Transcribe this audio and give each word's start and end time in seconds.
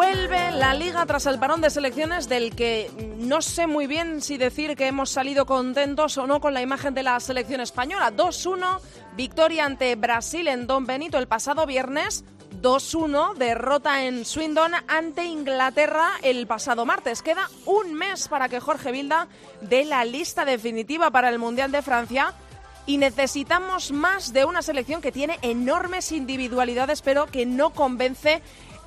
Vuelve 0.00 0.50
la 0.52 0.72
liga 0.72 1.04
tras 1.04 1.26
el 1.26 1.38
parón 1.38 1.60
de 1.60 1.68
selecciones 1.68 2.26
del 2.26 2.56
que 2.56 2.90
no 3.18 3.42
sé 3.42 3.66
muy 3.66 3.86
bien 3.86 4.22
si 4.22 4.38
decir 4.38 4.74
que 4.74 4.86
hemos 4.86 5.10
salido 5.10 5.44
contentos 5.44 6.16
o 6.16 6.26
no 6.26 6.40
con 6.40 6.54
la 6.54 6.62
imagen 6.62 6.94
de 6.94 7.02
la 7.02 7.20
selección 7.20 7.60
española. 7.60 8.10
2-1, 8.10 8.80
victoria 9.14 9.66
ante 9.66 9.94
Brasil 9.96 10.48
en 10.48 10.66
Don 10.66 10.86
Benito 10.86 11.18
el 11.18 11.28
pasado 11.28 11.66
viernes. 11.66 12.24
2-1, 12.62 13.34
derrota 13.34 14.06
en 14.06 14.24
Swindon 14.24 14.72
ante 14.88 15.26
Inglaterra 15.26 16.12
el 16.22 16.46
pasado 16.46 16.86
martes. 16.86 17.20
Queda 17.20 17.50
un 17.66 17.92
mes 17.92 18.26
para 18.28 18.48
que 18.48 18.58
Jorge 18.58 18.92
Vilda 18.92 19.28
dé 19.60 19.84
la 19.84 20.06
lista 20.06 20.46
definitiva 20.46 21.10
para 21.10 21.28
el 21.28 21.38
Mundial 21.38 21.72
de 21.72 21.82
Francia 21.82 22.32
y 22.86 22.96
necesitamos 22.96 23.92
más 23.92 24.32
de 24.32 24.46
una 24.46 24.62
selección 24.62 25.02
que 25.02 25.12
tiene 25.12 25.38
enormes 25.42 26.10
individualidades 26.10 27.02
pero 27.02 27.26
que 27.26 27.44
no 27.44 27.68
convence 27.70 28.40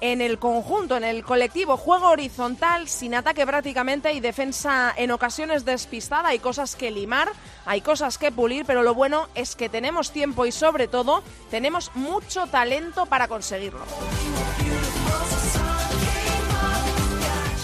en 0.04 0.20
el 0.20 0.38
conjunto, 0.38 0.98
en 0.98 1.06
el 1.06 1.24
colectivo. 1.24 1.78
Juego 1.78 2.10
horizontal, 2.10 2.90
sin 2.90 3.16
ataque 3.16 3.46
prácticamente 3.46 4.12
y 4.12 4.20
defensa 4.20 4.94
en 4.98 5.12
ocasiones 5.12 5.64
despistada. 5.64 6.28
Hay 6.28 6.40
cosas 6.40 6.76
que 6.76 6.92
limar, 6.92 7.30
hay 7.66 7.80
cosas 7.80 8.18
que 8.18 8.30
pulir, 8.30 8.66
pero 8.66 8.84
lo 8.84 8.94
bueno 8.94 9.30
es 9.34 9.56
que 9.56 9.70
tenemos 9.70 10.12
tiempo 10.12 10.46
y 10.46 10.52
sobre 10.52 10.90
todo 10.90 11.24
tenemos 11.50 11.90
mucho 11.96 12.48
talento 12.48 13.06
para 13.06 13.30
conseguirlo. 13.30 13.80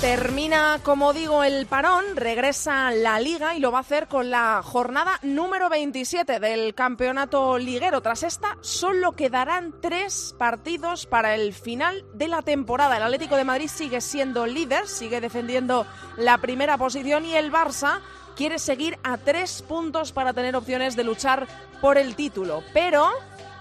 Termina, 0.01 0.79
como 0.81 1.11
digo, 1.11 1.43
el 1.43 1.65
parón, 1.65 2.15
regresa 2.15 2.89
la 2.91 3.19
liga 3.19 3.55
y 3.55 3.59
lo 3.59 3.69
va 3.69 3.79
a 3.79 3.81
hacer 3.81 4.07
con 4.07 4.29
la 4.29 4.61
jornada 4.63 5.19
número 5.23 5.67
27 5.67 6.39
del 6.39 6.73
campeonato 6.73 7.57
liguero. 7.57 7.99
Tras 7.99 8.23
esta, 8.23 8.57
solo 8.61 9.11
quedarán 9.11 9.75
tres 9.81 10.33
partidos 10.39 11.05
para 11.05 11.35
el 11.35 11.53
final 11.53 12.05
de 12.13 12.29
la 12.29 12.41
temporada. 12.41 12.95
El 12.95 13.03
Atlético 13.03 13.35
de 13.35 13.43
Madrid 13.43 13.67
sigue 13.67 13.99
siendo 13.99 14.45
líder, 14.45 14.87
sigue 14.87 15.19
defendiendo 15.19 15.85
la 16.15 16.37
primera 16.37 16.77
posición 16.77 17.25
y 17.25 17.35
el 17.35 17.51
Barça 17.51 17.99
quiere 18.37 18.57
seguir 18.57 18.97
a 19.03 19.17
tres 19.17 19.61
puntos 19.63 20.13
para 20.13 20.31
tener 20.31 20.55
opciones 20.55 20.95
de 20.95 21.03
luchar 21.03 21.45
por 21.81 21.97
el 21.97 22.15
título. 22.15 22.63
Pero 22.73 23.11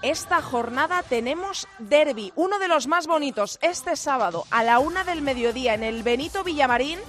esta 0.01 0.41
jornada 0.41 1.03
tenemos 1.03 1.67
derby, 1.77 2.31
uno 2.35 2.59
de 2.59 2.67
los 2.67 2.87
más 2.87 3.07
bonitos, 3.07 3.59
este 3.61 3.95
sábado 3.95 4.45
a 4.51 4.63
la 4.63 4.79
una 4.79 5.03
del 5.03 5.21
mediodía 5.21 5.73
en 5.73 5.83
el 5.83 6.03
Benito 6.03 6.43
Villamarín, 6.43 6.99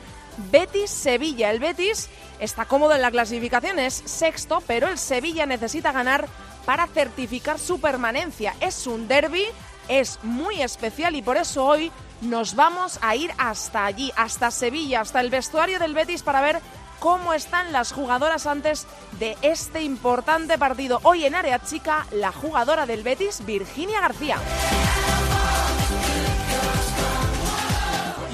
Betis-Sevilla. 0.51 1.51
El 1.51 1.61
Betis 1.61 2.09
está 2.39 2.65
cómodo 2.65 2.95
en 2.95 3.03
la 3.03 3.11
clasificación, 3.11 3.79
es 3.79 3.95
sexto, 3.95 4.63
pero 4.67 4.89
el 4.89 4.99
Sevilla 4.99 5.47
necesita 5.47 5.93
ganar 5.93 6.27
para 6.65 6.87
certificar 6.87 7.59
su 7.59 7.81
permanencia. 7.81 8.55
Es 8.61 8.87
un 8.87 9.09
derby, 9.09 9.45
es 9.89 10.19
muy 10.23 10.63
especial 10.63 11.15
y 11.17 11.23
por 11.23 11.37
eso 11.37 11.65
hoy 11.65 11.93
nos 12.21 12.55
vamos 12.55 12.99
a 13.03 13.17
ir 13.17 13.31
hasta 13.39 13.85
allí, 13.87 14.13
hasta 14.17 14.51
Sevilla, 14.51 15.01
hasta 15.01 15.21
el 15.21 15.31
vestuario 15.31 15.79
del 15.79 15.95
Betis 15.95 16.23
para 16.23 16.41
ver 16.41 16.61
cómo 17.01 17.33
están 17.33 17.73
las 17.73 17.93
jugadoras 17.93 18.47
antes 18.47 18.87
de 19.19 19.37
este 19.43 19.83
importante 19.83 20.57
partido. 20.59 21.01
Hoy 21.03 21.25
en 21.25 21.35
área 21.35 21.59
chica, 21.59 22.07
la 22.13 22.31
jugadora 22.31 22.87
del 22.87 23.03
Betis, 23.03 23.45
Virginia 23.45 24.01
García. 24.01 24.37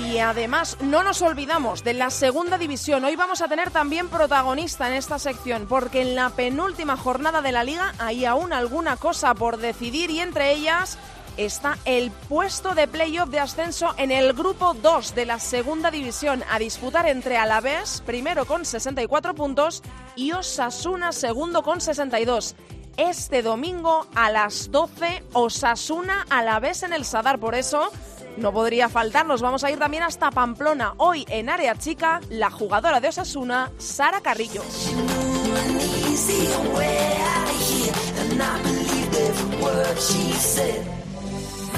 Y 0.07 0.19
además 0.19 0.77
no 0.81 1.03
nos 1.03 1.23
olvidamos 1.23 1.85
de 1.85 1.95
la 1.95 2.11
segunda 2.11 2.59
división. 2.59 3.05
Hoy 3.05 3.17
vamos 3.17 3.41
a 3.41 3.49
tener 3.49 3.71
también 3.71 4.09
protagonista 4.09 4.89
en 4.89 4.95
esta 4.95 5.19
sección 5.19 5.67
porque 5.69 6.03
en 6.03 6.15
la 6.15 6.31
penúltima 6.31 6.97
jornada 6.97 7.43
de 7.43 7.53
la 7.53 7.65
liga 7.65 7.93
hay 7.99 8.25
aún 8.25 8.53
alguna 8.53 8.97
cosa 8.97 9.35
por 9.35 9.57
decidir 9.59 10.11
y 10.11 10.21
entre 10.21 10.53
ellas 10.53 10.99
está 11.37 11.79
el 11.85 12.11
puesto 12.11 12.75
de 12.75 12.89
playoff 12.89 13.29
de 13.29 13.41
ascenso 13.41 13.95
en 13.99 14.11
el 14.11 14.33
grupo 14.33 14.75
2 14.75 15.15
de 15.15 15.27
la 15.27 15.39
segunda 15.39 15.91
división 15.91 16.43
a 16.51 16.59
disputar 16.59 17.07
entre 17.07 17.37
Alavés, 17.37 18.03
primero 18.05 18.47
con 18.47 18.65
64 18.65 19.35
puntos, 19.35 19.83
y 20.15 20.33
Osasuna, 20.33 21.13
segundo 21.13 21.63
con 21.63 21.81
62. 21.81 22.57
Este 22.97 23.43
domingo 23.43 24.07
a 24.15 24.31
las 24.31 24.71
12, 24.71 25.23
Osasuna 25.35 26.27
Alavés 26.31 26.83
en 26.83 26.93
el 26.93 27.05
Sadar. 27.05 27.39
Por 27.39 27.55
eso 27.55 27.91
no 28.37 28.53
podría 28.53 28.89
faltar, 28.89 29.27
nos 29.27 29.43
vamos 29.43 29.65
a 29.65 29.71
ir 29.71 29.79
también 29.79 30.03
hasta 30.03 30.31
Pamplona. 30.31 30.95
Hoy 30.97 31.27
en 31.29 31.51
área 31.51 31.75
chica, 31.77 32.21
la 32.31 32.51
jugadora 32.51 33.01
de 33.01 33.09
Osasuna, 33.09 33.71
Sara 33.79 34.21
Carrillo. 34.21 34.63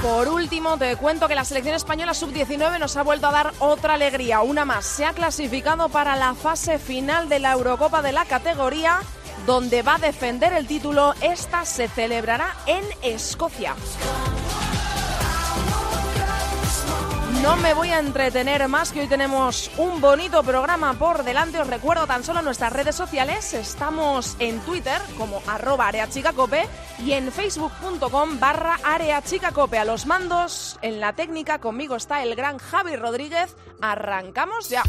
Por 0.03 0.29
último, 0.29 0.79
te 0.79 0.95
cuento 0.97 1.27
que 1.27 1.35
la 1.35 1.45
selección 1.45 1.75
española 1.75 2.15
sub-19 2.15 2.79
nos 2.79 2.97
ha 2.97 3.03
vuelto 3.03 3.27
a 3.27 3.33
dar 3.33 3.53
otra 3.59 3.95
alegría, 3.95 4.43
una 4.43 4.65
más. 4.65 4.87
Se 4.87 5.05
ha 5.05 5.13
clasificado 5.13 5.89
para 5.89 6.15
la 6.15 6.35
fase 6.35 6.79
final 6.79 7.29
de 7.29 7.41
la 7.41 7.53
Eurocopa 7.53 8.01
de 8.01 8.13
la 8.13 8.25
categoría, 8.25 9.01
donde 9.45 9.83
va 9.83 9.97
a 9.97 9.99
defender 9.99 10.53
el 10.53 10.69
título. 10.69 11.15
Esta 11.21 11.65
se 11.65 11.89
celebrará 11.89 12.55
en 12.67 12.85
Escocia. 13.03 13.75
No 17.43 17.57
me 17.57 17.73
voy 17.73 17.91
a 17.91 18.01
entretener 18.01 18.67
más, 18.69 18.91
que 18.91 19.01
hoy 19.01 19.07
tenemos 19.07 19.71
un 19.79 20.01
bonito 20.01 20.43
programa 20.43 20.95
por 20.95 21.23
delante. 21.23 21.61
Os 21.61 21.69
recuerdo 21.69 22.07
tan 22.07 22.25
solo 22.25 22.43
nuestras 22.43 22.73
redes 22.73 22.97
sociales. 22.97 23.55
Estamos 23.55 24.37
en 24.41 24.59
Twitter 24.61 25.01
como 25.17 25.41
arroba 25.47 25.89
areachicacope 25.89 26.67
y 26.99 27.13
en 27.13 27.31
facebook.com 27.31 28.41
barra 28.41 28.79
areachicacope. 28.83 29.79
A 29.79 29.85
los 29.85 30.07
mandos, 30.07 30.79
en 30.83 30.99
la 31.01 31.13
técnica, 31.13 31.61
conmigo 31.61 31.95
está 31.95 32.23
el 32.23 32.35
gran 32.35 32.59
Javi 32.59 32.97
Rodríguez. 32.97 33.55
Arrancamos 33.81 34.69
ya. 34.69 34.83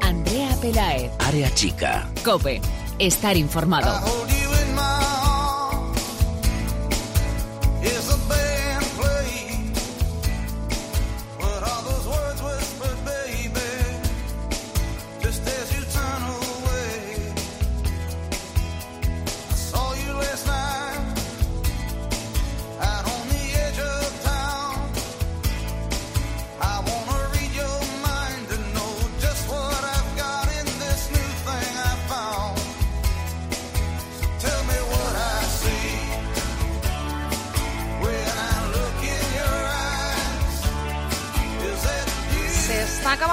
Andrea 0.00 0.56
Pelaez. 0.62 1.12
Área 1.18 1.54
chica. 1.54 2.08
Cope. 2.24 2.62
Estar 2.98 3.36
informado. 3.36 4.28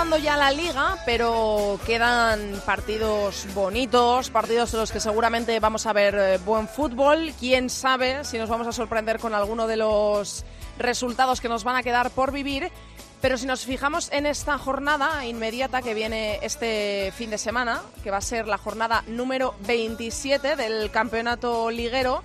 Acabando 0.06 0.24
ya 0.24 0.38
la 0.38 0.52
liga, 0.52 0.98
pero 1.04 1.80
quedan 1.84 2.62
partidos 2.63 3.48
bonitos, 3.56 4.30
partidos 4.30 4.72
en 4.74 4.81
los 4.81 4.92
que 4.92 5.00
seguramente 5.00 5.60
vamos 5.60 5.88
a 5.88 5.94
ver 5.94 6.13
eh, 6.16 6.38
buen 6.38 6.68
fútbol. 6.68 7.34
Quién 7.40 7.72
sabe 7.72 8.24
si 8.24 8.38
nos 8.38 8.48
vamos 8.48 8.68
a 8.68 8.72
sorprender 8.72 9.18
con 9.18 9.34
alguno 9.34 9.66
de 9.66 9.78
los 9.78 10.46
resultados 10.78 11.42
que 11.42 11.50
nos 11.50 11.63
van 11.63 11.78
a 11.78 11.81
quedar 11.81 12.12
por 12.12 12.31
vivir. 12.31 12.72
Pero 13.19 13.38
si 13.40 13.48
nos 13.48 13.66
fijamos 13.66 14.12
en 14.12 14.28
esta 14.28 14.60
jornada 14.60 15.25
inmediata 15.25 15.81
que 15.81 15.96
viene 15.96 16.38
este 16.44 17.12
fin 17.16 17.31
de 17.31 17.40
semana, 17.40 17.81
que 18.04 18.12
va 18.12 18.18
a 18.18 18.22
ser 18.22 18.48
la 18.48 18.60
jornada 18.60 19.04
número 19.08 19.56
27 19.66 20.56
del 20.56 20.92
campeonato 20.92 21.72
liguero, 21.72 22.22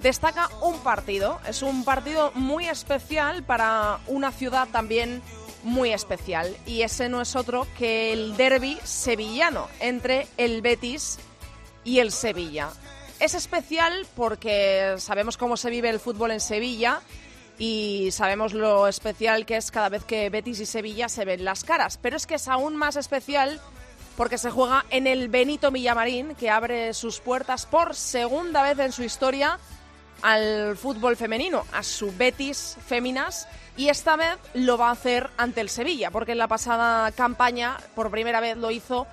destaca 0.00 0.50
un 0.62 0.78
partido. 0.84 1.40
Es 1.48 1.62
un 1.62 1.84
partido 1.84 2.30
muy 2.36 2.68
especial 2.68 3.42
para 3.42 3.98
una 4.06 4.30
ciudad 4.30 4.68
también 4.70 5.20
muy 5.64 5.92
especial. 5.92 6.56
Y 6.66 6.82
ese 6.82 7.08
no 7.08 7.20
es 7.20 7.34
otro 7.34 7.66
que 7.76 8.12
el 8.12 8.36
derby 8.36 8.78
sevillano 8.84 9.68
entre 9.80 10.28
el 10.36 10.62
Betis 10.62 11.18
y 11.82 11.98
el 11.98 12.12
Sevilla. 12.12 12.70
Es 13.18 13.34
especial 13.34 14.06
porque 14.14 14.94
sabemos 14.98 15.36
cómo 15.36 15.56
se 15.56 15.70
vive 15.70 15.88
el 15.88 16.00
fútbol 16.00 16.30
en 16.30 16.40
Sevilla 16.40 17.00
y 17.58 18.08
sabemos 18.10 18.52
lo 18.52 18.88
especial 18.88 19.46
que 19.46 19.56
es 19.56 19.70
cada 19.70 19.88
vez 19.88 20.04
que 20.04 20.30
Betis 20.30 20.60
y 20.60 20.66
Sevilla 20.66 21.08
se 21.08 21.24
ven 21.24 21.44
las 21.44 21.64
caras. 21.64 21.98
Pero 22.00 22.16
es 22.16 22.26
que 22.26 22.34
es 22.34 22.48
aún 22.48 22.76
más 22.76 22.96
especial 22.96 23.60
porque 24.16 24.38
se 24.38 24.50
juega 24.50 24.84
en 24.90 25.06
el 25.06 25.28
Benito 25.28 25.70
Villamarín, 25.70 26.34
que 26.36 26.50
abre 26.50 26.94
sus 26.94 27.20
puertas 27.20 27.66
por 27.66 27.94
segunda 27.94 28.62
vez 28.62 28.78
en 28.78 28.92
su 28.92 29.02
historia 29.02 29.58
al 30.24 30.78
fútbol 30.78 31.16
femenino, 31.16 31.66
a 31.70 31.82
su 31.82 32.10
Betis 32.16 32.78
Féminas, 32.86 33.46
y 33.76 33.90
esta 33.90 34.16
vez 34.16 34.38
lo 34.54 34.78
va 34.78 34.88
a 34.88 34.92
hacer 34.92 35.28
ante 35.36 35.60
el 35.60 35.68
Sevilla, 35.68 36.10
porque 36.10 36.32
en 36.32 36.38
la 36.38 36.48
pasada 36.48 37.12
campaña 37.12 37.76
por 37.94 38.10
primera 38.10 38.40
vez 38.40 38.56
lo 38.56 38.70
hizo 38.70 39.06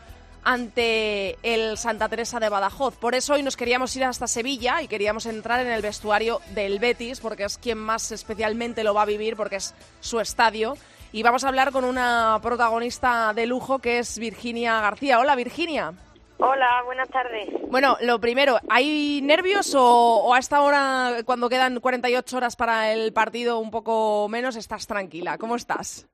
ante 0.45 1.37
el 1.43 1.77
Santa 1.77 2.07
Teresa 2.07 2.39
de 2.39 2.47
Badajoz. 2.47 2.95
Por 2.95 3.13
eso 3.13 3.33
hoy 3.33 3.43
nos 3.43 3.57
queríamos 3.57 3.93
ir 3.97 4.05
hasta 4.05 4.25
Sevilla 4.25 4.81
y 4.81 4.87
queríamos 4.87 5.25
entrar 5.25 5.59
en 5.59 5.71
el 5.73 5.81
vestuario 5.81 6.39
del 6.55 6.79
Betis, 6.79 7.19
porque 7.19 7.43
es 7.43 7.57
quien 7.57 7.77
más 7.77 8.13
especialmente 8.13 8.85
lo 8.85 8.93
va 8.93 9.01
a 9.01 9.05
vivir, 9.05 9.35
porque 9.35 9.57
es 9.57 9.73
su 9.99 10.21
estadio. 10.21 10.77
Y 11.11 11.23
vamos 11.23 11.43
a 11.43 11.49
hablar 11.49 11.73
con 11.73 11.83
una 11.83 12.39
protagonista 12.41 13.33
de 13.35 13.47
lujo 13.47 13.79
que 13.79 13.99
es 13.99 14.17
Virginia 14.17 14.79
García. 14.79 15.19
Hola, 15.19 15.35
Virginia. 15.35 15.93
Hola, 16.43 16.81
buenas 16.85 17.07
tardes. 17.09 17.47
Bueno, 17.69 17.97
lo 18.01 18.19
primero, 18.19 18.57
¿hay 18.67 19.21
nervios 19.21 19.75
o, 19.75 20.23
o, 20.25 20.33
a 20.33 20.39
esta 20.39 20.61
hora, 20.61 21.17
cuando 21.23 21.49
quedan 21.49 21.79
48 21.79 22.35
horas 22.35 22.55
para 22.55 22.91
el 22.91 23.13
partido, 23.13 23.59
un 23.59 23.69
poco 23.69 24.27
menos, 24.27 24.55
estás 24.55 24.87
tranquila? 24.87 25.37
¿Cómo 25.37 25.55
estás? 25.55 26.09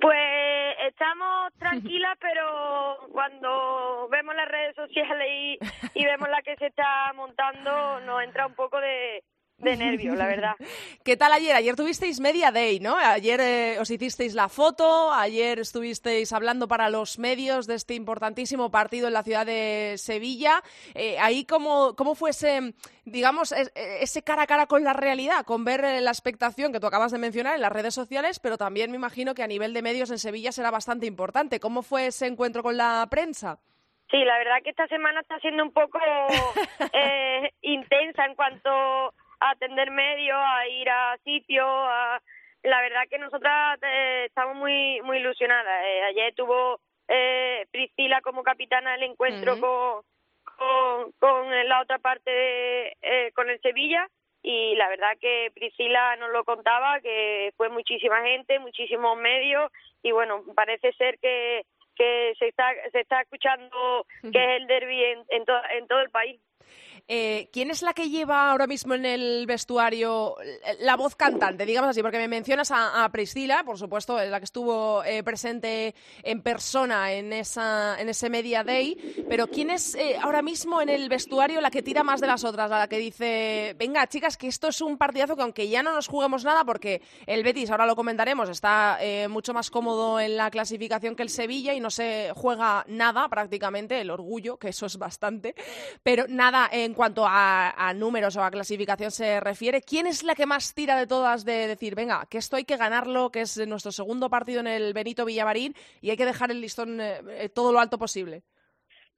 Pues 0.00 0.74
estamos 0.88 1.52
tranquilas, 1.58 2.16
pero 2.18 3.06
cuando 3.12 4.08
vemos 4.10 4.34
las 4.34 4.48
redes 4.48 4.74
sociales 4.76 5.28
y, 5.30 5.58
y 5.94 6.04
vemos 6.06 6.30
la 6.30 6.40
que 6.40 6.56
se 6.56 6.68
está 6.68 7.12
montando, 7.14 8.00
nos 8.00 8.22
entra 8.22 8.46
un 8.46 8.54
poco 8.54 8.80
de, 8.80 9.22
de 9.58 9.76
nervios, 9.76 10.16
la 10.16 10.26
verdad. 10.26 10.52
¿Qué 11.04 11.16
tal 11.16 11.32
ayer? 11.32 11.54
Ayer 11.54 11.76
tuvisteis 11.76 12.20
Media 12.20 12.50
Day, 12.50 12.78
¿no? 12.80 12.96
Ayer 12.96 13.40
eh, 13.40 13.78
os 13.80 13.90
hicisteis 13.90 14.34
la 14.34 14.48
foto, 14.48 15.12
ayer 15.12 15.58
estuvisteis 15.58 16.32
hablando 16.32 16.68
para 16.68 16.90
los 16.90 17.18
medios 17.18 17.66
de 17.66 17.74
este 17.74 17.94
importantísimo 17.94 18.70
partido 18.70 19.08
en 19.08 19.14
la 19.14 19.22
ciudad 19.22 19.46
de 19.46 19.94
Sevilla. 19.96 20.62
Eh, 20.94 21.18
ahí, 21.18 21.44
¿cómo, 21.44 21.94
¿cómo 21.96 22.14
fue 22.14 22.30
ese, 22.30 22.74
digamos, 23.04 23.52
ese 23.52 24.22
cara 24.22 24.42
a 24.42 24.46
cara 24.46 24.66
con 24.66 24.84
la 24.84 24.92
realidad, 24.92 25.44
con 25.44 25.64
ver 25.64 25.84
eh, 25.84 26.00
la 26.00 26.10
expectación 26.10 26.72
que 26.72 26.80
tú 26.80 26.86
acabas 26.86 27.12
de 27.12 27.18
mencionar 27.18 27.54
en 27.54 27.62
las 27.62 27.72
redes 27.72 27.94
sociales, 27.94 28.38
pero 28.38 28.58
también 28.58 28.90
me 28.90 28.96
imagino 28.96 29.34
que 29.34 29.42
a 29.42 29.48
nivel 29.48 29.72
de 29.72 29.82
medios 29.82 30.10
en 30.10 30.18
Sevilla 30.18 30.52
será 30.52 30.70
bastante 30.70 31.06
importante. 31.06 31.60
¿Cómo 31.60 31.82
fue 31.82 32.08
ese 32.08 32.26
encuentro 32.26 32.62
con 32.62 32.76
la 32.76 33.06
prensa? 33.10 33.58
Sí, 34.10 34.18
la 34.18 34.38
verdad 34.38 34.62
que 34.62 34.70
esta 34.70 34.86
semana 34.86 35.20
está 35.20 35.38
siendo 35.40 35.64
un 35.64 35.72
poco 35.72 35.98
intensa 37.62 38.24
en 38.24 38.34
cuanto 38.36 38.70
a 39.40 39.50
atender 39.50 39.90
medios, 39.90 40.38
a 40.38 40.68
ir 40.68 40.88
a 40.88 41.16
sitios, 41.24 41.66
a... 41.68 42.20
la 42.62 42.80
verdad 42.80 43.02
que 43.08 43.18
nosotras 43.18 43.78
eh, 43.82 44.24
estamos 44.26 44.56
muy 44.56 45.00
muy 45.02 45.18
ilusionadas. 45.18 45.84
Eh, 45.84 46.02
ayer 46.04 46.34
tuvo 46.34 46.80
eh, 47.08 47.66
Priscila 47.70 48.20
como 48.20 48.42
capitana 48.42 48.92
del 48.92 49.04
encuentro 49.04 49.54
uh 49.54 49.56
-huh. 49.56 49.60
con, 49.60 51.12
con, 51.12 51.12
con 51.18 51.68
la 51.68 51.80
otra 51.80 51.98
parte 51.98 52.30
de, 52.30 52.96
eh, 53.02 53.32
con 53.34 53.48
el 53.48 53.60
Sevilla 53.60 54.08
y 54.42 54.74
la 54.76 54.88
verdad 54.88 55.16
que 55.20 55.50
Priscila 55.54 56.16
nos 56.16 56.30
lo 56.30 56.44
contaba 56.44 57.00
que 57.00 57.52
fue 57.56 57.68
muchísima 57.68 58.22
gente, 58.22 58.58
muchísimos 58.58 59.16
medios 59.18 59.70
y 60.02 60.12
bueno, 60.12 60.42
parece 60.54 60.92
ser 60.92 61.18
que 61.18 61.64
que 61.96 62.34
se 62.38 62.48
está 62.48 62.66
se 62.92 63.00
está 63.00 63.22
escuchando 63.22 64.06
que 64.32 64.38
es 64.44 64.60
el 64.60 64.66
derby 64.66 65.02
en, 65.02 65.24
en, 65.30 65.44
to, 65.44 65.54
en 65.70 65.86
todo 65.86 66.00
el 66.00 66.10
país. 66.10 66.40
Eh, 67.08 67.48
¿Quién 67.52 67.70
es 67.70 67.82
la 67.82 67.94
que 67.94 68.10
lleva 68.10 68.50
ahora 68.50 68.66
mismo 68.66 68.94
en 68.94 69.04
el 69.04 69.46
vestuario 69.46 70.34
la 70.80 70.96
voz 70.96 71.14
cantante, 71.14 71.64
digamos 71.64 71.90
así? 71.90 72.02
Porque 72.02 72.18
me 72.18 72.26
mencionas 72.26 72.72
a, 72.72 73.08
Priscila, 73.12 73.62
por 73.64 73.78
supuesto, 73.78 74.18
la 74.24 74.40
que 74.40 74.44
estuvo 74.44 75.04
eh, 75.04 75.22
presente 75.22 75.94
en 76.24 76.42
persona 76.42 77.12
en, 77.12 77.32
esa, 77.32 78.00
en 78.00 78.08
ese 78.08 78.28
Media 78.28 78.64
Day, 78.64 79.24
pero 79.28 79.46
¿quién 79.46 79.70
es 79.70 79.94
eh, 79.94 80.16
ahora 80.20 80.42
mismo 80.42 80.82
en 80.82 80.88
el 80.88 81.08
vestuario 81.08 81.60
la 81.60 81.70
que 81.70 81.80
tira 81.80 82.02
más 82.02 82.20
de 82.20 82.26
las 82.26 82.42
otras? 82.42 82.68
La 82.68 82.88
que 82.88 82.98
dice, 82.98 83.76
venga, 83.78 84.04
chicas, 84.08 84.36
que 84.36 84.48
esto 84.48 84.68
es 84.68 84.80
un 84.80 84.98
partidazo 84.98 85.36
que 85.36 85.42
aunque 85.42 85.68
ya 85.68 85.84
no 85.84 85.92
nos 85.92 86.08
juguemos 86.08 86.44
nada, 86.44 86.64
porque 86.64 87.02
el 87.26 87.44
Betis, 87.44 87.70
ahora 87.70 87.86
lo 87.86 87.94
comentaremos, 87.94 88.48
está 88.48 88.98
mucho 89.28 89.54
más 89.54 89.70
cómodo 89.70 90.18
en 90.18 90.36
la 90.36 90.50
clasificación 90.50 91.14
que 91.14 91.22
el 91.22 91.30
Sevilla 91.30 91.72
y 91.72 91.78
no 91.78 91.90
se 91.90 92.32
juega 92.34 92.84
nada 92.88 93.28
prácticamente, 93.28 94.00
el 94.00 94.10
orgullo, 94.10 94.56
que 94.56 94.68
eso 94.68 94.86
es 94.86 94.98
bastante, 94.98 95.54
pero 96.02 96.24
nada 96.28 96.68
en 96.72 96.95
cuanto 96.96 97.24
a, 97.26 97.70
a, 97.76 97.94
números 97.94 98.36
o 98.36 98.42
a 98.42 98.50
clasificación 98.50 99.10
se 99.10 99.38
refiere, 99.38 99.82
¿quién 99.82 100.06
es 100.06 100.24
la 100.24 100.34
que 100.34 100.46
más 100.46 100.74
tira 100.74 100.96
de 100.96 101.06
todas 101.06 101.44
de 101.44 101.68
decir, 101.68 101.94
venga, 101.94 102.26
que 102.28 102.38
esto 102.38 102.56
hay 102.56 102.64
que 102.64 102.76
ganarlo, 102.76 103.30
que 103.30 103.42
es 103.42 103.56
nuestro 103.68 103.92
segundo 103.92 104.28
partido 104.28 104.60
en 104.60 104.66
el 104.66 104.94
Benito 104.94 105.24
Villamarín 105.24 105.74
y 106.00 106.10
hay 106.10 106.16
que 106.16 106.24
dejar 106.24 106.50
el 106.50 106.60
listón 106.60 107.00
eh, 107.00 107.48
todo 107.54 107.72
lo 107.72 107.78
alto 107.78 107.98
posible? 107.98 108.42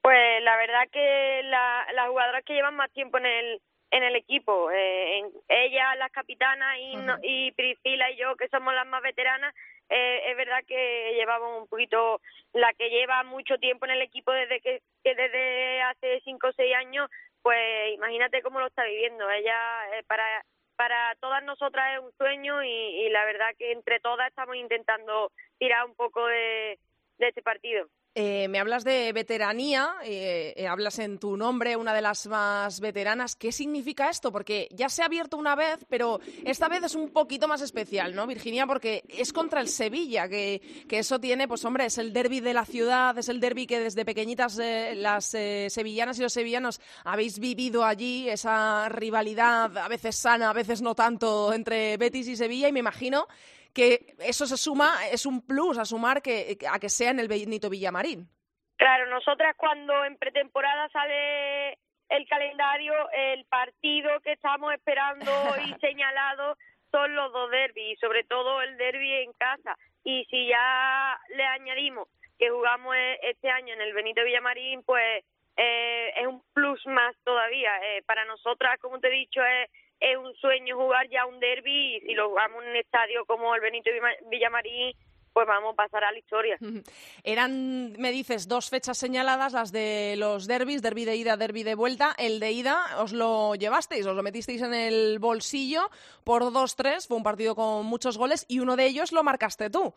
Pues 0.03 0.43
la 0.43 0.57
verdad 0.57 0.89
que 0.93 1.43
la, 1.45 1.87
las 1.95 2.09
jugadoras 2.09 2.45
que 2.45 2.55
llevan 2.55 2.77
más 2.77 2.91
tiempo 2.93 3.19
en 3.19 3.27
el 3.27 3.61
en 3.91 4.03
el 4.03 4.17
equipo, 4.17 4.71
eh, 4.71 5.19
en, 5.19 5.33
ella, 5.49 5.95
las 5.97 6.13
capitanas 6.13 6.77
y, 6.79 6.97
uh 6.97 7.01
-huh. 7.01 7.05
no, 7.05 7.17
y 7.23 7.53
Priscila 7.53 8.11
y 8.11 8.17
yo, 8.17 8.37
que 8.37 8.49
somos 8.49 8.75
las 8.75 8.87
más 8.87 9.03
veteranas, 9.03 9.55
eh, 9.89 10.31
es 10.31 10.37
verdad 10.37 10.63
que 10.67 11.15
llevamos 11.15 11.63
un 11.63 11.69
poquito, 11.69 12.21
la 12.53 12.73
que 12.75 12.91
lleva 12.91 13.25
mucho 13.25 13.57
tiempo 13.59 13.87
en 13.87 13.93
el 13.93 14.03
equipo 14.03 14.31
desde 14.33 14.61
que, 14.61 14.83
que 15.03 15.15
desde 15.15 15.81
hace 15.83 16.21
cinco 16.25 16.49
o 16.49 16.53
seis 16.53 16.75
años 16.77 17.09
pues 17.49 17.95
imagínate 17.95 18.43
cómo 18.43 18.61
lo 18.61 18.67
está 18.67 18.85
viviendo. 18.85 19.31
Ella, 19.31 19.56
eh, 19.97 20.03
para, 20.06 20.45
para 20.77 21.15
todas 21.19 21.43
nosotras 21.45 21.95
es 21.95 22.05
un 22.05 22.12
sueño 22.19 22.62
y, 22.62 22.69
y, 22.69 23.09
la 23.09 23.25
verdad 23.25 23.55
que 23.56 23.73
entre 23.73 24.00
todas 24.00 24.29
estamos 24.29 24.55
intentando 24.55 25.33
tirar 25.56 25.87
un 25.87 25.95
poco 25.95 26.27
de, 26.27 26.79
de 27.17 27.29
este 27.29 27.41
partido. 27.41 27.89
Eh, 28.14 28.49
me 28.49 28.58
hablas 28.58 28.82
de 28.84 29.12
veteranía, 29.12 29.94
eh, 30.02 30.55
eh, 30.56 30.66
hablas 30.66 30.99
en 30.99 31.19
tu 31.19 31.37
nombre, 31.37 31.76
una 31.76 31.94
de 31.94 32.02
las 32.02 32.26
más 32.26 32.81
veteranas. 32.81 33.37
¿Qué 33.37 33.52
significa 33.52 34.10
esto? 34.10 34.32
Porque 34.32 34.69
ya 34.72 34.88
se 34.88 35.02
ha 35.02 35.06
abierto 35.06 35.37
una 35.37 35.55
vez, 35.55 35.84
pero 35.88 36.19
esta 36.44 36.69
vez 36.69 36.82
es 36.82 36.94
un 36.94 37.10
poquito 37.10 37.46
más 37.46 37.60
especial, 37.60 38.14
¿no, 38.14 38.26
Virginia? 38.26 38.66
Porque 38.66 39.05
es 39.08 39.32
contra 39.32 39.60
el 39.60 39.69
Sevilla, 39.69 40.28
que, 40.28 40.60
que 40.88 40.99
eso 40.99 41.20
tiene, 41.20 41.46
pues 41.46 41.64
hombre, 41.64 41.87
es 41.87 41.99
el 41.99 42.12
derby 42.12 42.40
de 42.40 42.55
la 42.55 42.64
ciudad, 42.64 43.16
es 43.19 43.28
el 43.28 43.38
derby 43.38 43.66
que 43.66 43.78
desde 43.78 44.05
pequeñitas 44.05 44.58
eh, 44.58 44.94
las 44.96 45.34
eh, 45.34 45.69
sevillanas 45.70 46.19
y 46.19 46.22
los 46.22 46.32
sevillanos 46.32 46.81
habéis 47.05 47.38
vivido 47.38 47.84
allí, 47.84 48.28
esa 48.28 48.88
rivalidad 48.88 49.76
a 49.78 49.88
veces 49.88 50.16
sana, 50.16 50.50
a 50.50 50.55
veces 50.55 50.82
no 50.82 50.94
tanto, 50.94 51.52
entre 51.52 51.96
Betis 51.99 52.26
y 52.26 52.37
Sevilla, 52.37 52.69
y 52.69 52.72
me 52.72 52.81
imagino 52.81 53.28
que 53.75 54.15
eso 54.19 54.47
se 54.47 54.56
suma, 54.56 55.06
es 55.11 55.26
un 55.26 55.47
plus 55.47 55.79
a 55.79 55.85
sumar 55.85 56.23
que, 56.23 56.59
a 56.70 56.79
que 56.79 56.88
sea 56.88 57.11
en 57.11 57.20
el 57.20 57.29
Benito 57.29 57.70
Villamarín. 57.70 58.29
Claro, 58.77 59.06
nosotras 59.10 59.55
cuando 59.56 60.05
en 60.05 60.17
pretemporada 60.17 60.89
sale 60.91 61.79
el 62.08 62.27
calendario, 62.29 62.93
el 63.13 63.44
partido 63.46 64.20
que 64.20 64.32
estamos 64.32 64.72
esperando 64.72 65.31
y 65.65 65.75
señalado 65.81 66.56
son 66.91 67.15
los 67.15 67.32
dos 67.32 67.51
derbis, 67.51 67.98
sobre 68.01 68.25
todo 68.25 68.63
el 68.63 68.77
derby 68.79 69.13
en 69.13 69.32
casa. 69.34 69.77
Y 70.05 70.25
si 70.31 70.48
ya 70.48 71.19
le 71.37 71.44
añadimos 71.44 72.08
que 72.39 72.51
jugamos 72.51 72.94
este 73.22 73.51
año 73.51 73.75
en 73.75 73.81
el 73.81 73.93
Benito 73.93 74.25
Villamarín, 74.25 74.82
pues 74.84 75.25
eh, 75.56 76.13
es 76.17 76.27
un 76.27 76.43
plus 76.55 76.81
más 76.87 77.15
todavía. 77.25 77.72
Eh, 77.82 78.03
para 78.06 78.25
nosotras, 78.25 78.79
como 78.81 79.01
te 79.01 79.08
he 79.08 79.10
dicho, 79.10 79.44
es 79.44 79.69
es 80.00 80.17
un 80.17 80.34
sueño 80.36 80.76
jugar 80.76 81.08
ya 81.08 81.26
un 81.26 81.40
derby 81.40 81.96
y 81.96 82.00
si 82.00 82.14
lo 82.14 82.28
jugamos 82.28 82.62
en 82.62 82.70
un 82.70 82.76
estadio 82.76 83.24
como 83.26 83.55
el 83.55 83.60
Benito 83.60 83.90
Villamarín 84.31 84.94
pues 85.38 85.46
vamos 85.46 85.74
a 85.74 85.76
pasar 85.76 86.02
a 86.02 86.10
la 86.10 86.19
historia. 86.19 86.58
Eran, 87.22 87.93
me 87.93 88.10
dices, 88.10 88.48
dos 88.48 88.70
fechas 88.70 88.98
señaladas, 88.98 89.52
las 89.52 89.70
de 89.70 90.17
los 90.17 90.48
derbis, 90.48 90.82
derby 90.82 91.05
de 91.05 91.14
ida, 91.14 91.36
derby 91.36 91.62
de 91.62 91.76
vuelta. 91.76 92.12
El 92.19 92.40
de 92.40 92.50
ida 92.50 92.76
os 92.98 93.12
lo 93.12 93.55
llevasteis, 93.55 94.05
os 94.05 94.17
lo 94.17 94.22
metisteis 94.24 94.62
en 94.62 94.74
el 94.74 95.20
bolsillo 95.20 95.90
por 96.24 96.43
2-3, 96.43 97.06
fue 97.06 97.17
un 97.17 97.22
partido 97.22 97.55
con 97.55 97.86
muchos 97.86 98.19
goles 98.19 98.46
y 98.48 98.58
uno 98.58 98.74
de 98.74 98.86
ellos 98.86 99.12
lo 99.12 99.22
marcaste 99.22 99.70
tú. 99.70 99.94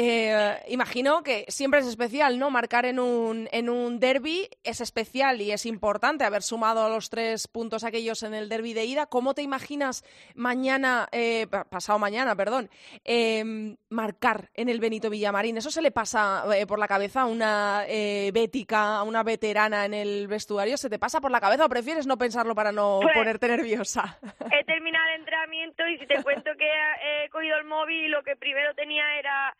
Eh, 0.00 0.62
imagino 0.68 1.24
que 1.24 1.44
siempre 1.48 1.80
es 1.80 1.86
especial, 1.88 2.38
¿no? 2.38 2.50
Marcar 2.50 2.86
en 2.86 3.00
un, 3.00 3.48
en 3.50 3.68
un 3.68 3.98
derby 3.98 4.48
es 4.62 4.80
especial 4.80 5.40
y 5.40 5.50
es 5.50 5.66
importante 5.66 6.22
haber 6.22 6.44
sumado 6.44 6.88
los 6.88 7.10
tres 7.10 7.48
puntos 7.48 7.82
aquellos 7.82 8.22
en 8.22 8.32
el 8.32 8.48
derby 8.48 8.74
de 8.74 8.84
ida. 8.84 9.06
¿Cómo 9.06 9.34
te 9.34 9.42
imaginas 9.42 10.04
mañana, 10.36 11.08
eh, 11.10 11.48
pasado 11.68 11.98
mañana, 11.98 12.36
perdón, 12.36 12.70
eh, 13.04 13.74
marcar 13.88 14.50
en 14.54 14.68
el 14.68 14.78
Benito 14.78 15.10
Villamarín? 15.10 15.56
¿Eso 15.56 15.72
se 15.72 15.82
le 15.82 15.90
pasa 15.90 16.44
eh, 16.54 16.64
por 16.64 16.78
la 16.78 16.86
cabeza 16.86 17.22
a 17.22 17.26
una 17.26 17.82
eh, 17.88 18.30
bética, 18.32 18.98
a 18.98 19.02
una 19.02 19.24
veterana 19.24 19.84
en 19.84 19.94
el 19.94 20.28
vestuario? 20.28 20.76
¿Se 20.76 20.88
te 20.88 21.00
pasa 21.00 21.20
por 21.20 21.32
la 21.32 21.40
cabeza 21.40 21.64
o 21.64 21.68
prefieres 21.68 22.06
no 22.06 22.16
pensarlo 22.16 22.54
para 22.54 22.70
no 22.70 23.00
pues, 23.02 23.16
ponerte 23.16 23.48
nerviosa? 23.48 24.16
He 24.52 24.62
terminado 24.64 25.08
el 25.08 25.20
entrenamiento 25.22 25.88
y 25.88 25.98
si 25.98 26.06
te 26.06 26.22
cuento 26.22 26.52
que 26.56 26.68
he, 26.68 27.24
he 27.24 27.30
cogido 27.30 27.56
el 27.56 27.64
móvil 27.64 28.04
y 28.04 28.08
lo 28.08 28.22
que 28.22 28.36
primero 28.36 28.72
tenía 28.76 29.18
era 29.18 29.56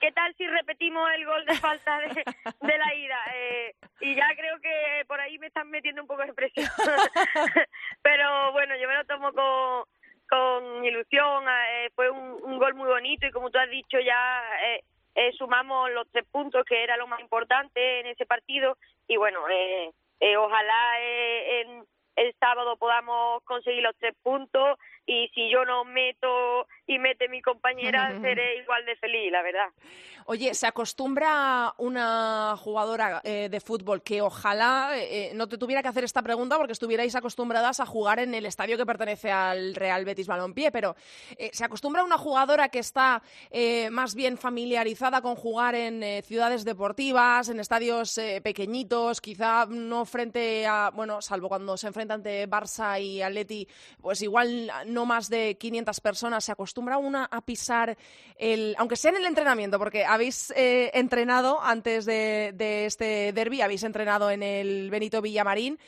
¿qué 0.00 0.12
tal 0.12 0.34
si 0.36 0.46
repetimos 0.46 1.08
el 1.14 1.26
gol 1.26 1.44
de 1.46 1.54
falta 1.54 1.98
de, 2.00 2.78
la 2.78 2.94
ida? 2.94 3.18
Eh, 3.34 3.74
y 4.00 4.14
ya 4.14 4.28
creo 4.36 4.58
que 4.60 5.04
por 5.06 5.20
ahí 5.20 5.38
me 5.38 5.48
están 5.48 5.70
metiendo 5.70 6.02
un 6.02 6.08
poco 6.08 6.22
de 6.22 6.34
presión. 6.34 6.66
Pero 8.02 8.52
bueno, 8.52 8.74
yo 8.76 8.88
me 8.88 8.96
lo 8.96 9.04
tomo 9.04 9.32
con, 9.32 9.84
con 10.28 10.84
ilusión. 10.84 11.44
Eh, 11.48 11.90
fue 11.94 12.10
un, 12.10 12.58
gol 12.58 12.74
muy 12.74 12.88
bonito 12.88 13.26
y 13.26 13.32
como 13.32 13.50
tú 13.50 13.58
has 13.58 13.70
dicho 13.70 13.98
ya... 14.00 14.42
Eh, 14.64 14.84
eh, 15.16 15.32
sumamos 15.32 15.90
los 15.92 16.06
tres 16.12 16.26
puntos, 16.30 16.62
que 16.66 16.84
era 16.84 16.98
lo 16.98 17.06
más 17.06 17.20
importante 17.20 18.00
en 18.00 18.06
ese 18.06 18.26
partido, 18.26 18.76
y 19.08 19.16
bueno, 19.16 19.48
eh, 19.48 19.90
eh, 20.20 20.36
ojalá 20.36 21.00
en 21.00 21.86
el 22.16 22.34
sábado 22.38 22.76
podamos 22.76 23.42
conseguir 23.44 23.82
los 23.82 23.96
tres 23.96 24.14
puntos 24.22 24.78
y 25.06 25.28
si 25.34 25.48
yo 25.50 25.64
no 25.64 25.84
meto 25.84 26.66
y 26.86 26.98
mete 26.98 27.28
mi 27.28 27.42
compañera 27.42 28.18
seré 28.20 28.58
igual 28.58 28.84
de 28.86 28.96
feliz, 28.96 29.32
la 29.32 29.42
verdad. 29.42 29.68
Oye, 30.26 30.54
¿se 30.54 30.66
acostumbra 30.66 31.74
una 31.78 32.56
jugadora 32.58 33.20
eh, 33.24 33.48
de 33.48 33.60
fútbol 33.60 34.02
que 34.02 34.22
ojalá 34.22 34.90
eh, 34.94 35.32
no 35.34 35.48
te 35.48 35.58
tuviera 35.58 35.82
que 35.82 35.88
hacer 35.88 36.04
esta 36.04 36.22
pregunta 36.22 36.56
porque 36.56 36.72
estuvierais 36.72 37.14
acostumbradas 37.14 37.80
a 37.80 37.86
jugar 37.86 38.18
en 38.18 38.34
el 38.34 38.46
estadio 38.46 38.76
que 38.76 38.86
pertenece 38.86 39.30
al 39.30 39.74
Real 39.74 40.04
Betis 40.04 40.26
Balompié, 40.26 40.70
pero 40.70 40.96
eh, 41.36 41.50
¿se 41.52 41.64
acostumbra 41.64 42.04
una 42.04 42.18
jugadora 42.18 42.68
que 42.68 42.80
está 42.80 43.22
más 43.90 44.14
bien 44.14 44.36
familiarizada 44.36 45.22
con 45.22 45.34
jugar 45.34 45.74
en 45.74 46.22
ciudades 46.22 46.64
deportivas, 46.64 47.48
en 47.48 47.60
estadios 47.60 48.20
pequeñitos, 48.42 49.20
quizá 49.20 49.66
no 49.66 50.04
frente 50.04 50.66
a, 50.66 50.90
bueno, 50.92 51.20
salvo 51.22 51.48
cuando 51.48 51.76
se 51.76 51.88
enfrenta 51.88 52.14
ante 52.14 52.48
Barça 52.48 53.00
y 53.00 53.22
Atleti, 53.22 53.66
pues 54.00 54.22
igual 54.22 54.70
no 54.86 55.06
más 55.06 55.28
de 55.28 55.56
500 55.56 56.00
personas, 56.00 56.44
¿se 56.44 56.52
acostumbra 56.52 56.75
una 56.80 57.24
a 57.24 57.40
pisar 57.40 57.96
el, 58.36 58.74
aunque 58.78 58.96
sea 58.96 59.10
en 59.10 59.18
el 59.18 59.26
entrenamiento, 59.26 59.78
porque 59.78 60.04
habéis 60.04 60.50
eh, 60.52 60.90
entrenado 60.94 61.60
antes 61.62 62.04
de, 62.06 62.86
este 62.86 63.32
derby, 63.32 63.62
habéis 63.62 63.82
entrenado 63.82 64.30
en 64.30 64.42
el 64.42 64.90
Benito 64.90 65.22
Villamarín. 65.22 65.78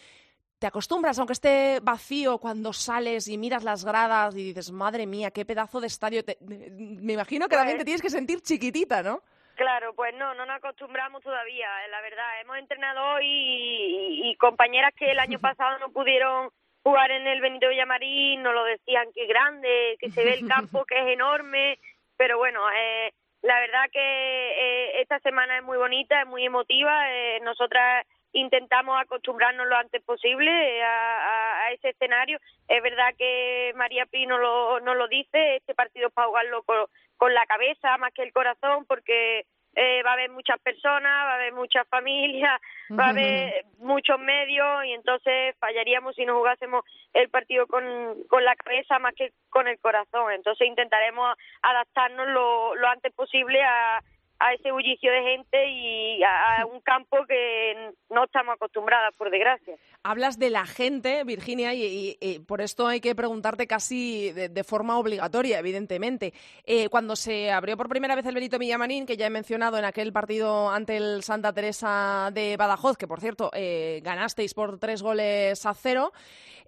¿Te 0.59 0.67
acostumbras, 0.67 1.19
aunque 1.19 1.35
esté 1.35 1.79
vacío, 1.81 2.39
cuando 2.39 2.73
sales 2.73 3.29
y 3.29 3.39
miras 3.39 3.63
las 3.63 3.85
gradas 3.85 4.35
y 4.35 4.43
dices, 4.43 4.73
madre 4.73 5.07
mía, 5.07 5.31
qué 5.31 5.45
pedazo 5.45 5.81
de 5.81 5.87
estadio? 5.87 6.23
me 6.41 7.13
imagino 7.13 7.49
que 7.49 7.55
también 7.55 7.77
te 7.79 7.85
pues 7.85 7.87
tienes 7.87 8.03
que 8.03 8.11
sentir 8.11 8.41
chiquitita, 8.41 9.03
¿no? 9.03 9.23
Claro, 9.59 9.93
pues 9.93 10.15
no, 10.15 10.35
no 10.35 10.47
nos 10.47 10.57
acostumbramos 10.59 11.21
todavía, 11.21 11.67
eh, 11.85 11.89
la 11.91 12.01
verdad. 12.01 12.41
Hemos 12.41 12.59
entrenado 12.59 13.15
hoy 13.15 13.27
y, 13.27 14.37
compañeras 14.37 14.95
que 14.97 15.11
el 15.11 15.19
año 15.19 15.41
pasado 15.41 15.81
no 15.81 15.91
pudieron 15.91 16.51
jugar 16.89 17.11
en 17.11 17.27
el 17.27 17.41
Benito 17.41 17.69
Villamarín, 17.69 18.43
nos 18.43 18.55
lo 18.55 18.65
decían 18.65 19.09
que 19.15 19.27
grande, 19.27 19.97
que 20.01 20.11
se 20.11 20.25
ve 20.25 20.35
el 20.35 20.49
campo, 20.49 20.87
que 20.87 20.99
es 20.99 21.09
enorme, 21.09 21.79
pero 22.17 22.39
bueno, 22.39 22.61
eh, 22.71 23.13
la 23.43 23.61
verdad 23.61 23.91
que 23.93 24.01
eh, 24.01 25.01
esta 25.03 25.21
semana 25.21 25.59
es 25.59 25.65
muy 25.65 25.77
bonita, 25.77 26.23
es 26.23 26.27
muy 26.27 26.45
emotiva. 26.45 27.13
Eh, 27.13 27.41
nosotras 27.43 28.07
intentamos 28.33 29.01
acostumbrarnos 29.01 29.67
lo 29.67 29.77
antes 29.77 30.03
posible 30.03 30.51
eh, 30.51 30.83
a, 30.83 31.71
ese 31.73 31.91
escenario. 31.91 32.39
Es 32.67 32.83
verdad 32.83 33.15
que 33.17 33.73
María 33.77 34.07
lo, 34.13 34.81
nos 34.81 34.97
lo 34.97 35.09
dice, 35.09 35.57
este 35.57 35.75
partido 35.75 36.09
es 36.09 36.15
para 36.15 36.29
jugarlo 36.29 36.65
con 36.65 37.35
la 37.35 37.45
cabeza 37.47 37.99
más 37.99 38.13
que 38.15 38.23
el 38.23 38.33
corazón, 38.33 38.87
porque 38.87 39.45
eh, 39.81 40.03
va 40.03 40.11
a 40.11 40.15
haber 40.15 40.31
muchas 40.31 40.59
personas, 40.61 41.05
va 41.05 41.33
a 41.33 41.35
haber 41.37 41.53
muchas 41.53 41.87
familias, 41.87 42.61
va 42.99 43.07
a 43.07 43.11
haber 43.11 43.65
muchos 43.79 44.19
medios 44.19 44.85
y 44.87 44.93
entonces 44.93 45.55
fallaríamos 45.61 46.17
si 46.17 46.27
no 46.27 46.37
jugásemos 46.37 46.85
el 47.15 47.29
partido 47.31 47.69
con, 47.69 47.85
con 48.29 48.45
la 48.45 48.57
cabeza 48.57 48.99
más 48.99 49.15
que 49.15 49.33
con 49.51 49.69
el 49.69 49.79
corazón. 49.79 50.33
Entonces 50.33 50.67
intentaremos 50.67 51.37
adaptarnos 51.63 52.27
lo, 52.27 52.75
lo 52.75 52.89
antes 52.89 53.13
posible 53.15 53.63
a, 53.63 54.03
a 54.39 54.53
ese 54.55 54.71
bullicio 54.71 55.11
de 55.11 55.23
gente 55.23 55.71
y 55.71 56.23
a, 56.23 56.65
un 56.67 56.81
campo 56.81 57.19
que 57.27 57.93
no 58.11 58.25
estamos 58.25 58.55
acostumbradas, 58.55 59.15
por 59.17 59.31
desgracia. 59.31 59.75
Hablas 60.03 60.39
de 60.39 60.51
la 60.51 60.65
gente, 60.67 61.25
Virginia, 61.25 61.75
y, 61.75 62.17
por 62.47 62.61
esto 62.61 62.87
hay 62.87 63.01
que 63.01 63.15
preguntarte 63.15 63.67
casi 63.67 64.31
de, 64.33 64.65
forma 64.65 64.99
obligatoria, 64.99 65.59
evidentemente. 65.59 66.33
Eh, 66.65 66.89
cuando 66.89 67.17
se 67.17 67.51
abrió 67.51 67.77
por 67.77 67.89
primera 67.89 68.15
vez 68.15 68.27
el 68.27 68.35
Benito 68.35 68.59
Villamarín, 68.59 69.07
que 69.07 69.17
ya 69.17 69.27
he 69.27 69.31
mencionado 69.31 69.79
en 69.79 69.85
aquel 69.85 70.13
partido 70.13 70.71
ante 70.71 70.97
el 70.97 71.23
Santa 71.23 71.53
Teresa 71.53 72.31
de 72.33 72.57
Badajoz, 72.57 72.97
que 72.97 73.09
por 73.09 73.21
cierto 73.21 73.51
eh, 73.55 74.01
ganasteis 74.03 74.55
por 74.55 74.79
tres 74.79 75.03
goles 75.03 75.65
a 75.67 75.75
cero, 75.75 76.13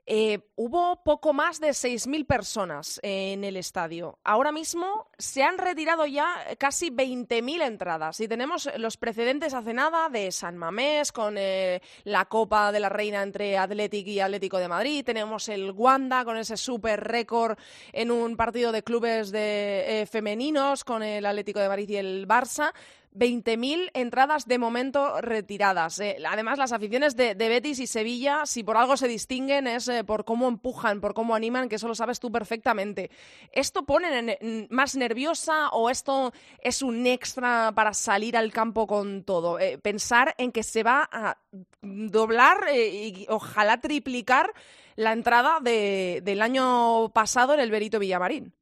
eh, 0.07 0.41
hubo 0.57 1.03
poco 1.05 1.33
más 1.33 1.61
de 1.61 1.69
6.000 1.69 2.27
personas 2.27 2.99
en 3.03 3.45
el 3.45 3.57
estadio. 3.57 4.19
Ahora 4.25 4.51
mismo 4.51 5.07
se 5.19 5.43
han 5.43 5.59
retirado 5.59 6.07
ya 6.07 6.35
casi 6.59 6.91
20.000 6.91 7.60
entradas 7.61 8.21
y 8.21 8.29
tenemos 8.29 8.69
los 8.77 8.97
precedentes 8.97 9.55
hace 9.55 9.73
nada 9.73 10.09
de 10.09 10.33
San 10.33 10.57
Mamés 10.57 11.13
con 11.13 11.37
eh, 11.39 11.81
la 12.05 12.25
Copa 12.25 12.73
de 12.73 12.81
la 12.81 12.89
Reina 12.89 13.23
entre 13.23 13.57
Athletic 13.57 14.07
y 14.07 14.21
Atlético 14.21 14.59
de 14.59 14.69
Madrid. 14.69 15.05
Tenemos 15.05 15.49
el 15.49 15.71
Wanda 15.73 16.25
con 16.25 16.37
ese 16.37 16.57
super 16.57 17.01
récord 17.03 17.59
en 17.93 18.11
un 18.11 18.37
partido 18.37 18.73
de 18.73 18.83
clubes 18.83 19.31
de, 19.31 20.03
eh, 20.03 20.07
femeninos 20.07 20.85
con 20.85 21.03
el 21.03 21.25
Atlético 21.27 21.61
de 21.61 21.69
Madrid 21.69 21.89
y 21.91 21.97
el 21.97 22.27
Barça. 22.27 22.73
20.000 23.13 23.91
entradas 23.95 24.47
de 24.47 24.59
momento 24.59 25.21
retiradas. 25.21 25.99
Eh. 25.99 26.19
además, 26.27 26.59
las 26.59 26.73
aficiones 26.73 27.17
de, 27.17 27.35
Betis 27.35 27.81
y 27.81 27.87
Sevilla, 27.87 28.47
si 28.47 28.63
por 28.63 28.77
algo 28.77 28.97
se 28.97 29.09
distinguen, 29.09 29.67
es 29.67 29.89
eh, 29.89 30.05
por 30.05 30.25
cómo 30.25 30.47
empujan, 30.47 31.01
por 31.01 31.15
cómo 31.15 31.35
animan, 31.35 31.69
que 31.69 31.77
eso 31.77 31.89
lo 31.89 31.95
sabes 31.95 32.21
tú 32.21 32.31
perfectamente. 32.31 33.11
¿Esto 33.53 33.85
pone 33.85 34.39
más 34.71 34.95
nerviosa 34.95 35.71
o 35.71 35.91
esto 35.91 36.33
es 36.61 36.83
un 36.83 37.07
extra 37.07 37.73
para 37.75 37.95
salir 37.95 38.37
al 38.37 38.53
campo 38.53 38.87
con 38.87 39.25
todo? 39.25 39.59
Eh, 39.59 39.79
pensar 39.79 40.35
en 40.39 40.53
que 40.53 40.63
se 40.63 40.83
va 40.83 41.09
a 41.11 41.39
doblar 41.83 42.69
y 42.75 43.27
ojalá 43.29 43.81
triplicar 43.81 44.53
la 44.95 45.13
entrada 45.13 45.59
del 45.61 46.43
año 46.43 47.09
pasado 47.09 47.55
en 47.55 47.61
el 47.61 47.71
Berito 47.71 47.99
Villamarín. 47.99 48.53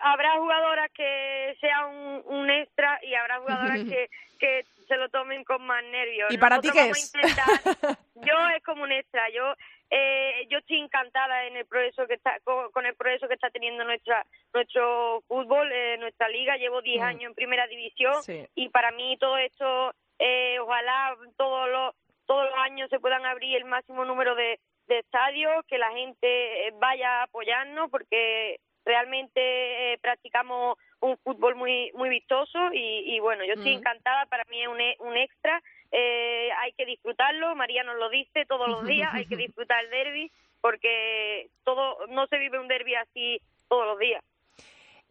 Habrá 0.00 0.38
jugadoras 0.38 0.90
que 0.92 1.56
sea 1.60 1.86
un, 1.86 2.50
extra 2.50 2.98
y 3.02 3.14
habrá 3.14 3.40
jugadoras 3.40 3.80
que, 3.88 4.08
que 4.38 4.64
se 4.86 4.96
lo 4.96 5.08
tomen 5.08 5.44
con 5.44 5.62
más 5.66 5.82
nervios. 5.84 6.32
¿Y 6.32 6.38
para 6.38 6.60
ti 6.60 6.70
qué 6.72 6.90
es? 6.90 7.12
yo 8.14 8.48
es 8.56 8.62
como 8.64 8.82
un 8.84 8.92
extra. 8.92 9.28
Yo 9.30 9.54
eh, 9.90 10.46
yo 10.48 10.58
estoy 10.58 10.78
encantada 10.78 11.44
en 11.44 11.56
el 11.56 11.66
progreso 11.66 12.06
que 12.06 12.14
está 12.14 12.38
con, 12.44 12.86
el 12.86 12.94
progreso 12.94 13.28
que 13.28 13.34
está 13.34 13.50
teniendo 13.50 13.84
nuestra 13.84 14.24
nuestro 14.54 15.22
fútbol, 15.28 15.70
eh, 15.70 15.98
nuestra 15.98 16.28
liga. 16.28 16.56
Llevo 16.56 16.80
10 16.80 17.00
mm. 17.00 17.04
años 17.04 17.22
en 17.24 17.34
primera 17.34 17.66
división 17.66 18.14
y 18.54 18.68
para 18.70 18.90
mí 18.92 19.16
todo 19.18 19.36
esto, 19.36 19.94
eh, 20.18 20.58
ojalá 20.60 21.14
todos 21.36 21.68
los 21.68 21.94
todos 22.24 22.44
los 22.44 22.58
años 22.60 22.88
se 22.88 23.00
puedan 23.00 23.26
abrir 23.26 23.56
el 23.56 23.66
máximo 23.66 24.04
número 24.06 24.34
de, 24.34 24.58
de 24.86 25.00
estadios, 25.00 25.64
que 25.66 25.76
la 25.76 25.90
gente 25.90 26.68
eh, 26.68 26.72
vaya 26.78 27.20
a 27.20 27.22
apoyarnos 27.24 27.90
porque 27.90 28.60
realmente 28.84 29.40
eh, 29.40 29.98
practicamos 30.00 30.78
un 31.00 31.16
fútbol 31.18 31.56
muy 31.56 31.90
muy 31.94 32.08
vistoso 32.08 32.58
y, 32.72 33.18
bueno, 33.20 33.44
yo 33.44 33.54
estoy 33.54 33.72
encantada, 33.72 34.26
para 34.26 34.44
mí 34.50 34.62
es 34.62 34.68
un, 34.68 34.80
e, 34.80 34.96
un 35.00 35.16
extra, 35.16 35.60
eh, 35.90 36.50
hay 36.60 36.72
que 36.72 36.86
disfrutarlo, 36.86 37.54
María 37.54 37.82
nos 37.82 37.96
lo 37.96 38.08
dice 38.08 38.46
todos 38.46 38.68
los 38.68 38.84
días, 38.86 39.12
hay 39.12 39.26
que 39.26 39.36
disfrutar 39.48 39.84
el 39.84 39.90
derby 39.90 40.30
porque 40.60 41.48
todo 41.64 42.06
no 42.06 42.26
se 42.28 42.38
vive 42.38 42.58
un 42.58 42.68
derby 42.68 42.94
así 42.94 43.40
todos 43.68 43.86
los 43.86 43.98
días. 43.98 44.22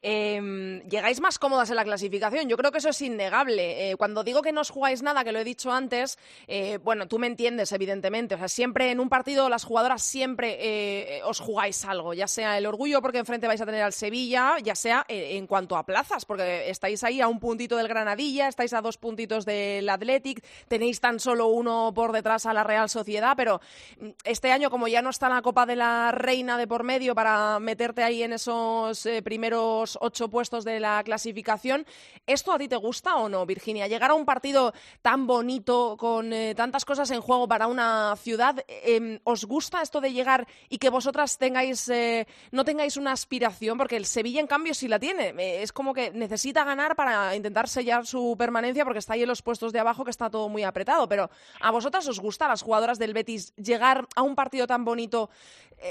Eh, 0.04 0.82
llegáis 0.90 1.22
más 1.22 1.40
cómodas 1.40 1.70
en 1.70 1.76
la 1.76 1.84
clasificación. 1.84 2.50
Yo 2.50 2.58
creo 2.58 2.72
que 2.72 2.80
eso 2.80 2.90
es 2.90 3.02
innegable. 3.02 3.92
Eh, 3.92 3.96
cuando 3.96 4.24
digo 4.24 4.42
que 4.42 4.52
no 4.52 4.62
os 4.62 4.70
jugáis 4.70 5.02
nada, 5.02 5.24
que 5.24 5.32
lo 5.32 5.40
he 5.40 5.44
dicho 5.44 5.72
antes, 5.72 6.18
eh, 6.48 6.80
bueno, 6.84 7.08
tú 7.08 7.20
me 7.20 7.28
entiendes, 7.28 7.72
evidentemente. 7.72 8.36
O 8.36 8.38
sea, 8.38 8.48
siempre 8.48 8.92
en 8.92 9.00
un 9.00 9.10
partido 9.10 9.50
las 9.50 9.64
jugadoras 9.64 10.02
siempre 10.02 10.58
eh, 10.60 11.22
os 11.24 11.40
jugáis 11.40 11.86
algo, 11.86 12.14
ya 12.14 12.28
sea 12.28 12.58
el 12.58 12.66
orgullo 12.66 13.02
porque 13.02 13.20
enfrente 13.20 13.48
vais 13.48 13.62
a 13.62 13.66
tener 13.66 13.82
al 13.82 13.94
Sevilla, 13.94 14.58
ya 14.62 14.76
sea 14.76 15.06
en 15.08 15.48
cuanto 15.48 15.78
a 15.78 15.86
plazas, 15.86 16.26
porque 16.26 16.70
estáis 16.70 17.04
ahí 17.04 17.22
a 17.22 17.28
un 17.28 17.40
puntito 17.40 17.78
del 17.78 17.88
Granadilla, 17.88 18.48
estáis 18.48 18.74
a 18.74 18.82
dos 18.82 18.98
puntitos 18.98 19.46
del 19.46 19.88
Athletic, 19.90 20.44
tenéis 20.68 21.00
tan 21.00 21.20
solo 21.20 21.48
uno 21.48 21.92
por 21.94 22.12
detrás 22.12 22.46
a 22.46 22.54
la 22.54 22.64
Real 22.64 22.90
Sociedad, 22.90 23.34
pero 23.36 23.62
mm, 24.00 24.10
este 24.24 24.52
año, 24.52 24.70
como 24.70 24.88
ya 24.88 25.02
no 25.02 25.10
está 25.10 25.30
la 25.30 25.42
Copa 25.42 25.66
de 25.66 25.76
la 25.76 26.12
Reina 26.12 26.58
de 26.58 26.68
por 26.68 26.84
medio 26.84 27.16
para 27.16 27.60
meterte 27.60 28.04
ahí 28.04 28.24
en 28.24 28.34
esos 28.34 29.08
primeros 29.24 29.91
ocho 30.00 30.30
puestos 30.30 30.64
de 30.64 30.80
la 30.80 31.04
clasificación. 31.04 31.86
¿Esto 32.26 32.54
a 32.54 32.58
ti 32.58 32.68
te 32.68 32.76
gusta 32.76 33.16
o 33.18 33.30
no, 33.30 33.46
Virginia? 33.46 33.88
Llegar 33.88 34.12
a 34.12 34.14
un 34.14 34.26
partido 34.26 34.74
tan 35.02 35.28
bonito, 35.28 35.98
con 35.98 36.34
eh, 36.34 36.56
tantas 36.56 36.86
cosas 36.86 37.10
en 37.12 37.22
juego 37.22 37.48
para 37.48 37.68
una 37.68 38.16
ciudad, 38.18 38.64
em, 38.68 39.20
¿os 39.24 39.46
gusta 39.46 39.82
esto 39.82 40.02
de 40.02 40.14
llegar 40.14 40.48
y 40.70 40.78
que 40.78 40.90
vosotras 40.90 41.38
tengáis, 41.38 41.90
eh, 41.90 42.28
no 42.52 42.64
tengáis 42.64 42.98
una 42.98 43.12
aspiración? 43.12 43.78
Porque 43.78 43.98
el 43.98 44.06
Sevilla, 44.06 44.40
en 44.40 44.48
cambio, 44.48 44.74
sí 44.74 44.88
la 44.88 45.00
tiene. 45.00 45.34
Eh, 45.38 45.64
es 45.64 45.72
como 45.72 45.94
que 45.94 46.12
necesita 46.12 46.64
ganar 46.64 46.96
para 46.96 47.36
intentar 47.36 47.68
sellar 47.68 48.06
su 48.06 48.36
permanencia 48.38 48.84
porque 48.84 49.00
está 49.00 49.14
ahí 49.14 49.24
en 49.24 49.30
los 49.30 49.42
puestos 49.42 49.74
de 49.74 49.80
abajo 49.80 50.04
que 50.04 50.12
está 50.12 50.30
todo 50.30 50.50
muy 50.50 50.64
apretado. 50.64 51.08
Pero 51.08 51.30
¿a 51.60 51.72
vosotras 51.72 52.08
os 52.08 52.20
gusta, 52.20 52.48
las 52.48 52.62
jugadoras 52.62 53.00
del 53.00 53.14
Betis, 53.14 53.54
llegar 53.56 54.08
a 54.16 54.22
un 54.22 54.36
partido 54.36 54.68
tan 54.68 54.86
bonito 54.86 55.30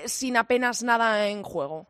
sin 0.07 0.37
apenas 0.37 0.83
nada 0.83 1.29
en 1.29 1.43
juego? 1.43 1.89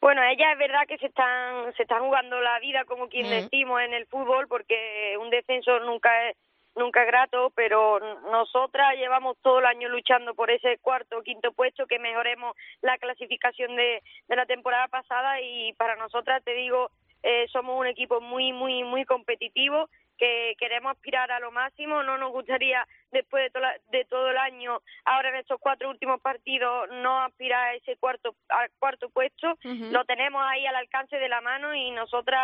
Bueno, 0.00 0.22
ellas 0.22 0.52
es 0.52 0.58
verdad 0.58 0.86
que 0.86 0.98
se 0.98 1.06
están, 1.06 1.74
se 1.74 1.82
están 1.82 2.02
jugando 2.02 2.40
la 2.40 2.58
vida, 2.60 2.84
como 2.84 3.08
quien 3.08 3.28
decimos, 3.28 3.80
en 3.80 3.92
el 3.92 4.06
fútbol, 4.06 4.46
porque 4.46 5.16
un 5.20 5.30
descenso 5.30 5.80
nunca 5.80 6.28
es 6.28 6.36
nunca 6.76 7.02
es 7.02 7.08
grato, 7.08 7.50
pero 7.56 7.98
nosotras 8.30 8.94
llevamos 8.96 9.36
todo 9.42 9.58
el 9.58 9.66
año 9.66 9.88
luchando 9.88 10.34
por 10.34 10.48
ese 10.48 10.78
cuarto 10.78 11.18
o 11.18 11.22
quinto 11.22 11.50
puesto, 11.52 11.88
que 11.88 11.98
mejoremos 11.98 12.54
la 12.82 12.96
clasificación 12.98 13.74
de, 13.74 14.00
de 14.28 14.36
la 14.36 14.46
temporada 14.46 14.86
pasada 14.86 15.40
y 15.40 15.72
para 15.72 15.96
nosotras, 15.96 16.42
te 16.44 16.54
digo, 16.54 16.90
eh, 17.24 17.46
somos 17.48 17.78
un 17.78 17.86
equipo 17.86 18.20
muy, 18.20 18.52
muy, 18.52 18.84
muy 18.84 19.04
competitivo 19.04 19.88
que 20.18 20.54
queremos 20.58 20.92
aspirar 20.92 21.30
a 21.30 21.40
lo 21.40 21.50
máximo. 21.50 22.02
No 22.02 22.18
nos 22.18 22.32
gustaría, 22.32 22.86
después 23.10 23.52
de, 23.52 23.60
de 23.90 24.04
todo 24.06 24.30
el 24.30 24.36
año, 24.36 24.82
ahora 25.04 25.30
en 25.30 25.36
estos 25.36 25.60
cuatro 25.60 25.88
últimos 25.88 26.20
partidos, 26.20 26.88
no 26.90 27.22
aspirar 27.22 27.68
a 27.68 27.74
ese 27.74 27.96
cuarto, 27.96 28.34
al 28.48 28.70
cuarto 28.78 29.08
puesto. 29.10 29.58
Lo 29.62 30.04
tenemos 30.04 30.44
ahí 30.46 30.66
al 30.66 30.76
alcance 30.76 31.16
de 31.16 31.28
la 31.28 31.40
mano 31.40 31.74
y 31.74 31.90
nosotras 31.92 32.40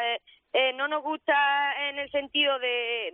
eh, 0.00 0.20
eh, 0.52 0.72
no 0.72 0.88
nos 0.88 1.02
gusta 1.02 1.88
en 1.88 1.98
el 1.98 2.10
sentido 2.10 2.58
de 2.58 3.12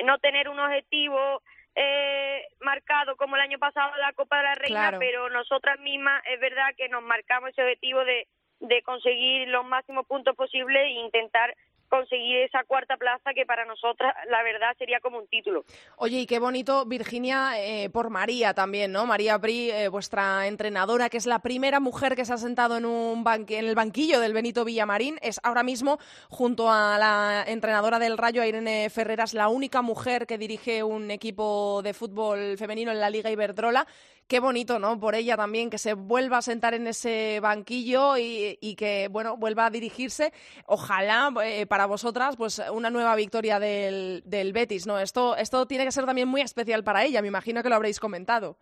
mm, 0.00 0.04
no 0.06 0.18
tener 0.18 0.48
un 0.48 0.58
objetivo 0.58 1.42
eh, 1.76 2.48
marcado 2.60 3.16
como 3.16 3.36
el 3.36 3.42
año 3.42 3.58
pasado 3.58 3.96
la 3.98 4.12
Copa 4.12 4.38
de 4.38 4.42
la 4.42 4.54
Reina, 4.56 4.96
pero 4.98 5.30
nosotras 5.30 5.78
mismas 5.78 6.22
es 6.26 6.40
verdad 6.40 6.74
que 6.76 6.88
nos 6.88 7.02
marcamos 7.02 7.50
ese 7.50 7.62
objetivo 7.62 8.04
de, 8.04 8.26
de 8.60 8.82
conseguir 8.82 9.48
los 9.48 9.64
máximos 9.64 10.06
puntos 10.06 10.34
posibles 10.36 10.82
e 10.82 10.90
intentar 10.90 11.54
conseguir 11.90 12.38
esa 12.38 12.64
cuarta 12.64 12.96
plaza 12.96 13.34
que 13.34 13.44
para 13.44 13.66
nosotras 13.66 14.14
la 14.30 14.42
verdad 14.42 14.74
sería 14.78 15.00
como 15.00 15.18
un 15.18 15.26
título. 15.26 15.64
Oye, 15.96 16.20
y 16.20 16.26
qué 16.26 16.38
bonito 16.38 16.86
Virginia 16.86 17.52
eh, 17.56 17.90
por 17.90 18.08
María 18.08 18.54
también, 18.54 18.92
¿no? 18.92 19.04
María 19.04 19.36
Bri, 19.36 19.70
eh, 19.70 19.88
vuestra 19.88 20.46
entrenadora, 20.46 21.10
que 21.10 21.18
es 21.18 21.26
la 21.26 21.40
primera 21.40 21.80
mujer 21.80 22.14
que 22.14 22.24
se 22.24 22.32
ha 22.32 22.38
sentado 22.38 22.76
en, 22.76 22.86
un 22.86 23.24
en 23.26 23.64
el 23.66 23.74
banquillo 23.74 24.20
del 24.20 24.32
Benito 24.32 24.64
Villamarín, 24.64 25.18
es 25.20 25.40
ahora 25.42 25.62
mismo 25.62 25.98
junto 26.28 26.70
a 26.70 26.96
la 26.96 27.44
entrenadora 27.46 27.98
del 27.98 28.16
Rayo, 28.16 28.44
Irene 28.44 28.88
Ferreras, 28.88 29.34
la 29.34 29.48
única 29.48 29.82
mujer 29.82 30.26
que 30.26 30.38
dirige 30.38 30.84
un 30.84 31.10
equipo 31.10 31.82
de 31.82 31.92
fútbol 31.92 32.56
femenino 32.56 32.92
en 32.92 33.00
la 33.00 33.10
Liga 33.10 33.30
Iberdrola 33.30 33.86
qué 34.30 34.38
bonito, 34.38 34.78
¿no? 34.78 34.98
Por 35.00 35.16
ella 35.16 35.36
también, 35.36 35.70
que 35.70 35.76
se 35.76 35.94
vuelva 35.94 36.38
a 36.38 36.42
sentar 36.42 36.72
en 36.72 36.86
ese 36.86 37.40
banquillo 37.40 38.16
y, 38.16 38.76
que, 38.78 39.08
bueno, 39.10 39.36
vuelva 39.36 39.66
a 39.66 39.70
dirigirse. 39.70 40.32
Ojalá 40.66 41.30
eh, 41.44 41.66
para 41.66 41.86
vosotras, 41.86 42.36
pues 42.36 42.62
una 42.72 42.90
nueva 42.90 43.16
victoria 43.16 43.58
del, 43.58 44.22
del 44.24 44.52
Betis, 44.52 44.86
¿no? 44.86 45.00
Esto, 45.00 45.36
esto 45.36 45.66
tiene 45.66 45.84
que 45.84 45.90
ser 45.90 46.06
también 46.06 46.28
muy 46.28 46.42
especial 46.42 46.84
para 46.84 47.04
ella, 47.04 47.20
me 47.20 47.28
imagino 47.28 47.62
que 47.62 47.68
lo 47.68 47.74
habréis 47.74 47.98
comentado. 47.98 48.56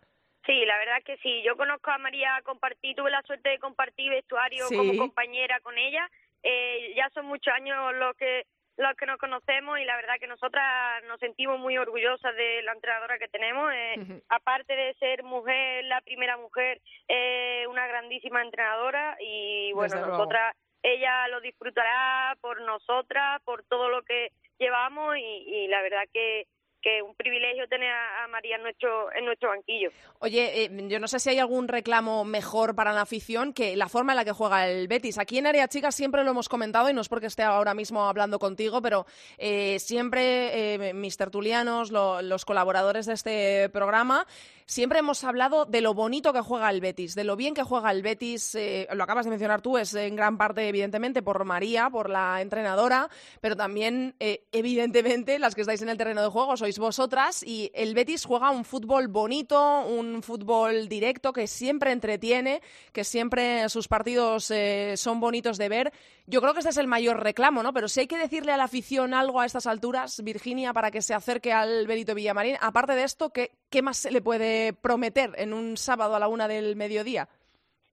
Sí, 0.47 0.65
la 0.65 0.79
verdad 0.79 1.03
que 1.05 1.17
sí. 1.17 1.43
Yo 1.45 1.55
conozco 1.55 1.91
a 1.91 1.99
María, 1.99 2.41
compartí, 2.43 2.95
tuve 2.95 3.11
la 3.11 3.21
suerte 3.21 3.49
de 3.49 3.59
compartir 3.59 4.09
vestuario 4.09 4.65
como 4.75 4.97
compañera 4.97 5.59
con 5.59 5.77
ella. 5.77 6.09
Eh, 6.41 6.93
ya 6.95 7.07
son 7.13 7.27
muchos 7.27 7.53
años 7.53 7.77
los 7.93 8.15
que 8.15 8.47
los 8.79 8.95
que 8.95 9.05
nos 9.05 9.17
conocemos 9.17 9.77
y 9.77 9.83
la 9.83 9.97
verdad 9.97 10.15
que 10.19 10.27
nosotras 10.27 11.03
nos 11.03 11.19
sentimos 11.19 11.59
muy 11.59 11.77
orgullosas 11.77 12.33
de 12.35 12.61
la 12.63 12.71
entrenadora 12.71 13.19
que 13.19 13.27
tenemos. 13.27 13.71
Eh, 13.73 14.21
aparte 14.29 14.73
de 14.73 14.93
ser 14.95 15.21
mujer, 15.23 15.83
la 15.85 15.99
primera 15.99 16.37
mujer, 16.37 16.79
eh, 17.09 17.65
una 17.69 17.85
grandísima 17.87 18.41
entrenadora 18.41 19.17
y 19.19 19.73
bueno, 19.73 19.99
nosotras, 20.05 20.55
ella 20.81 21.27
lo 21.27 21.41
disfrutará 21.41 22.37
por 22.39 22.61
nosotras, 22.61 23.41
por 23.43 23.63
todo 23.63 23.89
lo 23.89 24.01
que 24.03 24.31
llevamos 24.57 25.17
y 25.17 25.67
la 25.67 25.81
verdad 25.81 26.03
que 26.13 26.47
que 26.81 27.01
un 27.01 27.15
privilegio 27.15 27.67
tener 27.67 27.91
a, 27.91 28.27
María 28.27 28.57
en 28.57 28.63
nuestro, 28.63 29.49
banquillo. 29.49 29.89
Oye, 30.19 30.65
eh, 30.65 30.69
yo 30.87 30.99
no 30.99 31.07
sé 31.07 31.19
si 31.19 31.29
hay 31.29 31.39
algún 31.39 31.67
reclamo 31.67 32.25
mejor 32.25 32.75
para 32.75 32.93
la 32.93 33.01
afición 33.01 33.53
que 33.53 33.75
la 33.75 33.89
forma 33.89 34.13
en 34.13 34.17
la 34.17 34.25
que 34.25 34.31
juega 34.31 34.67
el 34.67 34.87
Betis. 34.87 35.17
Aquí 35.17 35.37
en 35.37 35.47
Área 35.47 35.67
Chica 35.67 35.91
siempre 35.91 36.23
lo 36.23 36.31
hemos 36.31 36.49
comentado 36.49 36.89
y 36.89 36.93
no 36.93 37.01
es 37.01 37.09
porque 37.09 37.27
esté 37.27 37.43
ahora 37.43 37.73
mismo 37.73 38.07
hablando 38.07 38.39
contigo, 38.39 38.81
pero 38.81 39.05
eh, 39.37 39.79
siempre 39.79 40.73
eh, 40.73 40.93
mis 40.93 41.17
tertulianos, 41.17 41.91
los 41.91 42.45
colaboradores 42.45 43.05
de 43.05 43.13
este 43.13 43.69
programa, 43.69 44.25
siempre 44.69 44.99
hemos 44.99 45.23
hablado 45.23 45.65
de 45.65 45.81
lo 45.81 45.95
bonito 45.95 46.31
que 46.31 46.41
juega 46.41 46.69
el 46.69 46.79
Betis, 46.79 47.15
de 47.15 47.23
lo 47.23 47.35
bien 47.35 47.55
que 47.55 47.63
juega 47.63 47.89
el 47.89 48.03
Betis. 48.03 48.55
lo 48.93 49.03
acabas 49.03 49.25
de 49.25 49.31
mencionar 49.31 49.61
tú, 49.61 49.79
es 49.79 49.95
en 49.95 50.15
gran 50.15 50.37
parte, 50.37 50.67
evidentemente, 50.69 51.23
por 51.23 51.43
María, 51.43 51.89
por 51.89 52.07
la 52.07 52.39
entrenadora, 52.39 53.09
pero 53.41 53.55
también, 53.55 54.15
evidentemente, 54.19 55.39
las 55.39 55.55
que 55.55 55.61
estáis 55.61 55.81
en 55.81 55.89
el 55.89 55.97
terreno 55.97 56.21
de 56.21 56.29
juego 56.29 56.55
sois 56.55 56.77
vosotras 56.77 57.41
y 57.41 57.71
el 57.73 57.95
Betis 57.95 58.25
juega 58.25 58.51
un 58.51 58.63
fútbol 58.63 59.07
bonito, 59.07 59.81
un 59.87 60.21
fútbol 60.21 60.87
directo 60.87 61.33
que 61.33 61.47
siempre 61.47 61.91
entretiene, 61.91 62.61
que 62.93 63.03
siempre 63.03 63.67
sus 63.69 63.87
partidos 63.87 64.51
eh, 64.51 64.93
son 64.97 65.19
bonitos 65.19 65.57
de 65.57 65.69
ver. 65.69 65.93
Yo 66.27 66.41
creo 66.41 66.53
que 66.53 66.59
este 66.59 66.69
es 66.69 66.77
el 66.77 66.85
mayor 66.85 67.23
reclamo, 67.23 67.63
¿no? 67.63 67.73
Pero 67.73 67.87
si 67.87 68.01
hay 68.01 68.07
que 68.07 68.19
decirle 68.19 68.51
a 68.51 68.57
la 68.57 68.65
afición 68.65 69.15
algo 69.15 69.39
a 69.39 69.47
estas 69.47 69.65
alturas, 69.65 70.21
Virginia, 70.23 70.73
para 70.73 70.91
que 70.91 71.01
se 71.01 71.15
acerque 71.15 71.51
al 71.51 71.87
Benito 71.87 72.13
Villamarín, 72.13 72.55
aparte 72.61 72.93
de 72.93 73.03
esto, 73.03 73.31
¿qué, 73.31 73.51
qué 73.71 73.81
más 73.81 73.97
se 73.97 74.11
le 74.11 74.21
puede 74.21 74.58
prometer 74.81 75.31
en 75.37 75.53
un 75.53 75.77
sábado 75.77 76.15
a 76.15 76.19
la 76.19 76.27
una 76.27 76.47
del 76.47 76.75
mediodía? 76.75 77.27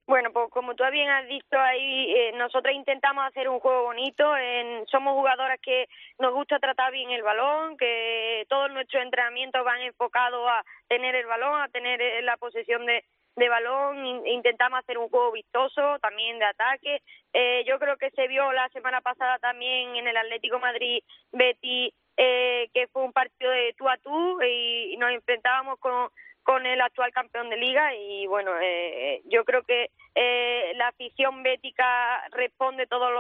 Bueno, 0.07 0.31
pues 0.33 0.49
como 0.51 0.77
tú 0.77 0.85
bien 0.93 1.09
has 1.11 1.27
dicho 1.27 1.59
ahí, 1.59 2.15
eh, 2.15 2.33
nosotros 2.37 2.73
intentamos 2.73 3.27
hacer 3.27 3.49
un 3.49 3.59
juego 3.59 3.83
bonito. 3.83 4.37
En, 4.37 4.87
somos 4.87 5.15
jugadoras 5.15 5.59
que 5.61 5.89
nos 6.21 6.33
gusta 6.33 6.61
tratar 6.61 6.93
bien 6.93 7.11
el 7.11 7.25
balón, 7.25 7.77
que 7.77 8.47
todos 8.49 8.71
nuestros 8.71 9.03
entrenamientos 9.03 9.65
van 9.65 9.81
enfocados 9.81 10.49
a 10.49 10.63
tener 10.87 11.17
el 11.17 11.27
balón, 11.27 11.61
a 11.61 11.69
tener 11.69 12.01
eh, 12.01 12.23
la 12.23 12.37
posesión 12.37 12.87
de, 12.87 13.03
balón. 13.49 14.27
Intentamos 14.27 14.79
hacer 14.79 14.97
un 14.97 15.09
juego 15.09 15.33
vistoso, 15.33 15.99
también 15.99 16.39
de 16.39 16.45
ataque. 16.45 17.03
Eh, 17.33 17.65
yo 17.67 17.81
creo 17.81 17.97
que 17.97 18.11
se 18.13 18.29
vio 18.29 18.53
la 18.53 18.69
semana 18.69 19.01
pasada 19.01 19.39
también 19.41 19.97
en 19.97 20.07
el 20.07 20.17
Atlético 20.17 20.61
Madrid 20.61 21.03
Betty, 21.33 21.93
eh, 22.17 22.71
que 22.73 22.87
fue 22.89 23.03
un 23.03 23.13
partido 23.13 23.51
de 23.51 23.75
tú 23.77 23.89
a 23.89 23.97
tú 23.99 24.41
y 24.41 24.97
nos 24.99 25.11
enfrentábamos 25.11 25.81
con 25.81 26.11
con 26.47 26.65
el 26.65 26.81
actual 26.81 27.11
campeón 27.11 27.51
de 27.51 27.57
liga 27.57 27.93
y 27.97 28.29
bueno, 28.29 28.53
eh, 28.63 29.21
yo 29.25 29.45
creo 29.45 29.65
que 29.65 29.91
eh, 30.15 30.73
la 30.77 30.87
afición 30.87 31.43
bética 31.43 32.25
responde 32.31 32.87
todos 32.87 33.11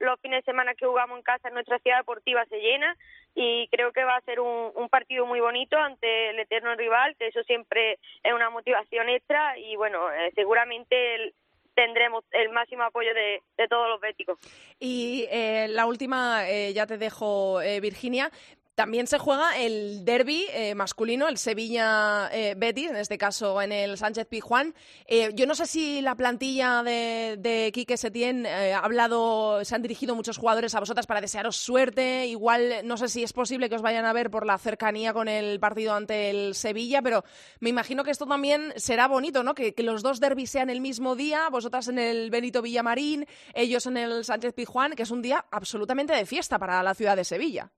los, 0.00 0.20
fines 0.22 0.42
de 0.42 0.50
semana 0.50 0.74
que 0.74 0.86
jugamos 0.86 1.18
en 1.18 1.22
casa 1.22 1.48
en 1.48 1.54
nuestra 1.54 1.78
ciudad 1.80 1.98
deportiva 1.98 2.46
se 2.46 2.60
llena 2.60 2.96
y 3.34 3.68
creo 3.68 3.92
que 3.92 4.04
va 4.04 4.16
a 4.16 4.22
ser 4.22 4.40
un, 4.40 4.72
un 4.74 4.88
partido 4.88 5.26
muy 5.26 5.40
bonito 5.40 5.76
ante 5.76 6.30
el 6.30 6.38
eterno 6.38 6.74
rival, 6.74 7.14
que 7.18 7.26
eso 7.26 7.42
siempre 7.42 7.98
es 8.22 8.32
una 8.32 8.48
motivación 8.48 9.10
extra 9.10 9.58
y 9.58 9.76
bueno, 9.76 10.10
eh, 10.10 10.32
seguramente 10.34 11.34
tendremos 11.74 12.24
el 12.32 12.50
máximo 12.50 12.84
apoyo 12.84 13.12
de, 13.14 13.42
de, 13.56 13.68
todos 13.68 13.88
los 13.88 14.00
béticos. 14.00 14.38
Y 14.78 15.26
eh, 15.30 15.66
la 15.68 15.86
última, 15.86 16.48
eh, 16.48 16.72
ya 16.72 16.86
te 16.86 16.98
dejo, 16.98 17.60
eh, 17.62 17.80
Virginia. 17.80 18.30
También 18.74 19.06
se 19.06 19.18
juega 19.18 19.58
el 19.58 20.02
derby 20.06 20.46
eh, 20.50 20.74
masculino, 20.74 21.28
el 21.28 21.36
Sevilla-Betis, 21.36 22.88
en 22.88 22.96
este 22.96 23.18
caso 23.18 23.60
en 23.60 23.70
el 23.70 23.98
Sánchez 23.98 24.26
Pijuán. 24.26 24.74
Eh, 25.06 25.30
yo 25.34 25.46
no 25.46 25.54
sé 25.54 25.66
si 25.66 26.00
la 26.00 26.14
plantilla 26.14 26.82
de, 26.82 27.36
de 27.38 27.70
Quique 27.74 27.98
Setién 27.98 28.46
eh, 28.46 28.72
ha 28.72 28.78
hablado, 28.78 29.62
se 29.66 29.74
han 29.74 29.82
dirigido 29.82 30.14
muchos 30.14 30.38
jugadores 30.38 30.74
a 30.74 30.80
vosotras 30.80 31.06
para 31.06 31.20
desearos 31.20 31.56
suerte. 31.56 32.26
Igual 32.26 32.80
no 32.84 32.96
sé 32.96 33.10
si 33.10 33.22
es 33.22 33.34
posible 33.34 33.68
que 33.68 33.74
os 33.74 33.82
vayan 33.82 34.06
a 34.06 34.14
ver 34.14 34.30
por 34.30 34.46
la 34.46 34.56
cercanía 34.56 35.12
con 35.12 35.28
el 35.28 35.60
partido 35.60 35.92
ante 35.92 36.30
el 36.30 36.54
Sevilla, 36.54 37.02
pero 37.02 37.24
me 37.60 37.68
imagino 37.68 38.04
que 38.04 38.10
esto 38.10 38.24
también 38.24 38.72
será 38.76 39.06
bonito, 39.06 39.42
¿no? 39.42 39.54
Que, 39.54 39.74
que 39.74 39.82
los 39.82 40.02
dos 40.02 40.18
derbis 40.18 40.48
sean 40.48 40.70
el 40.70 40.80
mismo 40.80 41.14
día, 41.14 41.50
vosotras 41.50 41.88
en 41.88 41.98
el 41.98 42.30
Benito 42.30 42.62
Villamarín, 42.62 43.26
ellos 43.52 43.84
en 43.84 43.98
el 43.98 44.24
Sánchez 44.24 44.54
Pijuán, 44.54 44.94
que 44.94 45.02
es 45.02 45.10
un 45.10 45.20
día 45.20 45.44
absolutamente 45.50 46.14
de 46.14 46.24
fiesta 46.24 46.58
para 46.58 46.82
la 46.82 46.94
ciudad 46.94 47.16
de 47.16 47.24
Sevilla. 47.24 47.70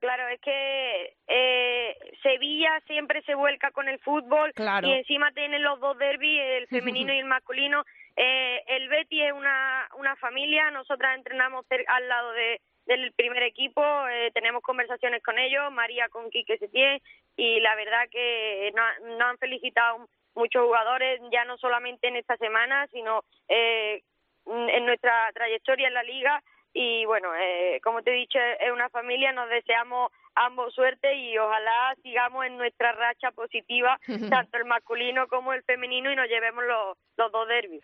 Claro, 0.00 0.28
es 0.28 0.40
que 0.40 1.14
eh, 1.28 1.96
Sevilla 2.22 2.80
siempre 2.86 3.20
se 3.22 3.34
vuelca 3.34 3.70
con 3.70 3.86
el 3.86 3.98
fútbol 3.98 4.50
y 4.82 4.92
encima 4.92 5.30
tienen 5.32 5.62
los 5.62 5.78
dos 5.78 5.98
derbis, 5.98 6.40
el 6.40 6.66
femenino 6.68 7.12
y 7.12 7.18
el 7.18 7.26
masculino. 7.26 7.84
Eh, 8.16 8.62
el 8.66 8.88
Betty 8.88 9.22
es 9.22 9.32
una, 9.32 9.86
una 9.98 10.16
familia, 10.16 10.70
nosotras 10.70 11.16
entrenamos 11.16 11.66
al 11.86 12.08
lado 12.08 12.32
de, 12.32 12.62
del 12.86 13.12
primer 13.12 13.42
equipo, 13.42 13.82
eh, 14.08 14.30
tenemos 14.32 14.62
conversaciones 14.62 15.22
con 15.22 15.38
ellos, 15.38 15.70
María 15.70 16.08
con 16.08 16.30
Quique 16.30 16.56
Setién, 16.56 17.02
y 17.36 17.60
la 17.60 17.74
verdad 17.74 18.08
que 18.10 18.72
nos 18.74 19.18
no 19.18 19.26
han 19.26 19.36
felicitado 19.36 20.08
muchos 20.34 20.64
jugadores, 20.64 21.20
ya 21.30 21.44
no 21.44 21.58
solamente 21.58 22.08
en 22.08 22.16
esta 22.16 22.38
semana, 22.38 22.86
sino 22.86 23.22
eh, 23.48 24.02
en 24.46 24.86
nuestra 24.86 25.30
trayectoria 25.34 25.88
en 25.88 25.94
la 25.94 26.02
liga 26.02 26.42
y 26.72 27.04
bueno, 27.04 27.34
eh, 27.34 27.80
como 27.82 28.02
te 28.02 28.10
he 28.12 28.14
dicho, 28.14 28.38
es 28.38 28.72
una 28.72 28.88
familia, 28.88 29.32
nos 29.32 29.48
deseamos 29.48 30.12
ambos 30.34 30.74
suerte 30.74 31.14
y 31.14 31.36
ojalá 31.38 31.94
sigamos 32.02 32.46
en 32.46 32.56
nuestra 32.56 32.92
racha 32.92 33.30
positiva, 33.32 33.98
tanto 34.30 34.58
el 34.58 34.64
masculino 34.64 35.26
como 35.28 35.52
el 35.52 35.62
femenino, 35.64 36.12
y 36.12 36.16
nos 36.16 36.28
llevemos 36.28 36.64
los, 36.64 36.96
los 37.16 37.32
dos 37.32 37.48
derbis. 37.48 37.82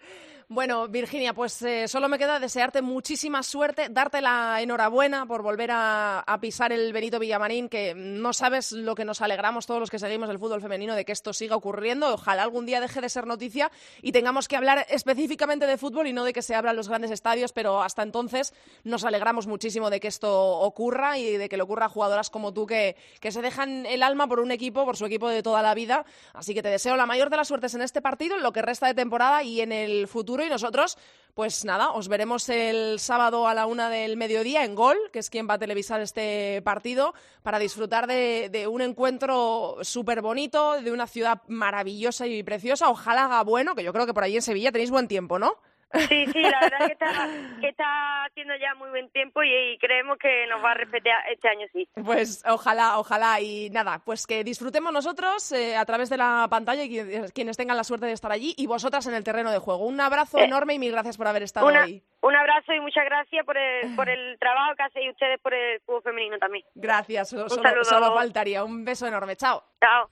Bueno, 0.49 0.87
Virginia, 0.87 1.35
pues 1.35 1.61
eh, 1.63 1.89
solo 1.89 2.09
me 2.09 2.19
queda 2.19 2.39
desearte 2.39 2.81
muchísima 2.81 3.43
suerte, 3.43 3.89
darte 3.91 4.21
la 4.21 4.61
enhorabuena 4.61 5.27
por 5.27 5.43
volver 5.43 5.71
a, 5.73 6.25
pisar 6.41 6.73
el 6.73 6.93
Benito 6.93 7.19
Villamarín, 7.19 7.69
que 7.69 7.95
no 7.95 8.33
sabes 8.33 8.71
lo 8.73 8.95
que 8.95 9.05
nos 9.05 9.23
alegramos 9.23 9.67
todos 9.67 9.81
los 9.81 9.91
que 9.91 9.99
seguimos 9.99 10.29
el 10.29 10.39
fútbol 10.39 10.61
femenino 10.61 10.95
de 10.95 11.05
que 11.05 11.13
esto 11.13 11.33
siga 11.33 11.57
ocurriendo. 11.57 12.15
Ojalá 12.15 12.43
algún 12.43 12.67
día 12.67 12.81
deje 12.81 13.01
de 13.01 13.09
ser 13.09 13.27
noticia 13.27 13.73
y 14.03 14.13
tengamos 14.13 14.47
que 14.47 14.57
hablar 14.57 14.87
específicamente 14.91 15.67
de 15.67 15.79
fútbol 15.79 16.07
y 16.07 16.13
no 16.13 16.25
de 16.25 16.33
que 16.33 16.43
se 16.43 16.55
abran 16.55 16.77
los 16.77 16.89
grandes 16.89 17.11
estadios, 17.11 17.53
pero 17.53 17.83
hasta 17.83 18.03
entonces 18.03 18.55
nos 18.85 19.05
alegramos 19.05 19.47
muchísimo 19.47 19.91
de 19.91 19.99
que 19.99 20.09
esto 20.09 20.61
ocurra 20.61 21.19
y 21.19 21.37
de 21.37 21.49
que 21.49 21.57
le 21.57 21.63
ocurra 21.63 21.87
a 21.87 21.89
jugadoras 21.89 22.31
como 22.37 22.53
tú 22.53 22.67
que, 22.67 22.97
que 23.19 23.33
se 23.33 23.41
dejan 23.41 23.87
el 23.87 24.03
alma 24.03 24.29
por 24.29 24.41
un 24.41 24.51
equipo, 24.51 24.85
por 24.85 24.99
su 24.99 25.07
equipo 25.07 25.27
de 25.31 25.43
toda 25.43 25.63
la 25.63 25.73
vida. 25.73 26.05
Así 26.35 26.53
que 26.53 26.63
te 26.63 26.69
deseo 26.69 26.95
la 26.97 27.07
mayor 27.07 27.31
de 27.31 27.39
las 27.39 27.49
suertes 27.49 27.75
en 27.75 27.81
este 27.81 28.03
partido, 28.03 28.37
en 28.37 28.43
lo 28.43 28.53
que 28.53 28.61
resta 28.61 28.87
de 28.87 28.93
temporada 28.93 29.43
y 29.43 29.63
en 29.63 29.73
el 29.73 30.07
futuro. 30.07 30.45
Y 30.45 30.51
nosotros, 30.51 30.99
pues 31.33 31.65
nada, 31.65 31.93
os 31.93 32.09
veremos 32.09 32.47
el 32.51 33.01
sábado 33.01 33.49
a 33.49 33.55
la 33.55 33.65
una 33.65 33.89
del 33.89 34.19
mediodía 34.19 34.65
en 34.65 34.75
Gol, 34.75 34.99
que 35.15 35.21
es 35.21 35.31
quien 35.31 35.49
va 35.49 35.55
a 35.55 35.59
televisar 35.59 36.03
este 36.03 36.61
partido, 36.61 37.15
para 37.43 37.59
disfrutar 37.59 38.07
de, 38.07 38.51
de 38.51 38.67
un 38.67 38.83
encuentro 38.83 39.79
súper 39.81 40.21
bonito, 40.21 40.83
de 40.83 40.93
una 40.93 41.07
ciudad 41.07 41.41
maravillosa 41.49 42.27
y 42.27 42.43
preciosa. 42.43 42.91
Ojalá 42.91 43.25
haga 43.25 43.43
bueno, 43.45 43.75
que 43.75 43.83
yo 43.83 43.95
creo 43.95 44.05
que 44.05 44.13
por 44.13 44.25
ahí 44.25 44.37
en 44.37 44.43
Sevilla 44.43 44.73
tenéis 44.73 44.91
buen 44.91 45.09
tiempo, 45.09 45.39
¿no? 45.39 45.57
Sí, 45.99 46.27
sí, 46.33 46.43
la 46.43 46.61
verdad 46.61 46.81
es 46.81 46.87
que 46.87 46.93
está, 46.93 47.29
que 47.61 47.69
está 47.69 48.25
haciendo 48.25 48.55
ya 48.57 48.75
muy 48.75 48.91
buen 48.91 49.09
tiempo 49.11 49.43
y, 49.43 49.79
creemos 49.79 50.19
que 50.19 50.47
nos 50.49 50.63
va 50.63 50.73
a 50.73 50.75
respetar 50.75 51.15
este 51.31 51.49
año, 51.49 51.67
sí. 51.73 51.89
Pues 52.05 52.43
ojalá, 52.47 52.99
ojalá. 52.99 53.41
Y 53.41 53.71
nada, 53.71 54.01
pues 54.05 54.27
que 54.27 54.45
disfrutemos 54.45 54.93
nosotros 54.93 55.53
eh, 55.53 55.77
a 55.77 55.85
través 55.85 56.09
de 56.11 56.17
la 56.17 56.47
pantalla 56.51 56.85
y 56.85 57.31
quienes 57.33 57.57
tengan 57.57 57.77
la 57.77 57.85
suerte 57.85 58.07
de 58.07 58.13
estar 58.13 58.33
allí 58.33 58.55
y 58.57 58.67
vosotras 58.67 59.07
en 59.07 59.15
el 59.15 59.25
terreno 59.25 59.51
de 59.51 59.59
juego. 59.59 59.87
Un 59.87 60.01
abrazo 60.01 60.39
eh, 60.39 60.45
enorme 60.45 60.75
y 60.75 60.79
mil 60.79 60.93
gracias 60.93 61.17
por 61.17 61.27
haber 61.27 61.43
estado 61.43 61.69
ahí. 61.69 62.03
Un 62.23 62.35
abrazo 62.35 62.73
y 62.73 62.81
muchas 62.81 63.05
gracias 63.05 63.45
por 63.45 63.57
el, 63.57 63.95
por 63.95 64.09
el 64.09 64.39
trabajo 64.39 64.75
que 64.77 64.83
hacéis 64.83 65.11
ustedes 65.11 65.41
por 65.41 65.55
el 65.55 65.81
fútbol 65.83 66.03
femenino 66.03 66.39
también. 66.39 66.65
Gracias, 66.75 67.29
solo, 67.29 67.49
solo 67.85 68.15
faltaría. 68.15 68.65
Un 68.65 68.85
beso 68.85 69.07
enorme. 69.07 69.37
Chao. 69.37 69.63
Chao. 69.81 70.11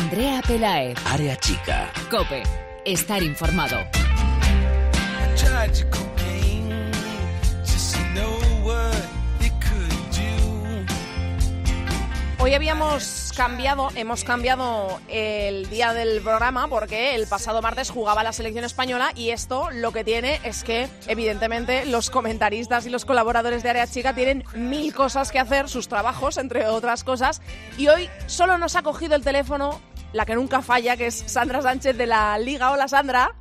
Andrea 0.00 0.40
Pelaez. 0.46 0.96
Área 1.06 1.36
chica. 1.36 1.90
Cope. 2.08 2.44
Estar 2.84 3.20
informado. 3.20 3.78
Hoy 12.40 12.54
habíamos 12.54 13.32
cambiado, 13.36 13.88
hemos 13.94 14.24
cambiado 14.24 15.00
el 15.08 15.68
día 15.68 15.92
del 15.92 16.22
programa 16.22 16.66
porque 16.68 17.14
el 17.14 17.26
pasado 17.26 17.60
martes 17.60 17.90
jugaba 17.90 18.22
la 18.22 18.32
selección 18.32 18.64
española 18.64 19.10
y 19.14 19.30
esto 19.30 19.68
lo 19.72 19.92
que 19.92 20.02
tiene 20.02 20.40
es 20.44 20.64
que 20.64 20.88
evidentemente 21.08 21.84
los 21.84 22.10
comentaristas 22.10 22.86
y 22.86 22.90
los 22.90 23.04
colaboradores 23.04 23.62
de 23.62 23.70
Área 23.70 23.86
Chica 23.86 24.14
tienen 24.14 24.44
mil 24.54 24.94
cosas 24.94 25.30
que 25.30 25.38
hacer, 25.38 25.68
sus 25.68 25.88
trabajos 25.88 26.38
entre 26.38 26.66
otras 26.68 27.04
cosas 27.04 27.42
y 27.76 27.88
hoy 27.88 28.08
solo 28.26 28.56
nos 28.56 28.76
ha 28.76 28.82
cogido 28.82 29.14
el 29.14 29.22
teléfono 29.22 29.80
la 30.12 30.24
que 30.26 30.34
nunca 30.34 30.62
falla, 30.62 30.96
que 30.96 31.06
es 31.06 31.24
Sandra 31.26 31.62
Sánchez 31.62 31.96
de 31.96 32.06
la 32.06 32.38
Liga. 32.38 32.70
Hola, 32.70 32.88
Sandra. 32.88 33.34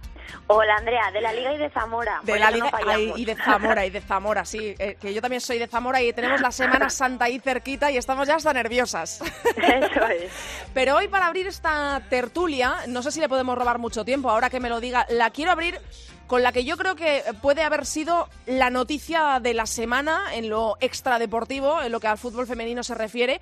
Hola 0.47 0.75
Andrea, 0.77 1.11
de 1.11 1.21
la 1.21 1.33
Liga 1.33 1.53
y 1.53 1.57
de 1.57 1.69
Zamora. 1.69 2.21
De 2.23 2.39
la 2.39 2.51
Liga 2.51 2.71
y 3.15 3.25
de 3.25 3.35
Zamora, 3.35 3.85
y 3.85 3.89
de 3.89 4.01
Zamora, 4.01 4.45
sí. 4.45 4.75
Eh, 4.79 4.97
que 4.99 5.13
yo 5.13 5.21
también 5.21 5.41
soy 5.41 5.57
de 5.57 5.67
Zamora 5.67 6.01
y 6.01 6.13
tenemos 6.13 6.39
la 6.41 6.51
Semana 6.51 6.89
Santa 6.89 7.25
ahí 7.25 7.39
cerquita 7.39 7.91
y 7.91 7.97
estamos 7.97 8.27
ya 8.27 8.35
hasta 8.35 8.53
nerviosas. 8.53 9.21
Eso 9.57 10.07
es. 10.07 10.31
Pero 10.73 10.95
hoy 10.95 11.07
para 11.07 11.27
abrir 11.27 11.47
esta 11.47 12.01
tertulia, 12.09 12.75
no 12.87 13.01
sé 13.01 13.11
si 13.11 13.19
le 13.19 13.29
podemos 13.29 13.57
robar 13.57 13.77
mucho 13.77 14.05
tiempo, 14.05 14.29
ahora 14.29 14.49
que 14.49 14.59
me 14.59 14.69
lo 14.69 14.79
diga, 14.79 15.05
la 15.09 15.31
quiero 15.31 15.51
abrir 15.51 15.81
con 16.27 16.43
la 16.43 16.51
que 16.51 16.65
yo 16.65 16.77
creo 16.77 16.95
que 16.95 17.23
puede 17.41 17.63
haber 17.63 17.85
sido 17.85 18.29
la 18.45 18.69
noticia 18.69 19.39
de 19.41 19.53
la 19.53 19.65
semana 19.65 20.33
en 20.33 20.49
lo 20.49 20.77
extradeportivo, 20.81 21.81
en 21.81 21.91
lo 21.91 21.99
que 21.99 22.07
al 22.07 22.17
fútbol 22.17 22.47
femenino 22.47 22.83
se 22.83 22.95
refiere, 22.95 23.39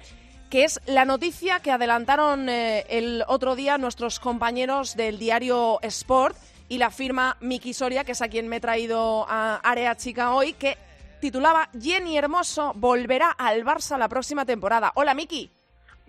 que 0.49 0.63
es 0.63 0.79
la 0.85 1.05
noticia 1.05 1.59
que 1.59 1.71
adelantaron 1.71 2.49
eh, 2.49 2.85
el 2.89 3.23
otro 3.27 3.55
día 3.55 3.77
nuestros 3.77 4.19
compañeros 4.19 4.95
del 4.95 5.19
diario 5.19 5.79
Sport 5.81 6.37
y 6.69 6.77
la 6.77 6.91
firma 6.91 7.37
Miki 7.41 7.73
Soria, 7.73 8.03
que 8.03 8.13
es 8.13 8.21
a 8.21 8.27
quien 8.27 8.47
me 8.47 8.57
he 8.57 8.59
traído 8.59 9.25
a 9.29 9.57
Área 9.57 9.95
Chica 9.95 10.33
hoy, 10.33 10.53
que 10.53 10.77
titulaba 11.19 11.69
Jenny 11.79 12.17
Hermoso 12.17 12.73
volverá 12.75 13.31
al 13.31 13.63
Barça 13.63 13.97
la 13.97 14.09
próxima 14.09 14.45
temporada. 14.45 14.91
Hola 14.95 15.13
Miki. 15.13 15.54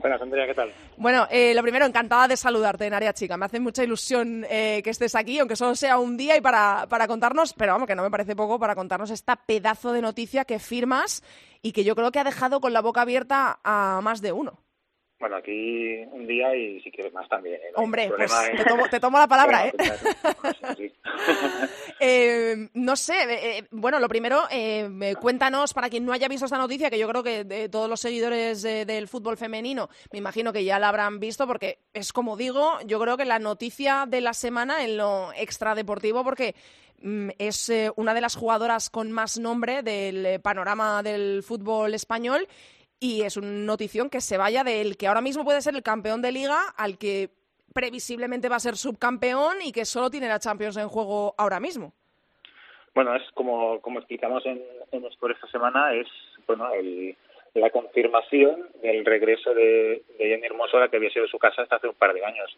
Buenas, 0.07 0.23
Andrea, 0.23 0.47
¿qué 0.47 0.55
tal? 0.55 0.73
Bueno, 0.99 1.27
eh, 1.33 1.53
lo 1.53 1.62
primero, 1.62 1.85
encantada 1.85 2.29
de 2.29 2.37
saludarte 2.37 2.87
en 2.87 2.95
Área 2.95 3.12
Chica. 3.12 3.37
Me 3.37 3.47
hace 3.47 3.59
mucha 3.59 3.83
ilusión 3.83 4.47
eh, 4.49 4.81
que 4.85 4.90
estés 4.90 5.16
aquí, 5.16 5.40
aunque 5.40 5.57
solo 5.57 5.75
sea 5.75 5.99
un 5.99 6.16
día 6.16 6.37
y 6.37 6.40
para, 6.40 6.87
para 6.88 7.09
contarnos, 7.09 7.53
pero 7.55 7.73
vamos, 7.73 7.88
que 7.88 7.97
no 7.97 8.05
me 8.05 8.11
parece 8.12 8.37
poco, 8.37 8.57
para 8.61 8.77
contarnos 8.77 9.11
esta 9.11 9.35
pedazo 9.35 9.92
de 9.92 10.03
noticia 10.03 10.45
que 10.45 10.61
firmas 10.61 11.25
y 11.61 11.73
que 11.73 11.83
yo 11.83 11.97
creo 11.97 12.12
que 12.12 12.21
ha 12.21 12.25
dejado 12.25 12.61
con 12.61 12.73
la 12.73 12.83
boca 12.83 13.01
abierta 13.01 13.59
a 13.64 13.99
más 14.01 14.23
de 14.23 14.31
uno. 14.31 14.61
Bueno, 15.18 15.37
aquí 15.37 16.05
un 16.12 16.26
día 16.26 16.55
y 16.55 16.79
si 16.83 16.90
quieres 16.90 17.12
más 17.14 17.26
también. 17.29 17.57
¿eh? 17.57 17.72
Hombre, 17.76 18.11
pues 18.14 18.31
te, 18.90 19.00
tomo, 19.00 19.18
la 19.18 19.26
palabra, 19.26 19.66
¿eh? 19.66 19.72
¿eh? 22.00 22.68
No 22.74 22.96
sé, 22.96 23.14
eh, 23.29 23.66
bueno, 23.70 23.98
lo 23.98 24.09
primero, 24.09 24.42
cuéntanos, 25.18 25.72
para 25.72 25.88
quien 25.88 26.05
no 26.05 26.12
haya 26.12 26.29
visto 26.29 26.44
esta 26.44 26.59
noticia, 26.59 26.90
que 26.90 26.98
yo 26.98 27.09
creo 27.09 27.22
que 27.22 27.44
de 27.44 27.70
todos 27.70 27.88
los 27.88 27.98
seguidores 27.98 28.61
del 28.62 29.09
fútbol 29.09 29.38
femenino, 29.38 29.88
me 30.12 30.18
imagino 30.18 30.52
que 30.52 30.64
ya 30.64 30.79
la 30.79 30.90
habrán 30.90 31.18
visto, 31.18 31.46
porque 31.46 31.79
es 31.94 32.12
como 32.12 32.37
digo, 32.37 32.79
yo 32.85 33.00
creo 33.00 33.16
que 33.16 33.24
la 33.24 33.38
noticia 33.38 34.05
de 34.07 34.20
la 34.20 34.35
semana 34.35 34.85
en 34.85 34.98
lo 34.98 35.33
extradeportivo, 35.33 36.24
porque 36.24 36.55
mm, 37.00 37.31
es 37.38 37.72
una 37.96 38.12
de 38.12 38.20
las 38.20 38.37
jugadoras 38.37 38.90
con 38.90 39.11
más 39.12 39.38
nombre 39.38 39.83
del 39.83 40.42
panorama 40.42 41.02
del 41.02 41.42
fútbol 41.42 41.94
español 41.94 42.46
y 43.01 43.23
es 43.23 43.37
una 43.37 43.49
notición 43.49 44.11
que 44.11 44.21
se 44.21 44.39
vaya 44.39 44.65
del 44.65 44.97
que 44.97 45.07
ahora 45.07 45.21
mismo 45.21 45.45
puede 45.45 45.61
ser 45.61 45.75
el 45.75 45.83
campeón 45.83 46.23
de 46.23 46.33
liga 46.33 46.61
al 46.77 46.99
que 46.99 47.31
previsiblemente 47.75 48.49
va 48.49 48.57
a 48.57 48.61
ser 48.61 48.77
subcampeón 48.77 49.61
y 49.63 49.73
que 49.73 49.85
solo 49.85 50.11
tiene 50.11 50.29
la 50.29 50.39
Champions 50.39 50.77
en 50.79 50.89
juego 50.89 51.35
ahora 51.37 51.61
mismo. 51.61 51.93
Bueno, 52.95 53.15
es 53.15 53.23
como, 53.35 53.81
como 53.83 53.99
explicamos 53.99 54.45
en, 54.47 54.63
en 54.93 55.05
por 55.21 55.31
esta 55.31 55.47
semana, 55.49 55.93
es 55.93 56.09
bueno 56.47 56.73
el, 56.73 57.15
la 57.53 57.71
confirmación 57.71 58.69
del 58.83 59.05
regreso 59.05 59.53
de, 59.53 60.03
de 60.19 60.27
Jenny 60.27 60.47
Hermoso 60.47 60.81
la 60.81 60.89
que 60.89 60.97
había 60.97 61.11
sido 61.11 61.27
su 61.27 61.39
casa 61.39 61.63
hasta 61.63 61.77
hace 61.77 61.89
un 61.89 61.95
par 61.95 62.15
de 62.15 62.25
años. 62.25 62.57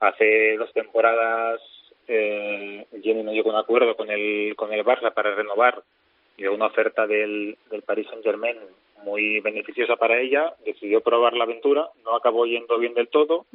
Hace 0.00 0.56
dos 0.58 0.72
temporadas 0.72 1.60
eh, 2.08 2.86
Jenny 3.02 3.22
no 3.22 3.32
llegó 3.32 3.50
a 3.50 3.54
un 3.54 3.60
acuerdo 3.60 3.96
con 3.96 4.10
el, 4.10 4.54
con 4.56 4.72
el 4.72 4.84
Barça 4.84 5.14
para 5.14 5.34
renovar 5.34 5.82
y 6.36 6.46
una 6.46 6.66
oferta 6.66 7.06
del, 7.06 7.56
del 7.70 7.82
Paris 7.82 8.06
Saint 8.08 8.24
Germain 8.24 8.58
muy 9.04 9.40
beneficiosa 9.40 9.96
para 9.96 10.20
ella, 10.20 10.54
decidió 10.64 11.00
probar 11.00 11.34
la 11.34 11.44
aventura, 11.44 11.88
no 12.04 12.16
acabó 12.16 12.46
yendo 12.46 12.78
bien 12.78 12.94
del 12.94 13.08
todo. 13.08 13.46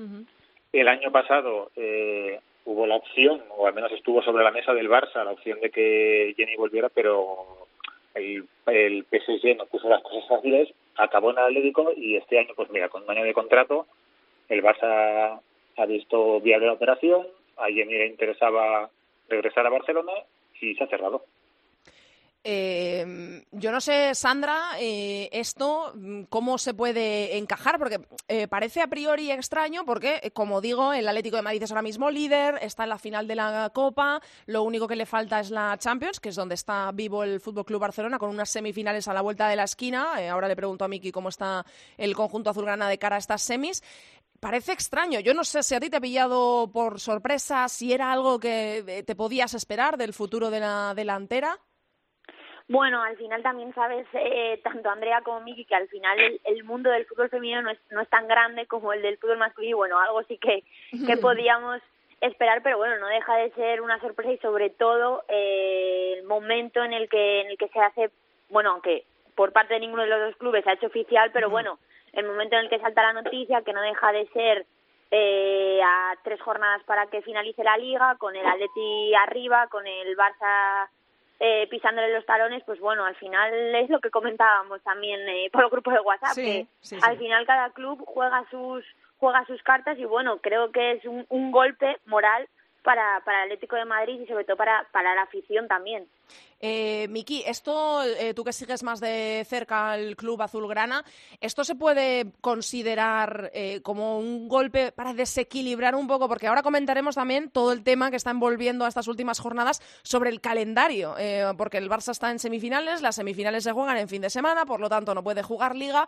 El 0.71 0.87
año 0.87 1.11
pasado 1.11 1.71
eh, 1.75 2.39
hubo 2.65 2.85
la 2.85 2.95
opción, 2.95 3.41
o 3.57 3.67
al 3.67 3.73
menos 3.73 3.91
estuvo 3.91 4.21
sobre 4.21 4.43
la 4.43 4.51
mesa 4.51 4.73
del 4.73 4.89
Barça, 4.89 5.23
la 5.23 5.31
opción 5.31 5.59
de 5.61 5.69
que 5.69 6.33
Jenny 6.35 6.55
volviera, 6.55 6.89
pero 6.89 7.67
el, 8.13 8.45
el 8.67 9.05
PSG 9.05 9.57
no 9.57 9.65
puso 9.65 9.89
las 9.89 10.01
cosas 10.01 10.27
fáciles, 10.27 10.69
acabó 10.95 11.31
en 11.31 11.37
el 11.37 11.45
Atlético 11.45 11.93
y 11.95 12.15
este 12.15 12.39
año, 12.39 12.53
pues 12.55 12.69
mira, 12.69 12.89
con 12.89 13.03
un 13.03 13.09
año 13.09 13.23
de 13.23 13.33
contrato, 13.33 13.87
el 14.49 14.63
Barça 14.63 15.39
ha 15.77 15.85
visto 15.85 16.41
viable 16.41 16.67
la 16.67 16.73
operación, 16.73 17.27
a 17.57 17.67
Jenny 17.67 17.93
le 17.93 18.07
interesaba 18.07 18.89
regresar 19.29 19.65
a 19.65 19.71
Barcelona 19.71 20.13
y 20.59 20.75
se 20.75 20.83
ha 20.83 20.87
cerrado. 20.87 21.23
Eh, 22.49 23.43
yo 23.51 23.73
no 23.73 23.81
sé, 23.81 24.15
Sandra, 24.15 24.79
eh, 24.79 25.27
esto 25.33 25.93
cómo 26.29 26.57
se 26.57 26.73
puede 26.73 27.37
encajar, 27.37 27.77
porque 27.77 27.99
eh, 28.29 28.47
parece 28.47 28.81
a 28.81 28.87
priori 28.87 29.29
extraño, 29.31 29.83
porque, 29.83 30.31
como 30.33 30.61
digo, 30.61 30.93
el 30.93 31.05
Atlético 31.09 31.35
de 31.35 31.41
Madrid 31.41 31.63
es 31.63 31.71
ahora 31.71 31.81
mismo 31.81 32.09
líder, 32.09 32.57
está 32.61 32.83
en 32.83 32.89
la 32.91 32.99
final 32.99 33.27
de 33.27 33.35
la 33.35 33.69
Copa, 33.73 34.21
lo 34.45 34.63
único 34.63 34.87
que 34.87 34.95
le 34.95 35.05
falta 35.05 35.41
es 35.41 35.51
la 35.51 35.77
Champions, 35.77 36.21
que 36.21 36.29
es 36.29 36.35
donde 36.35 36.55
está 36.55 36.89
vivo 36.93 37.25
el 37.25 37.41
Fútbol 37.41 37.65
Club 37.65 37.81
Barcelona, 37.81 38.17
con 38.17 38.29
unas 38.29 38.49
semifinales 38.49 39.09
a 39.09 39.13
la 39.13 39.19
vuelta 39.19 39.49
de 39.49 39.57
la 39.57 39.65
esquina. 39.65 40.13
ahora 40.31 40.47
le 40.47 40.55
pregunto 40.55 40.85
a 40.85 40.87
Miki 40.87 41.11
cómo 41.11 41.27
está 41.27 41.65
el 41.97 42.15
conjunto 42.15 42.51
azulgrana 42.51 42.87
de 42.87 42.97
cara 42.97 43.17
a 43.17 43.19
estas 43.19 43.41
semis 43.41 43.83
parece 44.39 44.71
extraño. 44.71 45.19
Yo 45.19 45.33
no 45.33 45.43
sé 45.43 45.63
si 45.63 45.75
a 45.75 45.81
ti 45.81 45.89
te 45.89 45.97
ha 45.97 46.01
pillado 46.01 46.69
por 46.71 47.01
sorpresa, 47.01 47.67
si 47.67 47.91
era 47.91 48.13
algo 48.13 48.39
que 48.39 49.03
te 49.05 49.15
podías 49.15 49.53
esperar 49.53 49.97
del 49.97 50.13
futuro 50.13 50.49
de 50.49 50.61
la 50.61 50.93
delantera. 50.95 51.59
Bueno, 52.69 53.01
al 53.01 53.15
final 53.15 53.41
también 53.43 53.73
sabes, 53.73 54.05
eh, 54.13 54.59
tanto 54.61 54.89
Andrea 54.89 55.21
como 55.21 55.39
Miki, 55.39 55.63
que 55.63 55.75
al 55.75 55.87
final 55.87 56.19
el, 56.43 56.63
mundo 56.65 56.89
del 56.89 57.05
fútbol 57.05 57.29
femenino 57.29 57.61
no 57.61 57.69
es, 57.69 57.79
no 57.91 58.01
es 58.01 58.09
tan 58.09 58.27
grande 58.27 58.65
como 58.65 58.91
el 58.91 59.01
del 59.01 59.17
fútbol 59.17 59.37
masculino. 59.37 59.77
Bueno, 59.77 59.99
algo 59.99 60.21
sí 60.23 60.37
que, 60.37 60.63
que 61.05 61.17
podíamos 61.21 61.81
esperar, 62.19 62.61
pero 62.63 62.77
bueno, 62.77 62.97
no 62.97 63.07
deja 63.07 63.37
de 63.37 63.51
ser 63.51 63.81
una 63.81 63.99
sorpresa 64.01 64.31
y 64.31 64.37
sobre 64.39 64.69
todo 64.69 65.23
eh, 65.29 66.15
el 66.17 66.25
momento 66.25 66.83
en 66.83 66.91
el 66.91 67.07
que 67.09 67.41
en 67.41 67.47
el 67.47 67.57
que 67.57 67.69
se 67.69 67.79
hace, 67.79 68.11
bueno, 68.49 68.71
aunque 68.71 69.05
por 69.35 69.53
parte 69.53 69.75
de 69.75 69.79
ninguno 69.79 70.03
de 70.03 70.09
los 70.09 70.19
dos 70.19 70.35
clubes 70.37 70.63
se 70.63 70.71
ha 70.71 70.73
hecho 70.73 70.87
oficial, 70.87 71.29
pero 71.31 71.49
bueno, 71.49 71.79
el 72.13 72.25
momento 72.25 72.55
en 72.55 72.63
el 72.63 72.69
que 72.69 72.79
salta 72.79 73.03
la 73.03 73.21
noticia, 73.21 73.61
que 73.61 73.71
no 73.71 73.81
deja 73.81 74.11
de 74.11 74.27
ser 74.29 74.65
eh, 75.11 75.79
a 75.81 76.15
tres 76.23 76.41
jornadas 76.41 76.83
para 76.83 77.05
que 77.07 77.21
finalice 77.21 77.63
la 77.63 77.77
liga, 77.77 78.15
con 78.17 78.35
el 78.35 78.45
Atleti 78.45 79.13
arriba, 79.13 79.67
con 79.67 79.85
el 79.85 80.17
Barça 80.17 80.89
eh, 81.39 81.67
pisándole 81.69 82.13
los 82.13 82.25
talones, 82.25 82.63
pues 82.65 82.79
bueno, 82.79 83.05
al 83.05 83.15
final 83.15 83.53
es 83.75 83.89
lo 83.89 83.99
que 83.99 84.09
comentábamos 84.09 84.81
también 84.81 85.19
eh, 85.29 85.49
por 85.51 85.63
el 85.63 85.69
grupo 85.69 85.91
de 85.91 85.99
WhatsApp, 85.99 86.35
que 86.35 86.67
al 87.01 87.17
final 87.17 87.45
cada 87.45 87.69
club 87.71 88.03
juega 88.05 88.43
sus 88.49 88.83
juega 89.19 89.45
sus 89.45 89.61
cartas 89.63 89.97
y 89.97 90.05
bueno, 90.05 90.37
creo 90.39 90.71
que 90.71 90.91
es 90.93 91.05
un, 91.05 91.25
un 91.29 91.51
golpe 91.51 91.97
moral 92.05 92.47
para, 92.83 93.21
para 93.25 93.39
el 93.39 93.51
Atlético 93.51 93.75
de 93.75 93.85
Madrid 93.85 94.21
y 94.21 94.27
sobre 94.27 94.45
todo 94.45 94.57
para, 94.57 94.87
para 94.91 95.15
la 95.15 95.23
afición 95.23 95.67
también. 95.67 96.07
Eh, 96.59 97.07
Miki, 97.09 97.43
esto, 97.45 98.03
eh, 98.03 98.33
tú 98.33 98.43
que 98.43 98.51
sigues 98.51 98.81
más 98.81 98.99
de 98.99 99.45
cerca 99.47 99.91
al 99.91 100.15
club 100.15 100.41
azulgrana, 100.41 101.05
¿esto 101.39 101.63
se 101.63 101.75
puede 101.75 102.31
considerar 102.41 103.51
eh, 103.53 103.81
como 103.83 104.17
un 104.17 104.47
golpe 104.47 104.91
para 104.91 105.13
desequilibrar 105.13 105.93
un 105.95 106.07
poco? 106.07 106.27
Porque 106.27 106.47
ahora 106.47 106.63
comentaremos 106.63 107.15
también 107.15 107.51
todo 107.51 107.71
el 107.71 107.83
tema 107.83 108.09
que 108.09 108.17
está 108.17 108.31
envolviendo 108.31 108.85
a 108.85 108.87
estas 108.87 109.07
últimas 109.07 109.39
jornadas 109.39 109.81
sobre 110.01 110.31
el 110.31 110.41
calendario, 110.41 111.15
eh, 111.19 111.45
porque 111.57 111.77
el 111.77 111.89
Barça 111.89 112.11
está 112.11 112.31
en 112.31 112.39
semifinales, 112.39 113.01
las 113.01 113.15
semifinales 113.15 113.63
se 113.63 113.71
juegan 113.71 113.97
en 113.97 114.09
fin 114.09 114.21
de 114.21 114.29
semana, 114.29 114.65
por 114.65 114.79
lo 114.79 114.89
tanto 114.89 115.13
no 115.13 115.23
puede 115.23 115.43
jugar 115.43 115.75
liga. 115.75 116.07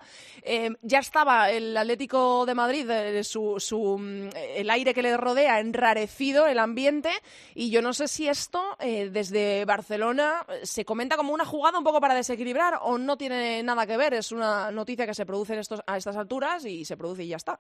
ya 0.82 1.00
estaba 1.00 1.52
el 1.52 1.78
Atlético 1.78 2.46
de 2.46 2.56
Madrid, 2.56 2.90
su, 3.24 3.60
su, 3.60 3.98
mm, 4.00 4.30
el 4.56 4.70
aire 4.70 4.94
que 4.94 5.04
le 5.04 5.16
rodea 5.16 5.60
enrarecido, 5.60 6.48
el 6.48 6.60
ambiente, 6.60 7.12
y 7.54 7.70
yo 7.70 7.82
no 7.82 7.94
sé 7.94 8.08
si 8.08 8.28
esto 8.28 8.76
desde 8.80 9.66
Barcelona 9.66 10.09
se 10.64 10.86
comenta 10.86 11.18
como 11.18 11.34
una 11.34 11.46
jugada 11.46 11.78
un 11.78 11.84
poco 11.84 12.02
para 12.02 12.16
desequilibrar 12.16 12.80
o 12.82 12.98
no 12.98 13.18
tiene 13.18 13.64
nada 13.64 13.86
que 13.86 13.98
ver, 13.98 14.14
es 14.14 14.32
una 14.32 14.72
noticia 14.72 15.06
que 15.06 15.14
se 15.14 15.26
produce 15.26 15.54
en 15.54 15.60
estos, 15.60 15.82
a 15.86 15.98
estas 15.98 16.18
alturas 16.18 16.66
y 16.66 16.86
se 16.86 16.98
produce 16.98 17.24
y 17.24 17.30
ya 17.30 17.38
está. 17.38 17.60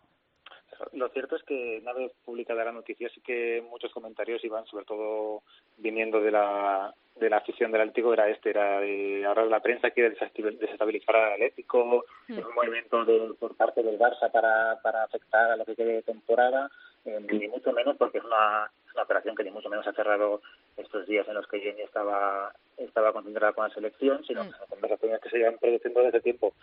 Lo 0.93 1.09
cierto 1.09 1.35
es 1.35 1.43
que 1.43 1.79
una 1.81 1.93
vez 1.93 2.11
publicada 2.23 2.63
la 2.63 2.71
noticia 2.71 3.09
sí 3.13 3.21
que 3.21 3.61
muchos 3.69 3.91
comentarios 3.91 4.43
iban 4.43 4.65
sobre 4.65 4.85
todo 4.85 5.43
viniendo 5.77 6.21
de 6.21 6.31
la 6.31 6.93
de 7.19 7.29
la 7.29 7.37
afición 7.37 7.71
del 7.71 7.81
Atlético 7.81 8.13
era 8.13 8.29
este, 8.29 8.51
era 8.51 8.79
de, 8.79 9.25
ahora 9.25 9.45
la 9.45 9.59
prensa 9.59 9.91
quiere 9.91 10.11
desestabilizar 10.11 11.15
al 11.15 11.33
Atlético, 11.33 12.05
mm. 12.27 12.37
es 12.37 12.45
un 12.45 12.55
movimiento 12.55 13.05
por 13.39 13.55
parte 13.55 13.83
del 13.83 13.99
Barça 13.99 14.31
para, 14.31 14.79
para 14.81 15.03
afectar 15.03 15.51
a 15.51 15.55
lo 15.57 15.65
que 15.65 15.75
quede 15.75 15.93
de 15.93 16.01
temporada, 16.03 16.69
eh, 17.05 17.19
ni 17.31 17.47
mucho 17.47 17.71
menos 17.73 17.97
porque 17.97 18.19
es 18.19 18.23
una, 18.23 18.71
una 18.93 19.03
operación 19.03 19.35
que 19.35 19.43
ni 19.43 19.51
mucho 19.51 19.69
menos 19.69 19.87
ha 19.87 19.93
cerrado 19.93 20.41
estos 20.77 21.05
días 21.07 21.27
en 21.27 21.35
los 21.35 21.47
que 21.47 21.59
Jenny 21.59 21.81
estaba 21.81 22.53
estaba 22.77 23.11
concentrada 23.11 23.53
con 23.53 23.67
la 23.67 23.73
selección, 23.73 24.23
sino 24.25 24.43
mm. 24.43 24.47
que 24.47 24.57
son 24.57 24.67
conversaciones 24.67 25.21
que 25.21 25.29
se 25.29 25.37
llevan 25.37 25.57
produciendo 25.57 26.01
desde 26.01 26.21
tiempo. 26.21 26.53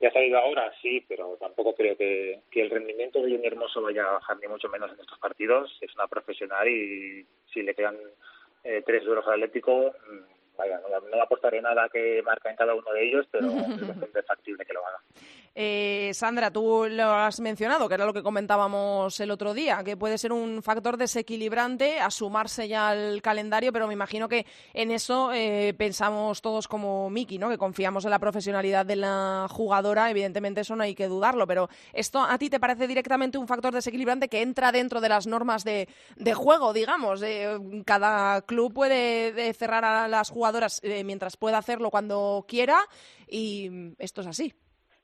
Ya 0.00 0.10
ha 0.10 0.12
salido 0.12 0.38
ahora, 0.38 0.72
sí, 0.80 1.04
pero 1.08 1.36
tampoco 1.40 1.74
creo 1.74 1.96
que, 1.96 2.40
que 2.52 2.62
el 2.62 2.70
rendimiento 2.70 3.20
de 3.20 3.30
Jenny 3.30 3.46
Hermoso 3.46 3.82
vaya 3.82 4.04
a 4.04 4.12
bajar 4.12 4.38
ni 4.38 4.46
mucho 4.46 4.68
menos 4.68 4.92
en 4.92 5.00
estos 5.00 5.18
partidos. 5.18 5.76
Es 5.80 5.92
una 5.96 6.06
profesional 6.06 6.68
y 6.68 7.26
si 7.52 7.62
le 7.62 7.74
quedan 7.74 7.96
eh, 8.68 8.82
tres 8.84 9.02
duros 9.02 9.26
al 9.26 9.42
Atlético, 9.42 9.94
mm, 10.10 10.37
vaya, 10.58 10.80
no, 11.10 11.22
apostaré 11.22 11.62
nada 11.62 11.88
que 11.88 12.20
marca 12.22 12.50
en 12.50 12.56
cada 12.56 12.74
uno 12.74 12.92
de 12.92 13.08
ellos, 13.08 13.26
pero 13.30 13.46
es 13.48 13.88
bastante 13.88 14.22
factible 14.24 14.66
que 14.66 14.72
lo 14.72 14.84
haga. 14.84 14.98
Eh, 15.54 16.10
Sandra, 16.14 16.52
tú 16.52 16.86
lo 16.88 17.10
has 17.10 17.40
mencionado, 17.40 17.88
que 17.88 17.94
era 17.94 18.06
lo 18.06 18.12
que 18.12 18.22
comentábamos 18.22 19.18
el 19.18 19.30
otro 19.30 19.54
día, 19.54 19.82
que 19.82 19.96
puede 19.96 20.18
ser 20.18 20.32
un 20.32 20.62
factor 20.62 20.96
desequilibrante 20.96 21.98
a 21.98 22.10
sumarse 22.10 22.68
ya 22.68 22.90
al 22.90 23.22
calendario, 23.22 23.72
pero 23.72 23.88
me 23.88 23.94
imagino 23.94 24.28
que 24.28 24.46
en 24.72 24.90
eso 24.90 25.32
eh, 25.32 25.74
pensamos 25.76 26.42
todos 26.42 26.68
como 26.68 27.10
Miki, 27.10 27.38
¿no? 27.38 27.48
que 27.48 27.58
confiamos 27.58 28.04
en 28.04 28.10
la 28.10 28.18
profesionalidad 28.20 28.86
de 28.86 28.96
la 28.96 29.46
jugadora, 29.50 30.10
evidentemente 30.10 30.60
eso 30.60 30.76
no 30.76 30.84
hay 30.84 30.94
que 30.94 31.08
dudarlo, 31.08 31.46
pero 31.46 31.68
¿esto 31.92 32.20
a 32.20 32.38
ti 32.38 32.50
te 32.50 32.60
parece 32.60 32.86
directamente 32.86 33.38
un 33.38 33.48
factor 33.48 33.74
desequilibrante 33.74 34.28
que 34.28 34.42
entra 34.42 34.70
dentro 34.70 35.00
de 35.00 35.08
las 35.08 35.26
normas 35.26 35.64
de, 35.64 35.88
de 36.16 36.34
juego, 36.34 36.72
digamos? 36.72 37.20
Eh, 37.22 37.58
cada 37.84 38.42
club 38.42 38.72
puede 38.72 39.52
cerrar 39.54 39.84
a 39.84 40.06
las 40.06 40.30
jugadoras 40.30 40.47
eh, 40.82 41.04
mientras 41.04 41.36
pueda 41.36 41.58
hacerlo 41.58 41.90
cuando 41.90 42.44
quiera 42.48 42.78
y 43.26 43.94
esto 43.98 44.20
es 44.20 44.26
así. 44.26 44.54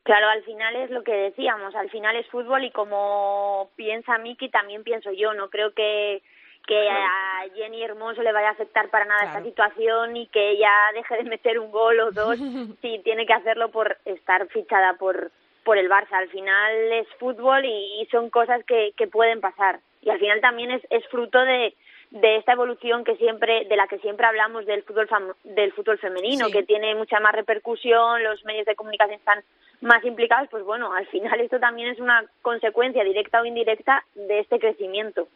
Claro, 0.02 0.28
al 0.28 0.42
final 0.44 0.76
es 0.76 0.90
lo 0.90 1.02
que 1.02 1.14
decíamos, 1.14 1.74
al 1.74 1.90
final 1.90 2.14
es 2.16 2.26
fútbol 2.28 2.64
y 2.64 2.70
como 2.70 3.70
piensa 3.74 4.18
Miki 4.18 4.50
también 4.50 4.84
pienso 4.84 5.10
yo, 5.12 5.32
no 5.34 5.48
creo 5.48 5.72
que 5.72 6.22
que 6.66 6.88
a 6.88 7.44
Jenny 7.54 7.82
Hermoso 7.82 8.22
le 8.22 8.32
vaya 8.32 8.48
a 8.48 8.52
afectar 8.52 8.88
para 8.88 9.04
nada 9.04 9.24
esta 9.24 9.42
situación 9.42 10.16
y 10.16 10.26
que 10.28 10.52
ella 10.52 10.72
deje 10.94 11.16
de 11.16 11.24
meter 11.24 11.58
un 11.58 11.70
gol 11.70 12.00
o 12.00 12.10
dos 12.10 12.38
si 12.80 13.00
tiene 13.00 13.26
que 13.26 13.34
hacerlo 13.34 13.70
por 13.70 13.98
estar 14.06 14.46
fichada 14.48 14.94
por 14.94 15.30
por 15.64 15.78
el 15.78 15.90
Barça. 15.90 16.12
Al 16.12 16.28
final 16.28 16.92
es 16.92 17.08
fútbol 17.18 17.64
y, 17.64 18.02
y 18.02 18.06
son 18.06 18.30
cosas 18.30 18.62
que, 18.64 18.92
que 18.96 19.06
pueden 19.06 19.40
pasar. 19.40 19.80
Y 20.02 20.10
al 20.10 20.18
final 20.18 20.40
también 20.40 20.70
es, 20.70 20.82
es 20.90 21.06
fruto 21.08 21.38
de, 21.38 21.74
de 22.14 22.36
esta 22.36 22.52
evolución 22.52 23.02
que 23.02 23.16
siempre 23.16 23.64
de 23.64 23.76
la 23.76 23.88
que 23.88 23.98
siempre 23.98 24.24
hablamos 24.24 24.64
del 24.66 24.84
fútbol 24.84 25.08
del 25.42 25.72
fútbol 25.72 25.98
femenino 25.98 26.48
que 26.48 26.62
tiene 26.62 26.94
mucha 26.94 27.18
más 27.18 27.34
repercusión 27.34 28.22
los 28.22 28.44
medios 28.44 28.66
de 28.66 28.76
comunicación 28.76 29.18
están 29.18 29.42
más 29.80 30.04
implicados 30.04 30.48
pues 30.48 30.62
bueno 30.62 30.94
al 30.94 31.08
final 31.08 31.40
esto 31.40 31.58
también 31.58 31.88
es 31.88 31.98
una 31.98 32.24
consecuencia 32.40 33.02
directa 33.02 33.40
o 33.40 33.44
indirecta 33.44 34.04
de 34.14 34.38
este 34.38 34.60
crecimiento. 34.60 35.26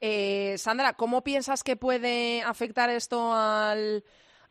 Eh, 0.00 0.56
Sandra 0.56 0.94
cómo 0.94 1.22
piensas 1.22 1.62
que 1.62 1.76
puede 1.76 2.40
afectar 2.42 2.88
esto 2.88 3.34
al 3.34 4.02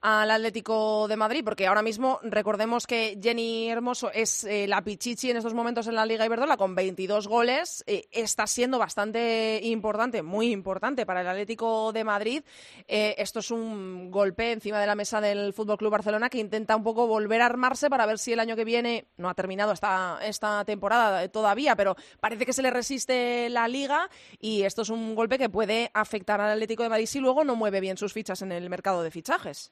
al 0.07 0.29
Atlético 0.29 1.07
de 1.07 1.15
Madrid, 1.15 1.41
porque 1.43 1.65
ahora 1.65 1.81
mismo 1.81 2.19
recordemos 2.21 2.85
que 2.85 3.17
Jenny 3.19 3.71
Hermoso 3.71 4.11
es 4.11 4.43
eh, 4.43 4.67
la 4.67 4.83
pichichi 4.83 5.31
en 5.31 5.37
estos 5.37 5.55
momentos 5.55 5.87
en 5.87 5.95
la 5.95 6.05
Liga 6.05 6.23
Iberdrola 6.23 6.57
con 6.57 6.75
22 6.75 7.27
goles, 7.27 7.83
eh, 7.87 8.07
está 8.11 8.45
siendo 8.45 8.77
bastante 8.77 9.59
importante, 9.63 10.21
muy 10.21 10.51
importante 10.51 11.07
para 11.07 11.21
el 11.21 11.27
Atlético 11.27 11.91
de 11.91 12.03
Madrid. 12.03 12.43
Eh, 12.87 13.15
esto 13.17 13.39
es 13.39 13.49
un 13.49 14.11
golpe 14.11 14.51
encima 14.51 14.79
de 14.79 14.85
la 14.85 14.93
mesa 14.93 15.19
del 15.21 15.53
Fútbol 15.53 15.79
Club 15.79 15.93
Barcelona 15.93 16.29
que 16.29 16.37
intenta 16.37 16.75
un 16.75 16.83
poco 16.83 17.07
volver 17.07 17.41
a 17.41 17.47
armarse 17.47 17.89
para 17.89 18.05
ver 18.05 18.19
si 18.19 18.31
el 18.31 18.39
año 18.39 18.55
que 18.55 18.63
viene 18.63 19.07
no 19.17 19.27
ha 19.27 19.33
terminado 19.33 19.71
esta, 19.71 20.19
esta 20.21 20.63
temporada 20.65 21.27
todavía, 21.29 21.75
pero 21.75 21.95
parece 22.19 22.45
que 22.45 22.53
se 22.53 22.61
le 22.61 22.69
resiste 22.69 23.49
la 23.49 23.67
Liga 23.67 24.07
y 24.39 24.61
esto 24.65 24.83
es 24.83 24.89
un 24.89 25.15
golpe 25.15 25.39
que 25.39 25.49
puede 25.49 25.89
afectar 25.95 26.39
al 26.41 26.51
Atlético 26.51 26.83
de 26.83 26.89
Madrid 26.89 27.07
si 27.07 27.19
luego 27.19 27.43
no 27.43 27.55
mueve 27.55 27.79
bien 27.79 27.97
sus 27.97 28.13
fichas 28.13 28.43
en 28.43 28.51
el 28.51 28.69
mercado 28.69 29.01
de 29.01 29.09
fichajes. 29.09 29.71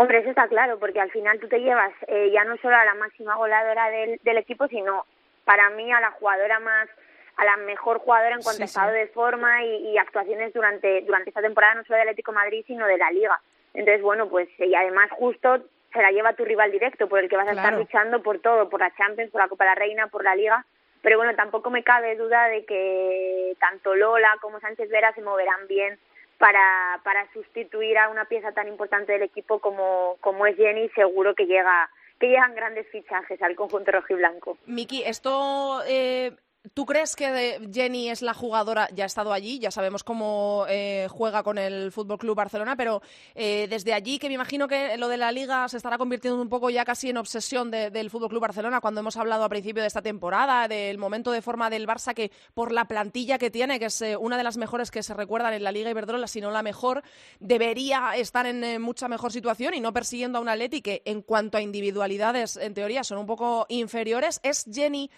Hombre, 0.00 0.20
eso 0.20 0.30
está 0.30 0.48
claro, 0.48 0.78
porque 0.78 0.98
al 0.98 1.10
final 1.10 1.38
tú 1.40 1.46
te 1.46 1.60
llevas 1.60 1.92
eh, 2.06 2.30
ya 2.32 2.42
no 2.44 2.56
solo 2.56 2.74
a 2.74 2.86
la 2.86 2.94
máxima 2.94 3.36
goleadora 3.36 3.90
del, 3.90 4.18
del 4.22 4.38
equipo, 4.38 4.66
sino 4.66 5.04
para 5.44 5.68
mí 5.68 5.92
a 5.92 6.00
la 6.00 6.12
jugadora 6.12 6.58
más 6.58 6.88
a 7.36 7.44
la 7.44 7.58
mejor 7.58 7.98
jugadora 7.98 8.34
en 8.34 8.42
cuanto 8.42 8.62
a 8.62 8.64
estado 8.64 8.92
de 8.92 9.08
forma 9.08 9.62
y, 9.62 9.98
actuaciones 9.98 10.54
durante 10.54 11.02
durante 11.02 11.28
esta 11.28 11.42
temporada 11.42 11.74
no 11.74 11.84
solo 11.84 11.98
del 11.98 12.08
Atlético 12.08 12.32
Madrid 12.32 12.64
sino 12.66 12.86
de 12.86 12.96
la 12.96 13.10
Liga. 13.10 13.42
Entonces 13.74 14.00
bueno 14.00 14.30
pues 14.30 14.48
y 14.58 14.74
además 14.74 15.10
justo 15.10 15.64
se 15.92 16.00
la 16.00 16.12
lleva 16.12 16.32
tu 16.32 16.46
rival 16.46 16.72
directo 16.72 17.06
por 17.06 17.18
el 17.18 17.28
que 17.28 17.36
vas 17.36 17.48
a 17.48 17.52
estar 17.52 17.74
luchando 17.74 18.22
por 18.22 18.38
todo 18.38 18.70
por 18.70 18.80
la 18.80 18.94
Champions 18.96 19.30
por 19.30 19.42
la 19.42 19.48
Copa 19.48 19.64
de 19.64 19.70
la 19.70 19.74
Reina 19.74 20.06
por 20.06 20.24
la 20.24 20.34
Liga. 20.34 20.64
Pero 21.02 21.18
bueno 21.18 21.36
tampoco 21.36 21.68
me 21.68 21.84
cabe 21.84 22.16
duda 22.16 22.48
de 22.48 22.64
que 22.64 23.54
tanto 23.60 23.94
Lola 23.94 24.34
como 24.40 24.60
Sánchez 24.60 24.88
Vera 24.88 25.12
se 25.12 25.20
moverán 25.20 25.66
bien 25.68 25.98
para, 26.40 27.00
para 27.04 27.30
sustituir 27.34 27.98
a 27.98 28.08
una 28.08 28.24
pieza 28.24 28.50
tan 28.52 28.66
importante 28.66 29.12
del 29.12 29.22
equipo 29.22 29.58
como, 29.60 30.16
como 30.22 30.46
es 30.46 30.56
Jenny, 30.56 30.88
seguro 30.94 31.34
que 31.34 31.44
llega 31.44 31.90
que 32.18 32.28
llegan 32.28 32.54
grandes 32.54 32.86
fichajes 32.90 33.40
al 33.40 33.56
conjunto 33.56 33.92
rojiblanco. 33.92 34.58
Miki, 34.66 35.02
esto 35.04 35.82
eh, 35.86 36.32
¿Tú 36.74 36.84
crees 36.84 37.16
que 37.16 37.58
Jenny 37.72 38.10
es 38.10 38.20
la 38.20 38.34
jugadora? 38.34 38.86
Ya 38.92 39.04
ha 39.04 39.06
estado 39.06 39.32
allí, 39.32 39.58
ya 39.58 39.70
sabemos 39.70 40.04
cómo 40.04 40.66
eh, 40.68 41.08
juega 41.10 41.42
con 41.42 41.56
el 41.56 41.90
Fútbol 41.90 42.18
Club 42.18 42.36
Barcelona, 42.36 42.76
pero 42.76 43.00
eh, 43.34 43.66
desde 43.70 43.94
allí, 43.94 44.18
que 44.18 44.28
me 44.28 44.34
imagino 44.34 44.68
que 44.68 44.98
lo 44.98 45.08
de 45.08 45.16
la 45.16 45.32
Liga 45.32 45.66
se 45.70 45.78
estará 45.78 45.96
convirtiendo 45.96 46.40
un 46.40 46.50
poco 46.50 46.68
ya 46.68 46.84
casi 46.84 47.08
en 47.08 47.16
obsesión 47.16 47.70
del 47.70 48.10
Fútbol 48.10 48.28
Club 48.28 48.42
Barcelona, 48.42 48.82
cuando 48.82 49.00
hemos 49.00 49.16
hablado 49.16 49.44
a 49.44 49.48
principio 49.48 49.80
de 49.80 49.86
esta 49.86 50.02
temporada 50.02 50.68
del 50.68 50.98
momento 50.98 51.32
de 51.32 51.40
forma 51.40 51.70
del 51.70 51.86
Barça, 51.86 52.12
que 52.12 52.30
por 52.52 52.72
la 52.72 52.84
plantilla 52.84 53.38
que 53.38 53.50
tiene, 53.50 53.78
que 53.78 53.86
es 53.86 54.02
eh, 54.02 54.18
una 54.18 54.36
de 54.36 54.44
las 54.44 54.58
mejores 54.58 54.90
que 54.90 55.02
se 55.02 55.14
recuerdan 55.14 55.54
en 55.54 55.64
la 55.64 55.72
Liga 55.72 55.88
Iberdrola, 55.88 56.26
si 56.26 56.42
no 56.42 56.50
la 56.50 56.62
mejor, 56.62 57.02
debería 57.38 58.10
estar 58.16 58.44
en 58.44 58.82
mucha 58.82 59.08
mejor 59.08 59.32
situación 59.32 59.72
y 59.72 59.80
no 59.80 59.94
persiguiendo 59.94 60.36
a 60.36 60.42
un 60.42 60.50
Atleti 60.50 60.82
que, 60.82 61.00
en 61.06 61.22
cuanto 61.22 61.56
a 61.56 61.62
individualidades, 61.62 62.58
en 62.58 62.74
teoría, 62.74 63.02
son 63.02 63.16
un 63.16 63.26
poco 63.26 63.64
inferiores. 63.70 64.40
¿Es 64.42 64.66
Jenny? 64.70 65.10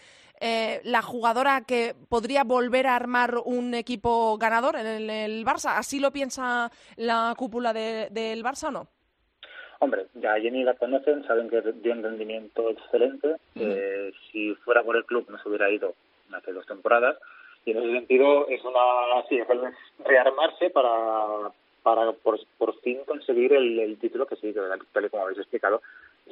Eh, 0.45 0.81
la 0.83 1.03
jugadora 1.03 1.63
que 1.65 1.95
podría 2.09 2.43
volver 2.43 2.89
a 2.89 2.97
armar 2.97 3.37
un 3.45 3.75
equipo 3.75 4.37
ganador 4.39 4.75
en 4.75 5.09
el, 5.09 5.45
Barça. 5.45 5.77
¿Así 5.77 6.01
lo 6.01 6.11
piensa 6.11 6.69
la 6.97 7.33
cúpula 7.37 7.73
del 7.73 8.43
Barça 8.43 8.67
o 8.67 8.71
no? 8.73 8.89
Hombre, 9.79 10.07
ya 10.15 10.35
Jenny 10.41 10.65
la 10.65 10.75
conocen, 10.75 11.25
saben 11.29 11.49
que 11.49 11.61
dio 11.61 11.93
un 11.93 12.03
rendimiento 12.03 12.71
excelente. 12.71 13.37
si 14.33 14.53
fuera 14.65 14.83
por 14.83 14.97
el 14.97 15.05
club 15.05 15.27
no 15.31 15.41
se 15.41 15.49
hubiera 15.49 15.71
ido 15.71 15.95
hace 16.33 16.53
dos 16.53 16.67
temporadas. 16.67 17.17
Y 17.65 17.71
en 17.71 17.79
ese 17.79 17.93
sentido 17.93 18.49
es 18.49 18.65
una 18.65 18.81
sí, 19.29 19.41
rearmarse 20.05 20.71
para, 20.71 21.53
para 21.85 22.11
por, 22.15 22.41
por 22.59 22.81
fin 22.81 22.99
conseguir 23.07 23.53
el, 23.53 23.97
título 23.99 24.27
que 24.27 24.35
sí, 24.35 24.53
tal 24.93 25.05
y 25.05 25.09
como 25.09 25.23
habéis 25.23 25.39
explicado, 25.39 25.83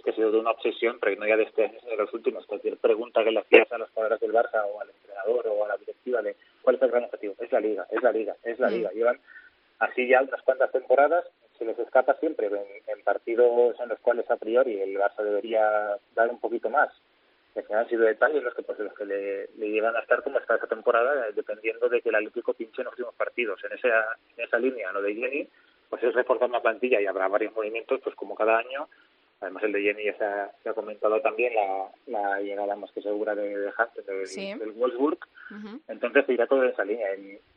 es 0.01 0.05
que 0.05 0.11
ha 0.11 0.15
sido 0.15 0.33
de 0.33 0.39
una 0.39 0.53
obsesión, 0.53 0.99
pero 0.99 1.15
no 1.21 1.27
ya 1.27 1.37
de 1.37 1.45
este 1.45 1.65
año, 1.65 1.79
sino 1.81 1.93
de 1.93 1.99
los 1.99 2.13
últimos. 2.15 2.47
Cualquier 2.47 2.79
pregunta 2.79 3.23
que 3.23 3.31
le 3.31 3.41
hacías 3.41 3.71
a 3.71 3.79
los 3.79 3.91
jugadores 3.91 4.21
del 4.21 4.33
Barça 4.33 4.65
o 4.65 4.81
al 4.81 4.89
entrenador 4.89 5.47
o 5.49 5.65
a 5.65 5.69
la 5.69 5.77
directiva 5.77 6.23
de 6.23 6.37
cuál 6.63 6.77
es 6.77 6.83
el 6.83 6.91
gran 6.91 7.05
objetivo, 7.05 7.35
es 7.39 7.53
la 7.53 7.61
Liga, 7.61 7.87
es 7.91 8.03
la 8.03 8.13
Liga, 8.13 8.37
es 8.43 8.59
la 8.59 8.69
mm. 8.69 8.73
Liga. 8.73 8.91
Llevan 8.93 9.21
así 9.79 10.09
ya 10.09 10.23
unas 10.23 10.43
cuantas 10.43 10.73
temporadas, 10.73 11.25
se 11.59 11.65
les 11.67 11.79
escapa 11.79 12.15
siempre 12.15 12.47
en, 12.47 13.03
partidos 13.03 13.79
en 13.79 13.89
los 13.89 13.99
cuales 14.01 14.31
a 14.31 14.37
priori 14.37 14.81
el 14.81 14.97
Barça 14.97 15.23
debería 15.23 15.97
dar 16.15 16.31
un 16.31 16.41
poquito 16.41 16.71
más. 16.71 16.91
Que 17.53 17.75
han 17.75 17.89
sido 17.89 18.05
detalles 18.05 18.43
los 18.43 18.55
que, 18.55 18.63
pues, 18.63 18.79
los 18.79 18.95
que 18.95 19.05
le, 19.05 19.49
llevan 19.59 19.95
a 19.97 20.01
estar 20.01 20.23
como 20.23 20.39
está 20.39 20.55
esta 20.55 20.69
temporada, 20.69 21.29
eh, 21.29 21.33
dependiendo 21.35 21.89
de 21.89 22.01
que 22.01 22.09
el 22.09 22.15
Atlético 22.15 22.55
pinche 22.55 22.81
en 22.81 22.85
los 22.87 22.93
últimos 22.93 23.15
partidos. 23.17 23.63
En 23.65 23.77
esa, 23.77 24.17
en 24.37 24.45
esa 24.45 24.59
línea, 24.59 24.93
lo 24.93 25.03
de 25.03 25.15
Jenny, 25.15 25.49
pues 25.91 26.03
es 26.05 26.15
reforzar 26.15 26.49
una 26.49 26.63
plantilla 26.63 27.01
y 27.01 27.07
habrá 27.07 27.27
varios 27.27 27.53
movimientos, 27.55 28.01
pues 28.03 28.15
como 28.15 28.37
cada 28.37 28.59
año. 28.59 28.89
Además, 29.41 29.63
el 29.63 29.73
de 29.73 29.83
Jenny 29.83 30.05
ya 30.05 30.53
se 30.63 30.69
ha, 30.69 30.75
comentado 30.75 31.21
también 31.23 31.55
la, 31.55 31.91
la, 32.07 32.41
llegada 32.41 32.77
más 32.77 32.93
que 32.93 33.01
segura 33.01 33.35
de, 33.35 33.49
de 33.49 33.73
del, 34.07 34.59
del 34.59 34.73
Wolfsburg. 34.73 35.19
Entonces, 35.89 36.29
irá 36.29 36.47
todo 36.47 36.63
en 36.65 36.71
esa 36.71 36.85
línea. 36.85 37.09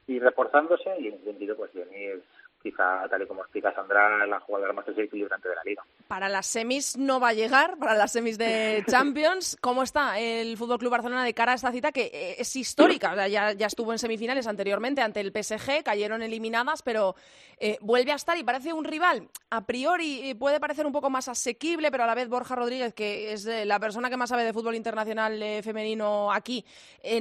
Y, 0.08 0.20
reforzándose, 0.20 0.90
y 1.00 1.08
en 1.08 1.16
ese 1.16 1.26
sentido, 1.26 1.58
pues 1.58 1.72
Jenny 1.74 2.06
es 2.06 2.20
quizá, 2.64 3.08
tal 3.10 3.22
y 3.22 3.28
como 3.28 3.42
explica 3.42 3.74
Sandra, 3.76 4.26
la 4.26 4.40
jugadora 4.40 4.72
más 4.72 4.86
desequilibrante 4.86 5.50
de 5.50 5.56
la 5.56 5.64
liga. 5.64 5.84
Para 6.08 6.30
las 6.30 6.48
semis 6.48 6.98
no 6.98 7.20
va 7.20 7.30
a 7.30 7.34
llegar, 7.34 7.78
para 7.78 7.94
las 7.94 8.14
semis 8.14 8.38
de 8.38 8.84
Champions. 8.90 9.58
¿Cómo 9.60 9.84
está 9.84 10.18
el 10.20 10.58
Fútbol 10.58 10.80
Club 10.80 10.92
Barcelona 10.92 11.26
de 11.26 11.34
cara 11.34 11.52
a 11.52 11.56
esta 11.56 11.72
cita 11.72 11.92
que 11.92 12.10
eh, 12.14 12.36
es 12.40 12.56
histórica? 12.56 13.28
ya, 13.28 13.52
ya 13.52 13.68
estuvo 13.68 13.92
en 13.92 14.00
semifinales 14.00 14.48
anteriormente 14.48 15.02
ante 15.02 15.20
el 15.20 15.32
PSG, 15.32 15.84
cayeron 15.84 16.24
eliminadas, 16.24 16.82
pero 16.82 17.16
eh, 17.60 17.78
vuelve 17.82 18.14
a 18.14 18.16
estar 18.16 18.38
y 18.38 18.44
parece 18.44 18.72
un 18.72 18.86
rival. 18.86 19.28
A 19.50 19.66
priori 19.66 20.30
eh, 20.30 20.36
puede 20.36 20.60
parecer 20.60 20.86
un 20.88 20.94
poco 20.94 21.10
más 21.10 21.28
asequible, 21.28 21.92
pero 21.92 22.06
a 22.06 22.08
la 22.08 22.16
vez 22.16 22.30
Borja 22.30 22.56
Rodríguez, 22.56 22.94
que 22.94 23.34
es 23.34 23.46
la 23.46 23.80
persona 23.80 24.10
que 24.10 24.18
más 24.18 24.30
sabe 24.30 24.46
de 24.46 24.54
fútbol 24.54 24.76
internacional 24.76 25.44
femenino 25.64 26.32
aquí, 26.32 26.66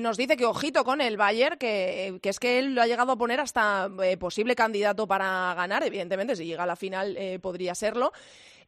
nos 0.00 0.16
dice 0.16 0.36
que 0.36 0.46
ojito 0.46 0.84
con 0.84 1.00
el 1.00 1.16
Bayern, 1.16 1.58
que, 1.58 2.18
que, 2.22 2.28
es 2.28 2.38
que 2.38 2.60
él 2.60 2.74
lo 2.74 2.82
ha 2.82 2.86
llegado 2.86 3.12
a 3.12 3.16
poner 3.16 3.40
hasta 3.40 3.90
posible 4.18 4.54
candidato 4.54 5.06
para 5.06 5.31
ganar, 5.56 5.82
evidentemente, 5.82 6.36
si 6.36 6.46
llega 6.46 6.64
a 6.64 6.66
la 6.66 6.76
final 6.76 7.16
eh, 7.16 7.38
podría 7.38 7.74
serlo. 7.74 8.12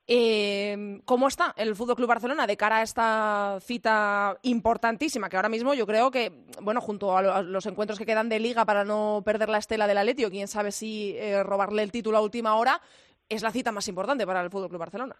Eh, 0.06 1.00
¿Cómo 1.06 1.28
está 1.28 1.54
el 1.56 1.74
Fútbol 1.74 1.96
Club 1.96 2.08
Barcelona 2.08 2.46
de 2.46 2.58
cara 2.58 2.78
a 2.78 2.82
esta 2.82 3.58
cita 3.60 4.36
importantísima? 4.42 5.30
Que 5.30 5.36
ahora 5.36 5.48
mismo 5.48 5.72
yo 5.72 5.86
creo 5.86 6.10
que, 6.10 6.30
bueno, 6.60 6.82
junto 6.82 7.16
a 7.16 7.42
los 7.42 7.64
encuentros 7.64 7.98
que 7.98 8.04
quedan 8.04 8.28
de 8.28 8.38
liga 8.38 8.66
para 8.66 8.84
no 8.84 9.22
perder 9.24 9.48
la 9.48 9.58
estela 9.58 9.86
del 9.86 9.98
Atleti, 9.98 10.26
o 10.26 10.30
quién 10.30 10.46
sabe 10.46 10.72
si 10.72 11.16
eh, 11.16 11.42
robarle 11.42 11.82
el 11.82 11.92
título 11.92 12.18
a 12.18 12.22
última 12.22 12.56
hora, 12.56 12.80
es 13.28 13.42
la 13.42 13.50
cita 13.50 13.72
más 13.72 13.88
importante 13.88 14.26
para 14.26 14.42
el 14.42 14.50
Fútbol 14.50 14.68
Club 14.68 14.80
Barcelona. 14.80 15.16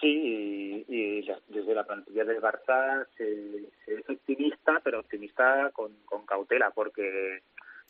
Sí, 0.00 0.86
y, 0.88 1.20
desde 1.48 1.74
la 1.74 1.84
plantilla 1.84 2.24
del 2.24 2.40
Barça 2.40 3.06
se, 3.18 3.68
es 3.86 4.08
optimista, 4.08 4.80
pero 4.82 5.00
optimista 5.00 5.70
con, 5.74 5.94
con 6.06 6.24
cautela, 6.24 6.70
porque 6.70 7.42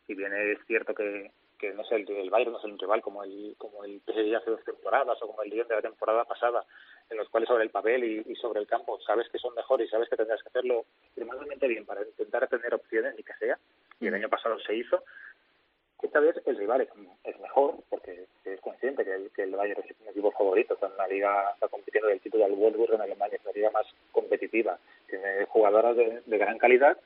si 0.06 0.14
bien 0.14 0.32
es 0.34 0.58
cierto 0.66 0.92
que, 0.92 1.30
que 1.60 1.72
no 1.74 1.84
sé, 1.84 1.96
el, 1.96 2.10
el 2.10 2.30
Bayern 2.30 2.52
no 2.52 2.58
es 2.58 2.64
un 2.64 2.78
rival 2.78 3.02
como 3.02 3.22
el, 3.22 3.54
como 3.58 3.84
el 3.84 4.00
PSG 4.00 4.34
hace 4.34 4.50
dos 4.50 4.64
temporadas 4.64 5.18
o 5.20 5.26
como 5.26 5.42
el 5.42 5.50
Lyon 5.50 5.68
de 5.68 5.74
la 5.74 5.82
temporada 5.82 6.24
pasada, 6.24 6.64
en 7.10 7.18
los 7.18 7.28
cuales 7.28 7.48
sobre 7.48 7.64
el 7.64 7.70
papel 7.70 8.02
y, 8.04 8.34
sobre 8.36 8.60
el 8.60 8.66
campo 8.66 8.98
sabes 9.00 9.28
que 9.28 9.38
son 9.38 9.54
mejores 9.54 9.86
y 9.86 9.90
sabes 9.90 10.08
que 10.08 10.16
tendrás 10.16 10.42
que 10.42 10.48
hacerlo 10.48 10.86
extremadamente 11.04 11.68
bien 11.68 11.84
para 11.84 12.02
intentar 12.02 12.48
tener 12.48 12.74
opciones, 12.74 13.14
ni 13.16 13.22
que 13.22 13.34
sea, 13.34 13.58
y 14.00 14.06
el 14.06 14.12
mm. 14.12 14.16
año 14.16 14.28
pasado 14.28 14.58
se 14.60 14.74
hizo. 14.74 15.04
Esta 16.02 16.18
vez 16.18 16.34
el 16.46 16.56
rival 16.56 16.80
es, 16.80 17.40
mejor, 17.40 17.74
porque 17.90 18.24
es 18.46 18.60
consciente 18.62 19.04
que 19.04 19.14
el, 19.14 19.30
que 19.32 19.42
el 19.42 19.50
Bayern 19.50 19.82
es 19.82 19.94
un 20.00 20.08
equipo 20.08 20.30
favorito, 20.32 20.74
está 20.74 20.86
en 20.86 20.94
una 20.94 21.08
liga, 21.08 21.50
está 21.52 21.68
compitiendo 21.68 22.08
del 22.08 22.20
título 22.20 22.44
del 22.44 22.54
Wolfsburg 22.54 22.94
en 22.94 23.02
Alemania, 23.02 23.36
es 23.36 23.44
la 23.44 23.52
liga 23.52 23.70
más 23.70 23.86
competitiva, 24.10 24.78
tiene 25.08 25.44
jugadoras 25.44 25.94
de, 25.94 26.22
de 26.24 26.38
gran 26.38 26.56
calidad, 26.56 26.96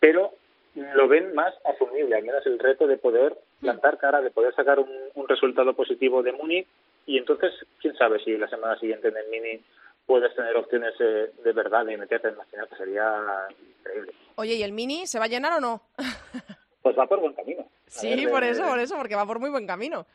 pero 0.00 0.32
lo 0.74 1.06
ven 1.06 1.32
más 1.34 1.54
asumible, 1.64 2.16
al 2.16 2.24
menos 2.24 2.44
el 2.46 2.58
reto 2.58 2.88
de 2.88 2.96
poder 2.96 3.36
plantar 3.64 3.98
cara, 3.98 4.20
de 4.20 4.30
poder 4.30 4.54
sacar 4.54 4.78
un, 4.78 5.28
resultado 5.28 5.74
positivo 5.74 6.22
de 6.22 6.32
Múnich 6.32 6.66
y 7.06 7.18
entonces, 7.18 7.52
quién 7.80 7.96
sabe 7.96 8.18
si 8.22 8.36
la 8.36 8.48
semana 8.48 8.78
siguiente 8.78 9.08
en 9.08 9.16
el 9.16 9.28
Mini 9.28 9.64
puedes 10.06 10.34
tener 10.34 10.54
opciones 10.56 10.94
eh, 11.00 11.32
de 11.42 11.52
verdad 11.52 11.84
de 11.84 11.96
meterte 11.96 12.28
en 12.28 12.36
la 12.36 12.44
final, 12.44 12.68
que 12.68 12.76
sería 12.76 13.48
increíble. 13.78 14.12
Oye, 14.36 14.54
¿y 14.54 14.62
el 14.62 14.72
Mini 14.72 15.06
se 15.06 15.18
va 15.18 15.24
a 15.24 15.28
llenar 15.28 15.54
o 15.54 15.60
no? 15.60 15.82
pues 16.82 16.96
va 16.96 17.06
por 17.06 17.20
buen 17.20 17.32
camino. 17.32 17.66
sí, 17.86 18.26
por 18.26 18.44
eso, 18.44 18.64
por 18.64 18.78
eso, 18.78 18.96
porque 18.96 19.16
va 19.16 19.26
por 19.26 19.40
muy 19.40 19.50
buen 19.50 19.66
camino. 19.66 20.06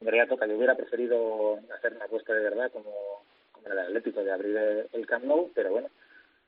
En 0.00 0.06
realidad 0.06 0.28
toca, 0.28 0.46
yo 0.46 0.56
hubiera 0.56 0.74
preferido 0.74 1.58
hacer 1.74 1.94
una 1.94 2.04
apuesta 2.04 2.34
de 2.34 2.42
verdad 2.42 2.70
como, 2.70 3.24
como 3.52 3.66
el 3.66 3.78
Atlético, 3.78 4.22
de 4.22 4.32
abrir 4.32 4.88
el 4.92 5.06
Camp 5.06 5.24
Nou, 5.24 5.50
pero 5.54 5.70
bueno, 5.70 5.88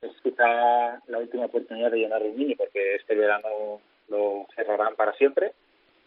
es 0.02 0.12
quizá 0.22 1.00
la 1.06 1.18
última 1.18 1.46
oportunidad 1.46 1.90
de 1.90 1.98
llenar 1.98 2.22
el 2.22 2.34
mini 2.34 2.54
porque 2.54 2.96
este 2.96 3.14
verano 3.14 3.80
lo 4.08 4.46
cerrarán 4.54 4.94
para 4.96 5.14
siempre. 5.14 5.52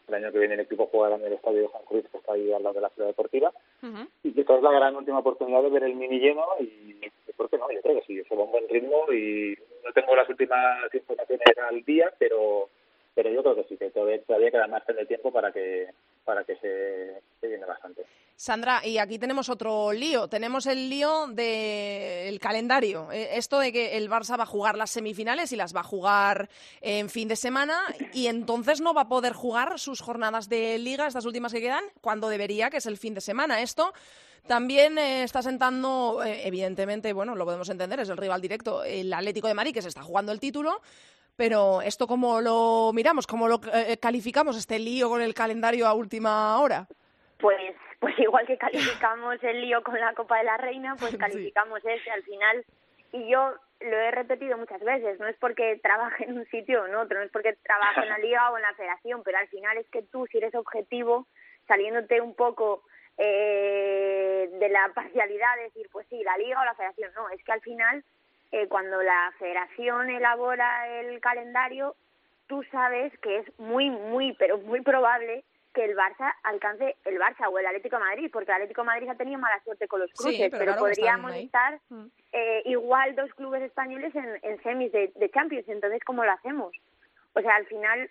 El 0.10 0.16
año 0.16 0.32
que 0.32 0.40
viene 0.40 0.56
el 0.56 0.62
equipo 0.62 0.88
jugará 0.88 1.16
en 1.16 1.26
el 1.26 1.34
estadio 1.34 1.62
de 1.62 1.68
Juan 1.68 1.84
Cruz, 1.86 2.04
que 2.12 2.18
está 2.18 2.34
ahí 2.34 2.52
al 2.52 2.64
lado 2.64 2.76
de 2.76 2.82
la 2.82 2.90
ciudad 2.90 3.08
deportiva. 3.08 3.54
Y 4.24 4.32
quizás 4.34 4.58
es 4.58 4.64
la 4.64 4.72
gran 4.72 4.96
última 4.96 5.20
oportunidad 5.20 5.62
de 5.62 5.70
ver 5.70 5.84
el 5.84 5.96
mini 5.96 6.20
lleno 6.20 6.46
y, 6.60 7.00
¿por 7.38 7.50
qué 7.50 7.58
no? 7.58 7.72
Yo 7.72 7.82
creo 7.82 8.00
que 8.00 8.06
sí, 8.06 8.20
eso 8.20 8.36
va 8.36 8.42
a 8.42 8.46
un 8.46 8.52
buen 8.52 8.68
ritmo 8.68 9.12
y 9.14 9.56
no 9.86 9.94
tengo 9.94 10.16
las 10.16 10.28
últimas 10.28 10.94
informaciones 10.94 11.58
al 11.70 11.84
día, 11.84 12.12
pero 12.18 12.70
pero 13.16 13.32
yo 13.32 13.44
creo 13.44 13.56
que 13.56 13.64
sí, 13.66 13.78
que 13.78 13.90
todavía, 13.90 14.22
todavía 14.24 14.52
queda 14.52 14.68
más 14.68 14.86
de 14.88 15.06
tiempo 15.06 15.32
para 15.32 15.52
que 15.52 15.88
para 16.30 16.44
que 16.44 16.56
se, 16.58 17.24
se 17.42 17.48
llene 17.48 17.66
bastante. 17.66 18.06
Sandra, 18.36 18.86
y 18.86 19.00
aquí 19.00 19.18
tenemos 19.18 19.50
otro 19.50 19.92
lío. 19.92 20.28
Tenemos 20.28 20.68
el 20.68 20.92
lío 20.92 21.26
del 21.26 22.40
calendario. 22.40 23.12
Eh, 23.12 23.30
esto 23.34 23.58
de 23.58 23.74
que 23.74 23.98
el 23.98 24.12
Barça 24.12 24.38
va 24.38 24.44
a 24.44 24.46
jugar 24.46 24.78
las 24.78 24.92
semifinales 24.92 25.52
y 25.52 25.56
las 25.56 25.76
va 25.76 25.80
a 25.80 25.84
jugar 25.84 26.48
en 26.82 27.10
fin 27.10 27.28
de 27.28 27.36
semana 27.36 27.82
y 28.14 28.28
entonces 28.28 28.80
no 28.80 28.94
va 28.94 29.02
a 29.02 29.08
poder 29.10 29.34
jugar 29.34 29.80
sus 29.80 30.02
jornadas 30.02 30.50
de 30.50 30.78
liga, 30.78 31.08
estas 31.08 31.26
últimas 31.26 31.52
que 31.52 31.62
quedan, 31.62 31.84
cuando 32.00 32.30
debería, 32.30 32.70
que 32.70 32.78
es 32.78 32.86
el 32.86 32.98
fin 32.98 33.16
de 33.16 33.22
semana. 33.22 33.60
Esto 33.62 33.92
también 34.46 35.00
eh, 35.00 35.24
está 35.24 35.42
sentando, 35.42 36.22
eh, 36.24 36.48
evidentemente, 36.48 37.12
bueno, 37.12 37.34
lo 37.34 37.46
podemos 37.46 37.70
entender, 37.70 38.02
es 38.02 38.10
el 38.10 38.18
rival 38.18 38.40
directo, 38.40 38.84
el 38.84 39.12
Atlético 39.12 39.48
de 39.48 39.56
Madrid, 39.56 39.74
que 39.74 39.82
se 39.82 39.88
está 39.88 40.04
jugando 40.04 40.32
el 40.32 40.40
título. 40.40 40.80
Pero 41.40 41.82
esto 41.82 42.06
cómo 42.06 42.42
lo 42.42 42.92
miramos, 42.94 43.26
cómo 43.26 43.48
lo 43.48 43.62
calificamos 44.02 44.58
este 44.58 44.78
lío 44.78 45.08
con 45.08 45.22
el 45.22 45.34
calendario 45.34 45.88
a 45.88 45.94
última 45.94 46.60
hora. 46.60 46.86
Pues 47.40 47.74
pues 48.02 48.20
igual 48.20 48.46
que 48.46 48.58
calificamos 48.58 49.38
el 49.44 49.62
lío 49.62 49.82
con 49.82 49.98
la 49.98 50.14
Copa 50.14 50.38
de 50.38 50.44
la 50.44 50.58
Reina, 50.58 50.98
pues 51.00 51.16
calificamos 51.16 51.80
ese 51.86 52.12
al 52.12 52.24
final. 52.24 52.66
Y 53.14 53.30
yo 53.30 53.54
lo 53.80 53.98
he 53.98 54.12
repetido 54.12 54.58
muchas 54.58 54.82
veces, 54.82 55.18
no 55.22 55.28
es 55.28 55.38
porque 55.38 55.80
trabaje 55.82 56.26
en 56.26 56.38
un 56.38 56.46
sitio 56.48 56.82
o 56.82 56.88
en 56.88 56.96
otro, 56.96 57.20
no 57.20 57.24
es 57.24 57.32
porque 57.32 57.54
trabaje 57.64 58.02
en 58.02 58.10
la 58.10 58.18
liga 58.18 58.52
o 58.52 58.58
en 58.58 58.64
la 58.64 58.74
federación, 58.74 59.24
pero 59.24 59.38
al 59.38 59.48
final 59.48 59.78
es 59.78 59.88
que 59.90 60.02
tú, 60.02 60.28
si 60.28 60.40
eres 60.40 60.54
objetivo, 60.56 61.26
saliéndote 61.70 62.20
un 62.20 62.36
poco 62.36 62.84
eh, 63.18 64.50
de 64.60 64.70
la 64.70 64.92
parcialidad, 64.94 65.56
de 65.56 65.64
decir, 65.64 65.88
pues 65.94 66.06
sí, 66.10 66.22
la 66.24 66.38
liga 66.38 66.60
o 66.60 66.66
la 66.66 66.76
federación, 66.76 67.14
no, 67.16 67.30
es 67.30 67.42
que 67.46 67.54
al 67.54 67.62
final, 67.62 68.04
eh, 68.52 68.68
cuando 68.68 69.02
la 69.02 69.34
federación 69.38 70.10
elabora 70.10 70.88
el 71.00 71.20
calendario, 71.22 71.96
tú 72.48 72.64
sabes 72.72 73.18
que 73.20 73.38
es 73.38 73.60
muy, 73.60 73.90
muy, 73.90 74.34
pero 74.34 74.58
muy 74.58 74.82
probable 74.82 75.44
que 75.74 75.86
el 75.86 75.96
Barça 75.96 76.34
alcance 76.44 76.96
el 77.06 77.20
Barça 77.20 77.48
o 77.48 77.60
el 77.60 77.68
Atlético 77.68 77.98
de 77.98 78.04
Madrid, 78.04 78.30
porque 78.34 78.52
el 78.52 78.56
Atlético 78.56 78.82
de 78.82 78.88
Madrid 78.88 79.10
ha 79.10 79.16
tenido 79.16 79.40
mala 79.40 79.62
suerte 79.64 79.88
con 79.88 80.00
los 80.00 80.12
cruces, 80.14 80.52
pero, 80.52 80.76
podríamos 80.78 81.36
estar 81.36 81.80
mm. 81.90 82.06
eh, 82.34 82.62
igual 82.66 83.16
dos 83.16 83.32
clubes 83.36 83.62
españoles 83.62 84.14
en, 84.16 84.40
en 84.42 84.64
semis 84.64 84.92
de, 84.92 85.12
de, 85.16 85.30
Champions, 85.30 85.70
entonces 85.70 86.02
¿cómo 86.04 86.26
lo 86.26 86.32
hacemos? 86.32 86.76
O 87.34 87.42
sea, 87.42 87.56
al 87.56 87.68
final 87.68 88.10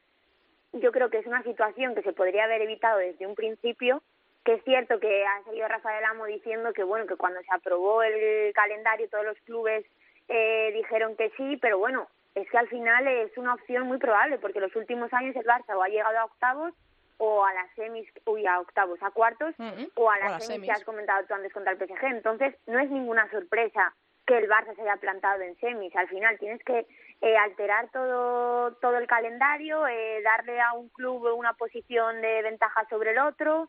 yo 0.72 0.92
creo 0.92 1.10
que 1.10 1.18
es 1.18 1.26
una 1.26 1.42
situación 1.42 1.96
que 1.96 2.02
se 2.02 2.12
podría 2.12 2.44
haber 2.44 2.62
evitado 2.62 2.98
desde 2.98 3.26
un 3.26 3.34
principio, 3.34 4.02
que 4.44 4.54
es 4.54 4.64
cierto 4.64 5.00
que 5.00 5.26
ha 5.26 5.42
salido 5.44 5.66
Rafael 5.66 6.04
Amo 6.04 6.26
diciendo 6.26 6.72
que 6.72 6.84
bueno, 6.84 7.06
que 7.06 7.16
cuando 7.16 7.40
se 7.40 7.52
aprobó 7.52 8.02
el 8.02 8.52
calendario 8.54 9.08
todos 9.08 9.24
los 9.24 9.38
clubes 9.40 9.84
eh, 10.28 10.70
dijeron 10.74 11.16
que 11.16 11.30
sí, 11.36 11.56
pero 11.56 11.78
bueno, 11.78 12.08
es 12.34 12.48
que 12.50 12.58
al 12.58 12.68
final 12.68 13.06
es 13.06 13.36
una 13.36 13.54
opción 13.54 13.86
muy 13.86 13.98
probable, 13.98 14.38
porque 14.38 14.60
los 14.60 14.74
últimos 14.76 15.12
años 15.12 15.34
el 15.36 15.44
Barça 15.44 15.76
o 15.76 15.82
ha 15.82 15.88
llegado 15.88 16.18
a 16.18 16.24
octavos 16.24 16.74
o 17.18 17.44
a 17.44 17.52
las 17.52 17.68
semis, 17.74 18.08
uy, 18.26 18.46
a 18.46 18.60
octavos, 18.60 19.02
a 19.02 19.10
cuartos, 19.10 19.54
o 19.94 20.10
a 20.10 20.18
las, 20.18 20.46
semis, 20.46 20.66
que 20.66 20.72
has 20.72 20.84
comentado 20.84 21.26
tú 21.26 21.34
antes 21.34 21.52
contra 21.52 21.72
el 21.72 21.78
PSG. 21.78 22.04
Entonces, 22.04 22.54
no 22.66 22.78
es 22.78 22.88
ninguna 22.90 23.28
sorpresa 23.30 23.92
que 24.24 24.38
el 24.38 24.48
Barça 24.48 24.76
se 24.76 24.82
haya 24.82 24.96
plantado 24.96 25.42
en 25.42 25.58
semis. 25.58 25.94
Al 25.96 26.08
final 26.08 26.38
tienes 26.38 26.62
que 26.62 26.86
eh, 27.20 27.36
alterar 27.36 27.90
todo, 27.90 28.72
todo 28.74 28.98
el 28.98 29.08
calendario, 29.08 29.86
eh, 29.88 30.22
darle 30.22 30.60
a 30.60 30.74
un 30.74 30.90
club 30.90 31.26
una 31.36 31.54
posición 31.54 32.20
de 32.20 32.42
ventaja 32.42 32.86
sobre 32.88 33.10
el 33.12 33.18
otro. 33.18 33.68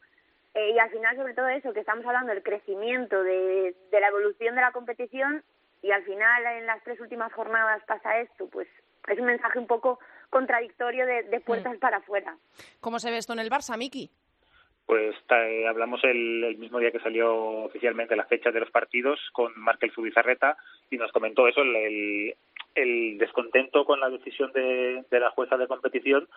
Eh, 0.54 0.72
y 0.72 0.80
al 0.80 0.92
final, 0.92 1.16
sobre 1.16 1.34
todo 1.34 1.48
eso, 1.48 1.74
que 1.74 1.80
estamos 1.80 2.06
hablando 2.06 2.34
del 2.34 2.44
crecimiento, 2.44 3.24
de, 3.24 3.76
de 3.90 4.00
la 4.00 4.10
evolución 4.10 4.54
de 4.54 4.62
la 4.62 4.72
competición, 4.72 5.44
y 5.82 5.92
al 5.92 6.04
final 6.04 6.46
en 6.58 6.66
las 6.66 6.84
tres 6.84 7.00
últimas 7.00 7.32
jornadas 7.34 7.82
pasa 7.88 8.20
esto, 8.20 8.48
pues 8.48 8.68
es 9.08 9.20
un 9.20 9.26
mensaje 9.26 9.60
un 9.60 9.68
poco 9.68 10.00
contradictorio 10.30 11.06
de, 11.06 11.40
puertas 11.42 11.76
mm. 11.76 11.80
para 11.80 11.98
afuera. 11.98 12.38
¿Cómo 12.80 13.00
se 13.00 13.12
ve 13.12 13.18
esto 13.18 13.34
en 13.34 13.40
el 13.40 13.50
Barça, 13.50 13.78
Miki? 13.78 14.10
Pues 14.86 15.16
eh, 15.30 15.68
hablamos 15.68 16.04
el, 16.04 16.58
mismo 16.58 16.80
día 16.80 16.92
que 16.92 17.00
salió 17.00 17.32
oficialmente 17.66 18.16
la 18.16 18.26
fecha 18.26 18.52
de 18.52 18.60
los 18.60 18.72
partidos 18.72 19.20
con 19.34 19.54
Markel 19.56 19.92
Zubizarreta 19.92 20.58
y 20.90 20.98
nos 20.98 21.12
comentó 21.12 21.48
eso, 21.48 21.62
el, 21.62 22.36
el, 22.74 23.18
descontento 23.20 23.86
con 23.86 24.00
la 24.00 24.10
decisión 24.10 24.52
de, 24.52 25.04
de, 25.10 25.20
la 25.20 25.30
jueza 25.30 25.58
de 25.58 25.68
competición 25.68 26.28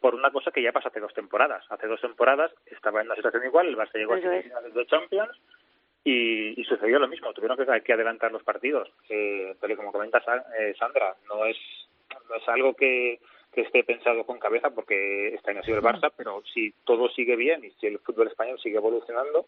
por 0.00 0.14
una 0.14 0.30
cosa 0.30 0.50
que 0.50 0.62
ya 0.62 0.72
pasó 0.72 0.88
hace 0.88 1.00
dos 1.00 1.12
temporadas. 1.12 1.62
Hace 1.68 1.86
dos 1.86 2.00
temporadas 2.00 2.50
estaba 2.66 3.02
en 3.02 3.08
una 3.08 3.16
situación 3.16 3.44
igual, 3.44 3.68
el 3.68 3.76
Barça 3.76 3.94
llegó 3.94 4.14
a 4.14 4.18
finales 4.18 4.74
de 4.74 4.86
Champions 4.86 5.38
y, 6.04 6.62
sucedió 6.64 6.98
lo 6.98 7.08
mismo. 7.08 7.32
Tuvieron 7.32 7.56
que, 7.56 7.82
que 7.82 7.92
adelantar 7.92 8.32
los 8.32 8.42
partidos. 8.42 8.88
Eh, 9.08 9.54
pero 9.60 9.76
como 9.76 9.92
comenta 9.92 10.22
eh, 10.58 10.74
Sandra, 10.78 11.16
no 11.28 11.44
es, 11.44 11.56
no 12.28 12.36
es 12.36 12.48
algo 12.48 12.74
que, 12.74 13.20
que 13.52 13.62
esté 13.62 13.84
pensado 13.84 14.24
con 14.24 14.38
cabeza 14.38 14.70
porque 14.70 15.34
este 15.34 15.50
año 15.50 15.60
ha 15.60 15.64
sido 15.64 15.78
el 15.78 15.84
Barça, 15.84 16.12
pero 16.16 16.42
si 16.52 16.72
todo 16.84 17.08
sigue 17.10 17.36
bien 17.36 17.64
y 17.64 17.70
si 17.72 17.86
el 17.86 17.98
fútbol 17.98 18.28
español 18.28 18.60
sigue 18.60 18.76
evolucionando, 18.76 19.46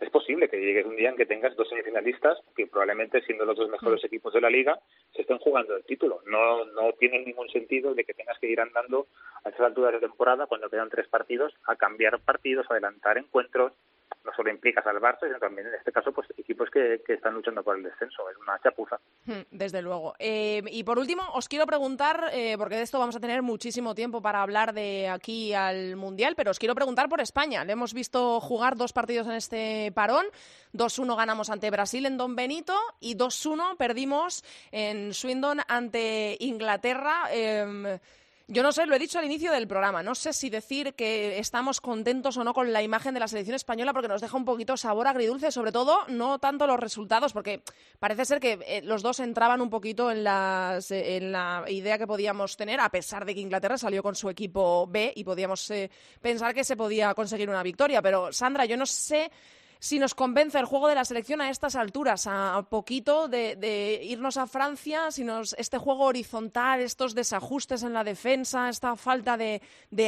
es 0.00 0.10
posible 0.10 0.48
que 0.48 0.60
llegues 0.60 0.86
un 0.86 0.96
día 0.96 1.10
en 1.10 1.16
que 1.16 1.24
tengas 1.24 1.54
dos 1.54 1.68
semifinalistas 1.68 2.38
que 2.56 2.66
probablemente 2.66 3.22
siendo 3.22 3.44
los 3.44 3.56
dos 3.56 3.70
mejores 3.70 4.02
equipos 4.04 4.34
de 4.34 4.40
la 4.40 4.50
liga 4.50 4.78
se 5.14 5.22
estén 5.22 5.38
jugando 5.38 5.76
el 5.76 5.84
título. 5.84 6.20
No, 6.26 6.64
no 6.64 6.92
tiene 6.98 7.20
ningún 7.20 7.48
sentido 7.48 7.94
de 7.94 8.04
que 8.04 8.12
tengas 8.12 8.38
que 8.40 8.48
ir 8.48 8.60
andando 8.60 9.06
a 9.44 9.50
esas 9.50 9.60
alturas 9.60 9.92
de 9.92 10.00
temporada 10.00 10.46
cuando 10.46 10.68
quedan 10.68 10.90
tres 10.90 11.06
partidos 11.08 11.54
a 11.66 11.76
cambiar 11.76 12.18
partidos, 12.20 12.66
adelantar 12.68 13.18
encuentros, 13.18 13.72
no 14.24 14.32
solo 14.34 14.50
implica 14.50 14.82
salvarse, 14.82 15.26
sino 15.26 15.38
también 15.38 15.68
en 15.68 15.74
este 15.74 15.92
caso 15.92 16.12
pues 16.12 16.28
equipos 16.36 16.70
que, 16.70 17.02
que 17.06 17.14
están 17.14 17.34
luchando 17.34 17.62
por 17.62 17.76
el 17.76 17.82
descenso. 17.82 18.28
Es 18.30 18.36
una 18.36 18.58
chapuza. 18.62 18.98
Hmm, 19.26 19.42
desde 19.50 19.82
luego. 19.82 20.14
Eh, 20.18 20.62
y 20.70 20.84
por 20.84 20.98
último, 20.98 21.22
os 21.32 21.48
quiero 21.48 21.66
preguntar, 21.66 22.30
eh, 22.32 22.56
porque 22.58 22.76
de 22.76 22.82
esto 22.82 22.98
vamos 22.98 23.16
a 23.16 23.20
tener 23.20 23.42
muchísimo 23.42 23.94
tiempo 23.94 24.22
para 24.22 24.42
hablar 24.42 24.74
de 24.74 25.08
aquí 25.08 25.54
al 25.54 25.96
Mundial, 25.96 26.34
pero 26.36 26.50
os 26.50 26.58
quiero 26.58 26.74
preguntar 26.74 27.08
por 27.08 27.20
España. 27.20 27.64
Le 27.64 27.72
hemos 27.72 27.94
visto 27.94 28.40
jugar 28.40 28.76
dos 28.76 28.92
partidos 28.92 29.26
en 29.26 29.34
este 29.34 29.92
parón. 29.92 30.26
2-1 30.72 31.16
ganamos 31.16 31.50
ante 31.50 31.70
Brasil 31.70 32.06
en 32.06 32.16
Don 32.16 32.36
Benito 32.36 32.76
y 33.00 33.16
2-1 33.16 33.76
perdimos 33.76 34.44
en 34.72 35.14
Swindon 35.14 35.60
ante 35.68 36.36
Inglaterra. 36.40 37.28
Eh, 37.30 37.98
yo 38.46 38.62
no 38.62 38.72
sé, 38.72 38.84
lo 38.84 38.94
he 38.94 38.98
dicho 38.98 39.18
al 39.18 39.24
inicio 39.24 39.52
del 39.52 39.66
programa, 39.66 40.02
no 40.02 40.14
sé 40.14 40.34
si 40.34 40.50
decir 40.50 40.94
que 40.94 41.38
estamos 41.38 41.80
contentos 41.80 42.36
o 42.36 42.44
no 42.44 42.52
con 42.52 42.74
la 42.74 42.82
imagen 42.82 43.14
de 43.14 43.20
la 43.20 43.28
selección 43.28 43.54
española 43.54 43.94
porque 43.94 44.08
nos 44.08 44.20
deja 44.20 44.36
un 44.36 44.44
poquito 44.44 44.76
sabor 44.76 45.06
agridulce, 45.06 45.50
sobre 45.50 45.72
todo 45.72 46.00
no 46.08 46.38
tanto 46.38 46.66
los 46.66 46.78
resultados, 46.78 47.32
porque 47.32 47.62
parece 47.98 48.26
ser 48.26 48.40
que 48.40 48.58
eh, 48.66 48.82
los 48.84 49.02
dos 49.02 49.20
entraban 49.20 49.62
un 49.62 49.70
poquito 49.70 50.10
en, 50.10 50.26
eh, 50.26 51.16
en 51.16 51.32
la 51.32 51.64
idea 51.68 51.96
que 51.96 52.06
podíamos 52.06 52.56
tener, 52.56 52.80
a 52.80 52.90
pesar 52.90 53.24
de 53.24 53.34
que 53.34 53.40
Inglaterra 53.40 53.78
salió 53.78 54.02
con 54.02 54.14
su 54.14 54.28
equipo 54.28 54.86
B 54.86 55.12
y 55.16 55.24
podíamos 55.24 55.70
eh, 55.70 55.90
pensar 56.20 56.54
que 56.54 56.64
se 56.64 56.76
podía 56.76 57.14
conseguir 57.14 57.48
una 57.48 57.62
victoria. 57.62 58.02
Pero 58.02 58.30
Sandra, 58.30 58.66
yo 58.66 58.76
no 58.76 58.84
sé 58.84 59.30
si 59.78 59.98
nos 59.98 60.14
convence 60.14 60.58
el 60.58 60.64
juego 60.64 60.88
de 60.88 60.94
la 60.94 61.04
selección 61.04 61.40
a 61.40 61.50
estas 61.50 61.76
alturas, 61.76 62.26
a 62.26 62.64
poquito 62.68 63.28
de, 63.28 64.00
irnos 64.02 64.36
a 64.36 64.46
Francia, 64.46 65.10
si 65.10 65.24
nos, 65.24 65.54
este 65.54 65.78
juego 65.78 66.04
horizontal, 66.04 66.80
estos 66.80 67.14
desajustes 67.14 67.82
en 67.82 67.92
la 67.92 68.04
defensa, 68.04 68.68
esta 68.68 68.96
falta 68.96 69.36
de, 69.36 69.60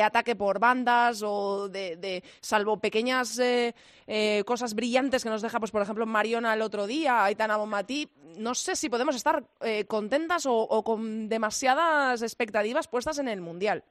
ataque 0.02 0.36
por 0.36 0.58
bandas 0.58 1.22
o 1.24 1.68
de, 1.68 2.22
salvo 2.40 2.78
pequeñas 2.78 3.38
eh, 3.38 3.74
eh, 4.06 4.42
cosas 4.46 4.74
brillantes 4.74 5.22
que 5.22 5.30
nos 5.30 5.42
deja, 5.42 5.58
pues 5.58 5.70
por 5.70 5.82
ejemplo, 5.82 6.06
Mariona 6.06 6.54
el 6.54 6.62
otro 6.62 6.86
día, 6.86 7.24
Aitana 7.24 7.56
Bonmatí, 7.56 8.10
no 8.38 8.54
sé 8.54 8.76
si 8.76 8.88
podemos 8.88 9.16
estar 9.16 9.44
eh, 9.60 9.84
contentas 9.86 10.44
o 10.46 10.82
con 10.84 11.28
demasiadas 11.28 12.22
expectativas 12.22 12.88
puestas 12.88 13.18
en 13.18 13.28
el 13.28 13.40
Mundial. 13.40 13.84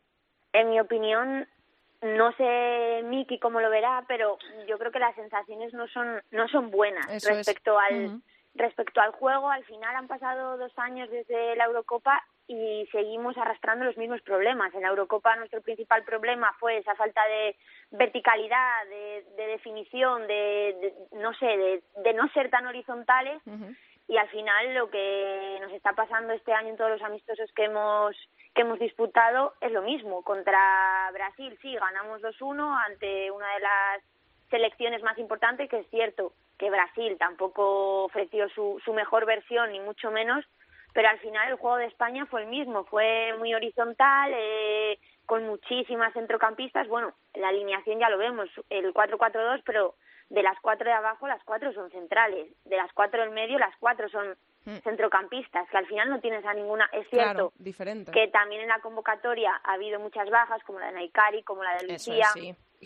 En 0.56 0.70
mi 0.70 0.80
opinión, 0.80 1.46
no 2.06 2.32
sé 2.34 3.02
Miki 3.06 3.40
cómo 3.40 3.60
lo 3.60 3.70
verá, 3.70 4.06
pero 4.08 4.38
yo 4.68 4.78
creo 4.78 4.92
que 4.92 5.00
las 5.00 5.16
sensaciones 5.16 5.74
no 5.74 5.88
son 5.88 6.22
no 6.32 6.48
son 6.48 6.70
buenas 6.70 7.08
respecto 7.24 7.78
al 7.80 8.22
respecto 8.54 9.02
al 9.02 9.12
juego. 9.12 9.50
Al 9.50 9.64
final 9.66 9.96
han 9.96 10.08
pasado 10.08 10.58
dos 10.58 10.72
años 10.78 11.10
desde 11.10 11.56
la 11.56 11.66
Eurocopa 11.66 12.24
y 12.48 12.88
seguimos 12.92 13.36
arrastrando 13.38 13.86
los 13.86 13.98
mismos 13.98 14.22
problemas. 14.22 14.74
En 14.74 14.82
la 14.82 14.90
Eurocopa 14.90 15.36
nuestro 15.36 15.62
principal 15.62 16.04
problema 16.04 16.54
fue 16.60 16.78
esa 16.78 16.96
falta 16.96 17.22
de 17.28 17.56
verticalidad, 17.92 18.86
de, 18.88 19.48
definición, 19.48 20.28
de, 20.28 20.94
no 21.14 21.34
sé, 21.34 21.82
de, 22.04 22.14
no 22.14 22.28
ser 22.30 22.50
tan 22.50 22.68
horizontales. 22.68 23.42
Y 24.08 24.18
al 24.18 24.30
final 24.30 24.74
lo 24.74 24.90
que 24.90 25.58
nos 25.62 25.72
está 25.72 25.94
pasando 25.94 26.34
este 26.34 26.54
año 26.54 26.70
en 26.70 26.78
todos 26.78 26.92
los 26.92 27.02
amistosos 27.02 27.52
que 27.54 27.66
hemos 27.66 28.16
que 28.54 28.62
hemos 28.62 28.80
disputado 28.80 29.54
es 29.60 29.72
lo 29.72 29.82
mismo. 29.82 30.24
Contra 30.24 31.10
Brasil 31.12 31.58
sí, 31.62 31.76
ganamos 31.76 32.22
2-1 32.22 32.86
ante 32.86 33.30
una 33.32 33.54
de 33.54 33.60
las 33.60 34.02
selecciones 34.50 35.04
más 35.04 35.18
importantes, 35.18 35.70
que 35.70 35.80
es 35.80 35.90
cierto 35.90 36.32
que 36.58 36.70
Brasil 36.70 37.18
tampoco 37.20 38.06
ofreció 38.06 38.48
su, 38.50 38.82
su 38.86 38.94
mejor 38.94 39.26
versión, 39.26 39.72
ni 39.74 39.82
mucho 39.82 40.10
menos, 40.10 40.46
pero 40.94 41.10
al 41.10 41.20
final 41.20 41.50
el 41.50 41.58
juego 41.58 41.76
de 41.76 41.88
España 41.88 42.26
fue 42.28 42.44
el 42.44 42.48
mismo, 42.48 42.86
fue 42.86 43.36
muy 43.38 43.54
horizontal, 43.54 44.32
eh, 44.34 44.98
con 45.26 45.46
muchísimas 45.46 46.14
centrocampistas. 46.14 46.88
Bueno, 46.88 47.14
la 47.34 47.50
alineación 47.50 48.00
ya 48.00 48.10
lo 48.10 48.18
vemos, 48.18 48.50
el 48.70 48.94
4-4-2, 48.94 49.64
pero 49.66 49.96
de 50.30 50.44
las 50.44 50.60
cuatro 50.62 50.86
de 50.86 50.94
abajo, 50.94 51.28
las 51.28 51.44
cuatro 51.44 51.72
son 51.74 51.90
centrales, 51.92 52.48
de 52.66 52.78
las 52.78 52.92
cuatro 52.94 53.22
del 53.22 53.32
medio, 53.32 53.60
las 53.60 53.76
cuatro 53.80 54.10
son 54.10 54.36
mm. 54.66 54.78
centrocampistas, 54.84 55.70
que 55.70 55.78
al 55.78 55.86
final 55.86 56.10
no 56.10 56.20
tienes 56.20 56.46
a 56.46 56.54
ninguna. 56.54 56.90
Es 56.92 57.08
cierto 57.10 57.54
que 58.12 58.28
también 58.30 58.62
en 58.62 58.70
la 58.70 58.80
convocatoria 58.80 59.52
ha 59.64 59.74
habido 59.74 60.00
muchas 60.00 60.30
bajas, 60.30 60.64
como 60.64 60.80
la 60.80 60.88
de 60.88 60.94
Naikari, 60.94 61.44
como 61.44 61.64
la 61.64 61.76
de 61.78 61.88
Lucía. 61.88 62.28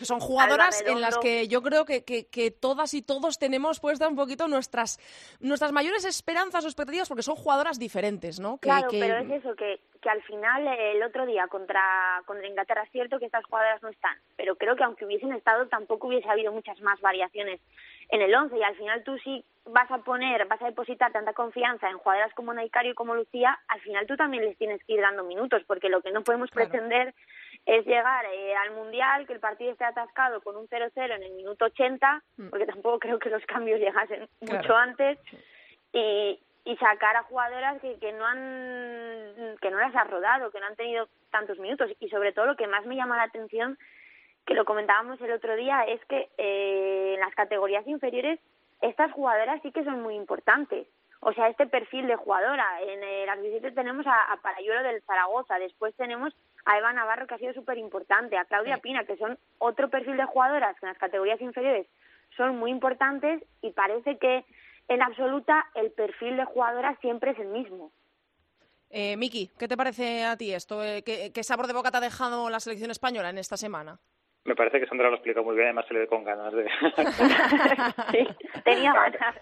Son 0.05 0.19
jugadoras 0.19 0.83
en 0.85 1.01
las 1.01 1.17
que 1.17 1.47
yo 1.47 1.61
creo 1.61 1.85
que, 1.85 2.03
que, 2.03 2.51
todas 2.51 2.93
y 2.93 3.01
todos 3.01 3.37
tenemos 3.37 3.79
puestas 3.79 4.09
un 4.09 4.15
poquito 4.15 4.47
nuestras, 4.47 4.99
nuestras 5.39 5.71
mayores 5.71 6.05
esperanzas 6.05 6.65
o 6.65 6.67
expectativas 6.67 7.07
porque 7.07 7.23
son 7.23 7.35
jugadoras 7.35 7.79
diferentes, 7.79 8.39
¿no? 8.39 8.57
claro, 8.57 8.87
pero 8.91 9.17
es 9.17 9.29
eso, 9.29 9.55
que, 9.55 9.79
que 10.01 10.09
al 10.09 10.21
final 10.23 10.67
el 10.67 11.03
otro 11.03 11.25
día 11.25 11.47
contra, 11.47 12.21
contra 12.25 12.47
Inglaterra 12.47 12.83
es 12.83 12.91
cierto 12.91 13.19
que 13.19 13.25
estas 13.25 13.45
jugadoras 13.45 13.81
no 13.83 13.89
están, 13.89 14.17
pero 14.35 14.55
creo 14.55 14.75
que 14.75 14.83
aunque 14.83 15.05
hubiesen 15.05 15.33
estado 15.33 15.67
tampoco 15.67 16.07
hubiese 16.07 16.29
habido 16.29 16.51
muchas 16.51 16.79
más 16.81 16.99
variaciones 17.01 17.59
en 18.09 18.21
el 18.21 18.33
11 18.33 18.57
y 18.57 18.63
al 18.63 18.75
final 18.75 19.03
tú 19.03 19.17
sí 19.19 19.43
vas 19.65 19.89
a 19.91 19.99
poner, 19.99 20.47
vas 20.47 20.61
a 20.61 20.67
depositar 20.67 21.11
tanta 21.11 21.33
confianza 21.33 21.89
en 21.89 21.97
jugadoras 21.97 22.33
como 22.33 22.53
Naikari 22.53 22.89
y 22.89 22.93
como 22.93 23.15
Lucía, 23.15 23.59
al 23.67 23.81
final 23.81 24.07
tú 24.07 24.15
también 24.15 24.45
les 24.45 24.57
tienes 24.57 24.83
que 24.83 24.93
ir 24.93 25.01
dando 25.01 25.23
minutos 25.23 25.63
porque 25.67 25.89
lo 25.89 26.01
que 26.01 26.11
no 26.11 26.23
podemos 26.23 26.49
pretender 26.49 27.13
es 27.65 27.85
llegar 27.85 28.25
eh, 28.25 28.55
al 28.55 28.71
Mundial, 28.71 29.27
que 29.27 29.33
el 29.33 29.39
partido 29.39 29.71
esté 29.71 29.85
atascado 29.85 30.41
con 30.41 30.55
un 30.55 30.67
0-0 30.67 30.91
en 31.15 31.23
el 31.23 31.33
minuto 31.33 31.65
80, 31.65 32.23
mm. 32.37 32.49
porque 32.49 32.65
tampoco 32.65 32.99
creo 32.99 33.19
que 33.19 33.29
los 33.29 33.45
cambios 33.45 33.79
llegasen 33.79 34.27
mucho 34.41 34.75
antes, 34.75 35.19
y, 35.93 36.39
y 36.65 36.77
sacar 36.77 37.15
a 37.15 37.23
jugadoras 37.23 37.79
que, 37.81 37.97
que 37.99 38.11
no 38.13 38.25
han 38.25 39.57
que 39.61 39.71
no 39.71 39.79
las 39.79 39.95
ha 39.95 40.03
rodado, 40.03 40.51
que 40.51 40.59
no 40.59 40.67
han 40.67 40.75
tenido 40.75 41.07
tantos 41.31 41.57
minutos. 41.59 41.91
Y 41.99 42.09
sobre 42.09 42.31
todo 42.31 42.45
lo 42.45 42.55
que 42.55 42.67
más 42.67 42.85
me 42.85 42.95
llama 42.95 43.17
la 43.17 43.23
atención, 43.23 43.77
que 44.45 44.53
lo 44.53 44.65
comentábamos 44.65 45.19
el 45.21 45.31
otro 45.31 45.55
día, 45.55 45.83
es 45.83 46.03
que 46.05 46.29
eh, 46.37 47.13
en 47.15 47.19
las 47.19 47.33
categorías 47.35 47.87
inferiores 47.87 48.39
estas 48.81 49.11
jugadoras 49.11 49.61
sí 49.61 49.71
que 49.71 49.83
son 49.83 50.01
muy 50.01 50.15
importantes 50.15 50.87
o 51.21 51.33
sea, 51.33 51.49
este 51.49 51.67
perfil 51.67 52.07
de 52.07 52.15
jugadora. 52.15 52.65
En 52.81 53.03
el 53.03 53.25
las 53.25 53.75
tenemos 53.75 54.07
a, 54.07 54.31
a 54.31 54.37
Parayuelo 54.37 54.83
del 54.83 55.01
Zaragoza, 55.03 55.59
después 55.59 55.93
tenemos 55.95 56.33
a 56.69 56.77
Eva 56.77 56.93
Navarro, 56.93 57.25
que 57.25 57.33
ha 57.33 57.39
sido 57.39 57.53
súper 57.53 57.79
importante, 57.79 58.37
a 58.37 58.45
Claudia 58.45 58.77
Pina, 58.77 59.03
que 59.03 59.17
son 59.17 59.39
otro 59.57 59.89
perfil 59.89 60.17
de 60.17 60.25
jugadoras 60.25 60.79
que 60.79 60.85
en 60.85 60.91
las 60.91 60.99
categorías 60.99 61.41
inferiores 61.41 61.87
son 62.37 62.57
muy 62.57 62.69
importantes 62.69 63.43
y 63.63 63.71
parece 63.71 64.19
que 64.19 64.45
en 64.87 65.01
absoluta 65.01 65.65
el 65.73 65.91
perfil 65.91 66.37
de 66.37 66.45
jugadora 66.45 66.95
siempre 67.01 67.31
es 67.31 67.39
el 67.39 67.47
mismo. 67.47 67.91
Eh, 68.91 69.17
Miki, 69.17 69.49
¿qué 69.57 69.67
te 69.67 69.75
parece 69.75 70.23
a 70.23 70.37
ti 70.37 70.53
esto? 70.53 70.83
Eh, 70.83 71.03
¿Qué, 71.03 71.43
sabor 71.43 71.65
de 71.65 71.73
boca 71.73 71.89
te 71.89 71.97
ha 71.97 72.01
dejado 72.01 72.51
la 72.51 72.59
selección 72.59 72.91
española 72.91 73.31
en 73.31 73.39
esta 73.39 73.57
semana? 73.57 73.97
Me 74.45 74.55
parece 74.55 74.79
que 74.79 74.85
Sandra 74.85 75.09
lo 75.09 75.15
explica 75.15 75.41
muy 75.41 75.55
bien, 75.55 75.69
además 75.69 75.87
se 75.87 75.95
le 75.95 76.01
ve 76.01 76.07
con 76.07 76.23
ganas 76.23 76.53
de... 76.53 76.65
sí, 78.11 78.27
tenía 78.63 78.93
ganas. 78.93 79.35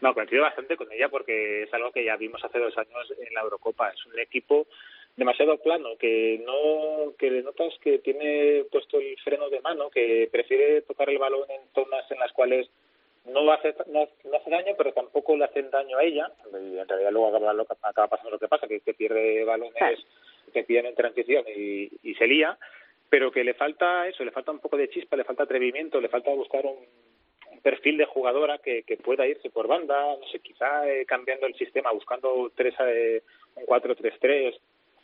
No, 0.00 0.12
coincido 0.12 0.42
bastante 0.42 0.76
con 0.76 0.90
ella 0.92 1.08
porque 1.08 1.62
es 1.62 1.72
algo 1.72 1.92
que 1.92 2.04
ya 2.04 2.16
vimos 2.16 2.44
hace 2.44 2.58
dos 2.58 2.76
años 2.76 3.12
en 3.16 3.32
la 3.32 3.42
Eurocopa. 3.42 3.90
Es 3.90 4.04
un 4.06 4.18
equipo 4.18 4.66
demasiado 5.16 5.58
plano, 5.58 5.96
que 5.98 6.42
no 6.44 7.12
que 7.18 7.30
notas 7.42 7.74
que 7.80 7.98
tiene 7.98 8.64
puesto 8.70 8.98
el 8.98 9.16
freno 9.20 9.48
de 9.48 9.60
mano, 9.60 9.90
que 9.90 10.28
prefiere 10.30 10.82
tocar 10.82 11.08
el 11.10 11.18
balón 11.18 11.48
en 11.50 11.60
zonas 11.74 12.10
en 12.10 12.18
las 12.18 12.32
cuales 12.32 12.68
no 13.26 13.50
hace, 13.52 13.74
no, 13.86 14.02
hace 14.02 14.50
daño, 14.50 14.74
pero 14.76 14.92
tampoco 14.92 15.36
le 15.36 15.44
hacen 15.44 15.70
daño 15.70 15.98
a 15.98 16.04
ella. 16.04 16.30
Y 16.52 16.78
en 16.78 16.88
realidad 16.88 17.12
luego 17.12 17.28
acaba, 17.28 17.52
acaba 17.82 18.08
pasando 18.08 18.32
lo 18.32 18.38
que 18.38 18.48
pasa, 18.48 18.66
que, 18.66 18.80
que 18.80 18.94
pierde 18.94 19.44
balones 19.44 20.04
que 20.52 20.64
piden 20.64 20.86
en 20.86 20.94
transición 20.94 21.44
y, 21.48 21.90
y 22.02 22.14
se 22.14 22.26
lía, 22.26 22.56
pero 23.08 23.32
que 23.32 23.42
le 23.42 23.54
falta 23.54 24.06
eso, 24.06 24.24
le 24.24 24.30
falta 24.30 24.52
un 24.52 24.60
poco 24.60 24.76
de 24.76 24.88
chispa, 24.88 25.16
le 25.16 25.24
falta 25.24 25.44
atrevimiento, 25.44 26.00
le 26.00 26.08
falta 26.08 26.30
buscar 26.30 26.64
un, 26.66 26.76
perfil 27.64 27.96
de 27.96 28.04
jugadora 28.04 28.58
que, 28.58 28.82
que 28.82 28.98
pueda 28.98 29.26
irse 29.26 29.48
por 29.48 29.66
banda, 29.66 30.16
no 30.20 30.26
sé, 30.28 30.38
quizá 30.40 30.86
eh, 30.86 31.06
cambiando 31.06 31.46
el 31.46 31.54
sistema, 31.54 31.90
buscando 31.92 32.52
tres, 32.54 32.74
eh, 32.80 33.22
un 33.56 33.64
4-3-3 33.64 34.54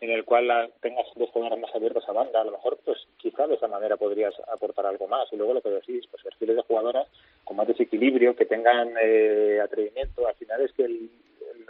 en 0.00 0.10
el 0.10 0.24
cual 0.24 0.48
la, 0.48 0.68
tengas 0.80 1.06
dos 1.14 1.28
jugadores 1.30 1.60
más 1.60 1.74
abiertos 1.74 2.08
a 2.08 2.12
banda, 2.12 2.40
a 2.40 2.44
lo 2.44 2.52
mejor 2.52 2.78
pues 2.84 2.98
quizá 3.18 3.46
de 3.46 3.56
esa 3.56 3.68
manera 3.68 3.98
podrías 3.98 4.34
aportar 4.48 4.86
algo 4.86 5.06
más. 5.06 5.30
Y 5.32 5.36
luego 5.36 5.54
lo 5.54 5.60
que 5.60 5.68
decís, 5.68 6.06
pues 6.10 6.22
perfiles 6.22 6.56
de 6.56 6.62
jugadoras 6.62 7.06
con 7.44 7.56
más 7.58 7.68
desequilibrio, 7.68 8.34
que 8.34 8.46
tengan 8.46 8.94
eh, 9.02 9.60
atrevimiento. 9.62 10.26
Al 10.26 10.34
final 10.36 10.62
es 10.62 10.72
que 10.72 10.84
el, 10.84 11.10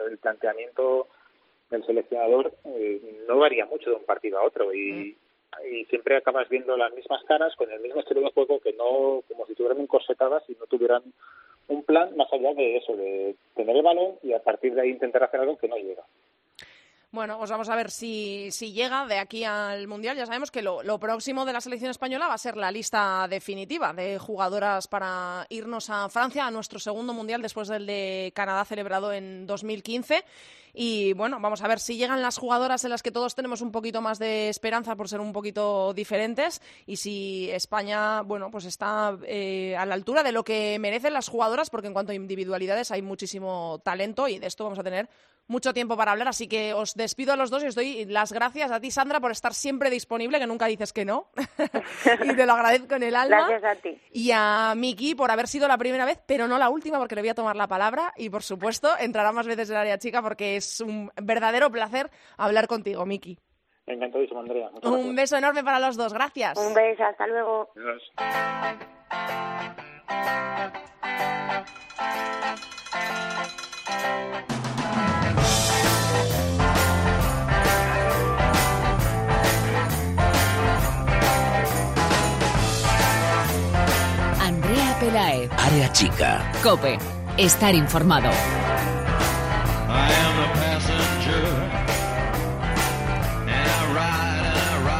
el, 0.09 0.19
planteamiento 0.19 1.09
del 1.71 1.85
seleccionador 1.85 2.53
eh, 2.67 3.25
no 3.29 3.39
varía 3.39 3.67
mucho 3.67 3.91
de 3.91 3.97
un 3.97 4.05
partido 4.05 4.39
a 4.39 4.45
otro 4.45 4.73
y, 4.73 5.17
y 5.69 5.85
siempre 5.87 6.17
acabas 6.17 6.49
viendo 6.49 6.77
las 6.77 6.93
mismas 6.95 7.25
caras 7.25 7.55
con 7.57 7.71
el 7.71 7.81
mismo 7.81 8.01
estilo 8.01 8.21
de 8.21 8.31
juego 8.31 8.61
que 8.61 8.73
no, 8.75 9.23
como 9.29 9.47
si 9.47 9.53
estuvieran 9.53 9.81
encorsetadas 9.81 10.45
y 10.49 10.53
no 10.55 10.67
tuvieran 10.67 11.03
un 11.69 11.83
plan 11.85 12.17
más 12.17 12.33
allá 12.33 12.55
de 12.55 12.77
eso, 12.77 12.97
de 12.97 13.35
tener 13.55 13.77
el 13.77 13.83
balón 13.83 14.17
y 14.23 14.33
a 14.33 14.43
partir 14.43 14.75
de 14.75 14.83
ahí 14.83 14.91
intentar 14.91 15.23
hacer 15.25 15.41
algo 15.41 15.57
que 15.59 15.69
no 15.69 15.77
llega. 15.77 16.03
Bueno, 17.13 17.39
pues 17.39 17.51
vamos 17.51 17.69
a 17.69 17.75
ver 17.75 17.91
si, 17.91 18.53
si 18.53 18.73
llega 18.73 19.05
de 19.05 19.19
aquí 19.19 19.43
al 19.43 19.89
Mundial. 19.89 20.17
Ya 20.17 20.27
sabemos 20.27 20.53
que 20.53 20.63
lo, 20.63 21.01
próximo 21.01 21.45
de 21.45 21.53
la 21.53 21.61
selección 21.61 21.91
española 21.91 22.29
va 22.29 22.35
a 22.35 22.39
ser 22.39 22.57
la 22.57 22.71
lista 22.71 23.27
definitiva 23.29 23.93
de 23.93 24.17
jugadoras 24.21 24.87
para 24.87 25.45
irnos 25.49 25.91
a 25.91 26.09
Francia, 26.09 26.47
a 26.47 26.53
nuestro 26.53 26.79
segundo 26.79 27.13
Mundial 27.13 27.43
después 27.43 27.67
del 27.67 27.85
de 27.87 28.33
Canadá 28.33 28.65
celebrado 28.65 29.13
en 29.13 29.45
2015. 29.49 30.25
Y 30.73 31.13
bueno, 31.15 31.41
vamos 31.41 31.63
a 31.63 31.67
ver 31.67 31.81
si 31.81 31.97
llegan 31.97 32.23
las 32.23 32.39
jugadoras 32.39 32.85
en 32.85 32.91
las 32.91 33.03
que 33.03 33.11
todos 33.11 33.35
tenemos 33.35 33.61
un 33.61 33.73
poquito 33.73 34.01
más 34.01 34.21
de 34.21 34.49
esperanza 34.49 34.95
por 34.95 35.09
ser 35.09 35.19
un 35.19 35.33
poquito 35.33 35.93
diferentes 35.95 36.63
y 36.87 36.95
si 36.95 37.51
España, 37.51 38.23
bueno, 38.23 38.53
pues 38.53 38.67
está 38.67 39.19
eh, 39.25 39.77
a 39.77 39.85
la 39.85 39.95
altura 39.95 40.23
de 40.23 40.31
lo 40.31 40.45
que 40.45 40.79
merecen 40.79 41.15
las 41.15 41.27
jugadoras, 41.27 41.71
porque 41.71 41.89
en 41.89 41.93
cuanto 41.93 42.13
a 42.13 42.15
individualidades 42.15 42.93
hay 42.93 43.03
muchísimo 43.03 43.81
talento 43.83 44.29
y 44.29 44.39
de 44.39 44.47
esto 44.47 44.63
vamos 44.63 44.79
a 44.79 44.85
tener 44.85 45.09
mucho 45.47 45.73
tiempo 45.73 45.97
para 45.97 46.13
hablar, 46.13 46.29
así 46.29 46.49
que 46.49 46.75
os 46.75 46.95
despido 46.95 47.33
a 47.33 47.37
los 47.37 47.51
dos 47.51 47.63
y 47.65 47.67
os 47.67 47.75
doy 47.75 48.05
las 48.05 48.33
gracias 48.33 48.71
a 48.71 48.81
ti, 48.81 48.91
Sandra, 48.91 49.21
por 49.21 49.33
estar 49.33 49.53
siempre 49.53 49.91
disponible, 49.91 50.39
que 50.39 50.47
nunca 50.47 50.67
dices 50.67 50.93
que 50.93 51.05
no, 51.05 51.31
y 52.25 52.35
te 52.35 52.47
lo 52.47 52.53
agradezco 52.53 52.95
en 52.95 53.03
el 53.03 53.17
alma. 53.17 53.49
Gracias 53.49 53.79
a 53.79 53.81
ti. 53.81 54.01
Y 54.13 54.31
a 54.33 54.75
Miki 54.77 55.15
por 55.15 55.31
haber 55.31 55.49
sido 55.49 55.67
la 55.69 55.79
primera 55.79 56.05
vez, 56.05 56.21
pero 56.27 56.47
no 56.47 56.59
la 56.59 56.71
última, 56.71 56.99
porque 56.99 57.15
le 57.15 57.23
voy 57.23 57.31
a 57.31 57.35
tomar 57.35 57.57
la 57.57 57.67
palabra 57.67 58.13
y, 58.17 58.31
por 58.31 58.43
supuesto, 58.43 58.91
entrará 58.99 59.33
más 59.33 59.47
veces 59.47 59.71
en 59.71 59.77
el 59.77 59.83
área 59.83 59.99
chica, 59.99 60.23
porque 60.23 60.57
es 60.57 60.81
un 60.81 61.11
verdadero 61.21 61.71
placer 61.71 62.11
hablar 62.37 62.67
contigo, 62.69 63.05
Miki. 63.07 63.39
Encantadísimo, 63.87 64.41
Andrea. 64.41 64.71
un 64.83 65.17
beso 65.17 65.37
enorme 65.37 65.65
para 65.65 65.81
los 65.81 65.97
dos, 65.97 66.13
gracias. 66.13 66.57
Un 66.59 66.75
beso, 66.75 67.03
hasta 67.03 67.27
luego. 67.27 67.71
Área 85.71 85.93
chica. 85.93 86.53
Cope. 86.65 86.99
Estar 87.37 87.73
informado. 87.77 88.29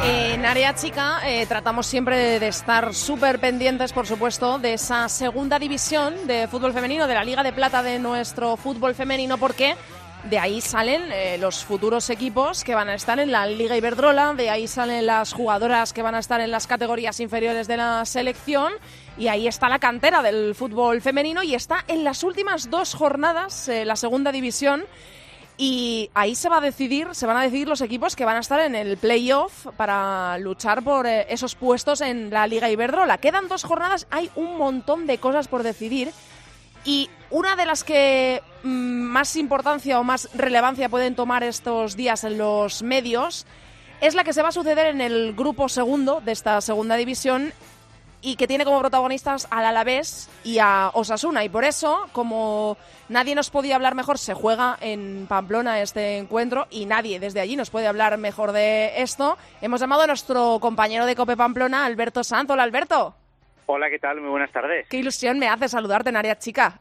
En 0.05 0.45
área 0.45 0.73
chica 0.73 1.19
eh, 1.25 1.45
tratamos 1.45 1.87
siempre 1.87 2.39
de 2.39 2.47
estar 2.47 2.93
súper 2.93 3.39
pendientes, 3.39 3.91
por 3.91 4.07
supuesto, 4.07 4.59
de 4.59 4.75
esa 4.75 5.09
segunda 5.09 5.59
división 5.59 6.25
de 6.25 6.47
fútbol 6.47 6.71
femenino, 6.71 7.05
de 7.05 7.15
la 7.15 7.25
Liga 7.25 7.43
de 7.43 7.51
Plata 7.51 7.83
de 7.83 7.99
nuestro 7.99 8.55
fútbol 8.55 8.95
femenino, 8.95 9.37
porque 9.37 9.75
de 10.23 10.39
ahí 10.39 10.61
salen 10.61 11.01
eh, 11.11 11.37
los 11.37 11.65
futuros 11.65 12.09
equipos 12.09 12.63
que 12.63 12.75
van 12.75 12.87
a 12.87 12.93
estar 12.93 13.19
en 13.19 13.33
la 13.33 13.45
Liga 13.45 13.75
Iberdrola, 13.75 14.35
de 14.35 14.49
ahí 14.49 14.67
salen 14.69 15.05
las 15.05 15.33
jugadoras 15.33 15.91
que 15.91 16.01
van 16.01 16.15
a 16.15 16.19
estar 16.19 16.39
en 16.39 16.51
las 16.51 16.65
categorías 16.65 17.19
inferiores 17.19 17.67
de 17.67 17.75
la 17.75 18.05
selección 18.05 18.71
y 19.17 19.27
ahí 19.27 19.47
está 19.47 19.69
la 19.69 19.79
cantera 19.79 20.21
del 20.21 20.55
fútbol 20.55 21.01
femenino 21.01 21.43
y 21.43 21.55
está 21.55 21.83
en 21.87 22.03
las 22.03 22.23
últimas 22.23 22.69
dos 22.69 22.93
jornadas 22.93 23.67
eh, 23.67 23.85
la 23.85 23.95
segunda 23.95 24.31
división 24.31 24.85
y 25.57 26.09
ahí 26.15 26.33
se 26.33 26.49
va 26.49 26.57
a 26.57 26.61
decidir, 26.61 27.09
se 27.11 27.27
van 27.27 27.37
a 27.37 27.43
decidir 27.43 27.67
los 27.67 27.81
equipos 27.81 28.15
que 28.15 28.25
van 28.25 28.37
a 28.37 28.39
estar 28.39 28.59
en 28.61 28.73
el 28.73 28.97
playoff 28.97 29.67
para 29.77 30.37
luchar 30.39 30.81
por 30.83 31.05
eh, 31.05 31.27
esos 31.29 31.53
puestos 31.53 32.01
en 32.01 32.31
la 32.31 32.47
Liga 32.47 32.69
Iberdrola. 32.69 33.19
Quedan 33.19 33.47
dos 33.47 33.63
jornadas, 33.63 34.07
hay 34.09 34.31
un 34.35 34.57
montón 34.57 35.05
de 35.05 35.19
cosas 35.19 35.47
por 35.47 35.61
decidir 35.61 36.11
y 36.83 37.09
una 37.29 37.55
de 37.55 37.65
las 37.65 37.83
que 37.83 38.41
mm, 38.63 38.67
más 38.67 39.35
importancia 39.35 39.99
o 39.99 40.03
más 40.03 40.29
relevancia 40.33 40.89
pueden 40.89 41.15
tomar 41.15 41.43
estos 41.43 41.95
días 41.95 42.23
en 42.23 42.37
los 42.37 42.81
medios 42.81 43.45
es 43.99 44.15
la 44.15 44.23
que 44.23 44.33
se 44.33 44.41
va 44.41 44.49
a 44.49 44.53
suceder 44.53 44.87
en 44.87 44.99
el 44.99 45.33
grupo 45.33 45.69
segundo 45.69 46.21
de 46.25 46.31
esta 46.31 46.59
segunda 46.61 46.95
división 46.95 47.53
y 48.21 48.35
que 48.35 48.47
tiene 48.47 48.65
como 48.65 48.79
protagonistas 48.79 49.47
al 49.49 49.65
Alavés 49.65 50.29
y 50.43 50.59
a 50.59 50.91
Osasuna. 50.93 51.43
Y 51.43 51.49
por 51.49 51.63
eso, 51.63 52.07
como 52.11 52.77
nadie 53.09 53.35
nos 53.35 53.49
podía 53.49 53.75
hablar 53.75 53.95
mejor, 53.95 54.17
se 54.17 54.33
juega 54.33 54.77
en 54.79 55.25
Pamplona 55.27 55.81
este 55.81 56.17
encuentro 56.17 56.67
y 56.69 56.85
nadie 56.85 57.19
desde 57.19 57.41
allí 57.41 57.55
nos 57.55 57.69
puede 57.69 57.87
hablar 57.87 58.17
mejor 58.17 58.51
de 58.51 59.01
esto. 59.01 59.37
Hemos 59.61 59.81
llamado 59.81 60.03
a 60.03 60.07
nuestro 60.07 60.59
compañero 60.59 61.05
de 61.05 61.15
Cope 61.15 61.35
Pamplona, 61.35 61.85
Alberto 61.85 62.23
Sanz. 62.23 62.49
Hola, 62.49 62.63
Alberto. 62.63 63.15
Hola, 63.65 63.89
¿qué 63.89 63.99
tal? 63.99 64.21
Muy 64.21 64.29
buenas 64.29 64.51
tardes. 64.51 64.87
Qué 64.89 64.97
ilusión 64.97 65.39
me 65.39 65.47
hace 65.47 65.69
saludarte 65.69 66.09
en 66.09 66.17
área 66.17 66.37
chica. 66.37 66.79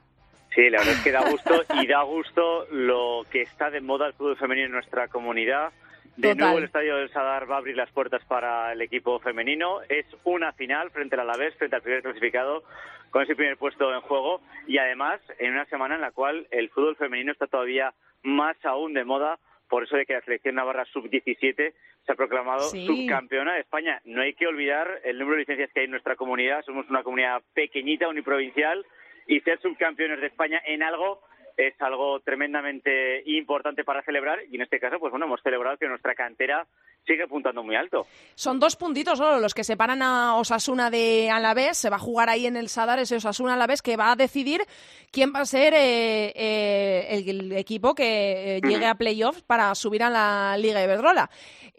Sí, 0.54 0.68
la 0.68 0.78
verdad 0.78 0.94
es 0.94 1.00
que 1.02 1.12
da 1.12 1.30
gusto 1.30 1.62
y 1.80 1.86
da 1.86 2.02
gusto 2.02 2.66
lo 2.72 3.24
que 3.30 3.42
está 3.42 3.70
de 3.70 3.80
moda 3.80 4.08
el 4.08 4.14
fútbol 4.14 4.36
femenino 4.36 4.66
en 4.66 4.72
nuestra 4.72 5.06
comunidad. 5.08 5.70
De 6.16 6.34
nuevo 6.34 6.58
el 6.58 6.64
Estadio 6.64 6.96
del 6.96 7.10
Sadar 7.10 7.50
va 7.50 7.56
a 7.56 7.58
abrir 7.58 7.76
las 7.76 7.90
puertas 7.92 8.22
para 8.26 8.72
el 8.72 8.82
equipo 8.82 9.20
femenino. 9.20 9.80
Es 9.88 10.06
una 10.24 10.52
final 10.52 10.90
frente 10.90 11.14
al 11.14 11.22
Alavés, 11.22 11.54
frente 11.56 11.76
al 11.76 11.82
primer 11.82 12.02
clasificado, 12.02 12.62
con 13.10 13.22
ese 13.22 13.34
primer 13.34 13.56
puesto 13.56 13.92
en 13.94 14.00
juego. 14.02 14.40
Y 14.66 14.78
además, 14.78 15.20
en 15.38 15.52
una 15.52 15.64
semana 15.66 15.94
en 15.94 16.00
la 16.00 16.12
cual 16.12 16.46
el 16.50 16.68
fútbol 16.70 16.96
femenino 16.96 17.32
está 17.32 17.46
todavía 17.46 17.94
más 18.22 18.56
aún 18.64 18.92
de 18.92 19.04
moda, 19.04 19.38
por 19.68 19.84
eso 19.84 19.96
de 19.96 20.04
que 20.04 20.14
la 20.14 20.20
selección 20.22 20.56
navarra 20.56 20.84
sub-17 20.86 21.72
se 22.04 22.12
ha 22.12 22.14
proclamado 22.16 22.68
subcampeona 22.68 23.54
de 23.54 23.60
España. 23.60 24.00
No 24.04 24.22
hay 24.22 24.34
que 24.34 24.46
olvidar 24.46 25.00
el 25.04 25.18
número 25.18 25.36
de 25.36 25.42
licencias 25.42 25.70
que 25.72 25.80
hay 25.80 25.84
en 25.84 25.92
nuestra 25.92 26.16
comunidad. 26.16 26.64
Somos 26.64 26.88
una 26.90 27.02
comunidad 27.02 27.42
pequeñita, 27.54 28.08
uniprovincial, 28.08 28.84
y 29.26 29.40
ser 29.40 29.60
subcampeones 29.60 30.20
de 30.20 30.26
España 30.26 30.60
en 30.66 30.82
algo 30.82 31.22
es 31.66 31.80
algo 31.80 32.20
tremendamente 32.20 33.22
importante 33.26 33.84
para 33.84 34.02
celebrar 34.02 34.40
y 34.50 34.56
en 34.56 34.62
este 34.62 34.80
caso, 34.80 34.98
pues 34.98 35.10
bueno, 35.10 35.26
hemos 35.26 35.42
celebrado 35.42 35.76
que 35.76 35.88
nuestra 35.88 36.14
cantera 36.14 36.66
sigue 37.10 37.24
apuntando 37.24 37.62
muy 37.62 37.74
alto. 37.74 38.06
Son 38.34 38.60
dos 38.60 38.76
puntitos 38.76 39.18
solo 39.18 39.40
los 39.40 39.52
que 39.52 39.64
separan 39.64 40.00
a 40.02 40.36
Osasuna 40.36 40.90
de 40.90 41.28
Alavés. 41.30 41.76
Se 41.76 41.90
va 41.90 41.96
a 41.96 42.00
jugar 42.00 42.28
ahí 42.28 42.46
en 42.46 42.56
el 42.56 42.68
Sadar 42.68 43.00
ese 43.00 43.16
Osasuna 43.16 43.54
Alavés 43.54 43.82
que 43.82 43.96
va 43.96 44.12
a 44.12 44.16
decidir 44.16 44.62
quién 45.10 45.32
va 45.34 45.40
a 45.40 45.44
ser 45.44 45.74
eh, 45.74 46.32
eh, 46.36 47.24
el, 47.26 47.52
equipo 47.52 47.94
que 47.94 48.58
eh, 48.58 48.60
llegue 48.62 48.86
a 48.86 48.94
playoffs 48.94 49.42
para 49.42 49.74
subir 49.74 50.04
a 50.04 50.10
la 50.10 50.56
Liga 50.56 50.82
Iberdrola. 50.82 51.30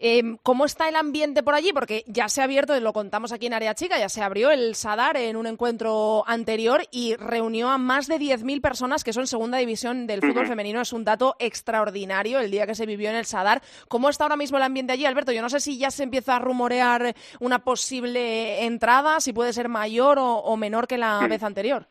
Em, 0.04 0.36
¿Cómo 0.42 0.64
está 0.64 0.88
el 0.88 0.96
ambiente 0.96 1.42
por 1.42 1.54
allí? 1.54 1.72
Porque 1.72 2.04
ya 2.08 2.28
se 2.28 2.40
ha 2.40 2.44
abierto, 2.44 2.78
lo 2.80 2.92
contamos 2.92 3.32
aquí 3.32 3.46
en 3.46 3.54
Área 3.54 3.74
Chica, 3.74 3.98
ya 3.98 4.08
se 4.08 4.20
abrió 4.20 4.50
el 4.50 4.74
Sadar 4.74 5.16
en 5.16 5.36
un 5.36 5.46
encuentro 5.46 6.24
anterior 6.26 6.82
y 6.90 7.14
reunió 7.14 7.70
a 7.70 7.78
más 7.78 8.08
de 8.08 8.18
10.000 8.18 8.60
personas 8.60 9.04
que 9.04 9.12
son 9.12 9.28
segunda 9.28 9.58
división 9.58 10.06
del 10.06 10.20
fútbol 10.20 10.48
femenino. 10.48 10.80
Es 10.80 10.92
un 10.92 11.04
dato 11.04 11.36
extraordinario 11.38 12.40
el 12.40 12.50
día 12.50 12.66
que 12.66 12.74
se 12.74 12.84
vivió 12.84 13.10
en 13.10 13.16
el 13.16 13.26
Sadar. 13.26 13.62
¿Cómo 13.88 14.08
está 14.08 14.24
ahora 14.24 14.36
mismo 14.36 14.56
el 14.56 14.64
ambiente 14.64 14.92
allí, 14.92 15.06
Alberto? 15.06 15.21
Yo 15.30 15.42
no 15.42 15.48
sé 15.48 15.60
si 15.60 15.78
ya 15.78 15.90
se 15.90 16.02
empieza 16.02 16.36
a 16.36 16.38
rumorear 16.40 17.14
una 17.38 17.60
posible 17.60 18.64
entrada, 18.64 19.20
si 19.20 19.32
puede 19.32 19.52
ser 19.52 19.68
mayor 19.68 20.18
o, 20.20 20.56
menor 20.56 20.88
que 20.88 20.98
la 20.98 21.26
vez 21.28 21.42
anterior. 21.42 21.86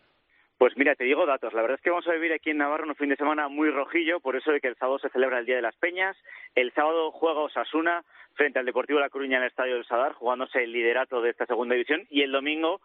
Pues 0.57 0.77
mira, 0.77 0.93
te 0.95 1.05
digo 1.05 1.25
datos. 1.25 1.53
La 1.53 1.61
verdad 1.61 1.77
es 1.77 1.83
que 1.83 1.89
vamos 1.89 2.07
a 2.07 2.13
vivir 2.13 2.33
aquí 2.33 2.51
en 2.51 2.57
Navarra 2.57 2.85
un 2.85 2.95
fin 2.95 3.09
de 3.09 3.15
semana 3.15 3.47
muy 3.47 3.71
rojillo, 3.71 4.19
por 4.19 4.35
eso 4.35 4.51
de 4.51 4.59
que 4.59 4.67
el 4.67 4.75
sábado 4.75 4.99
se 4.99 5.09
celebra 5.09 5.39
el 5.39 5.45
Día 5.45 5.55
de 5.55 5.61
las 5.63 5.75
Peñas. 5.77 6.15
El 6.53 6.71
sábado 6.73 7.11
juega 7.11 7.39
Osasuna 7.39 8.03
frente 8.35 8.59
al 8.59 8.65
Deportivo 8.65 8.99
La 8.99 9.09
Coruña 9.09 9.37
en 9.37 9.43
el 9.43 9.49
Estadio 9.49 9.75
del 9.75 9.85
Sadar, 9.85 10.13
jugándose 10.13 10.63
el 10.63 10.71
liderato 10.71 11.21
de 11.21 11.31
esta 11.31 11.45
segunda 11.45 11.73
división. 11.73 12.05
Y 12.09 12.21
el 12.21 12.31
domingo 12.31 12.79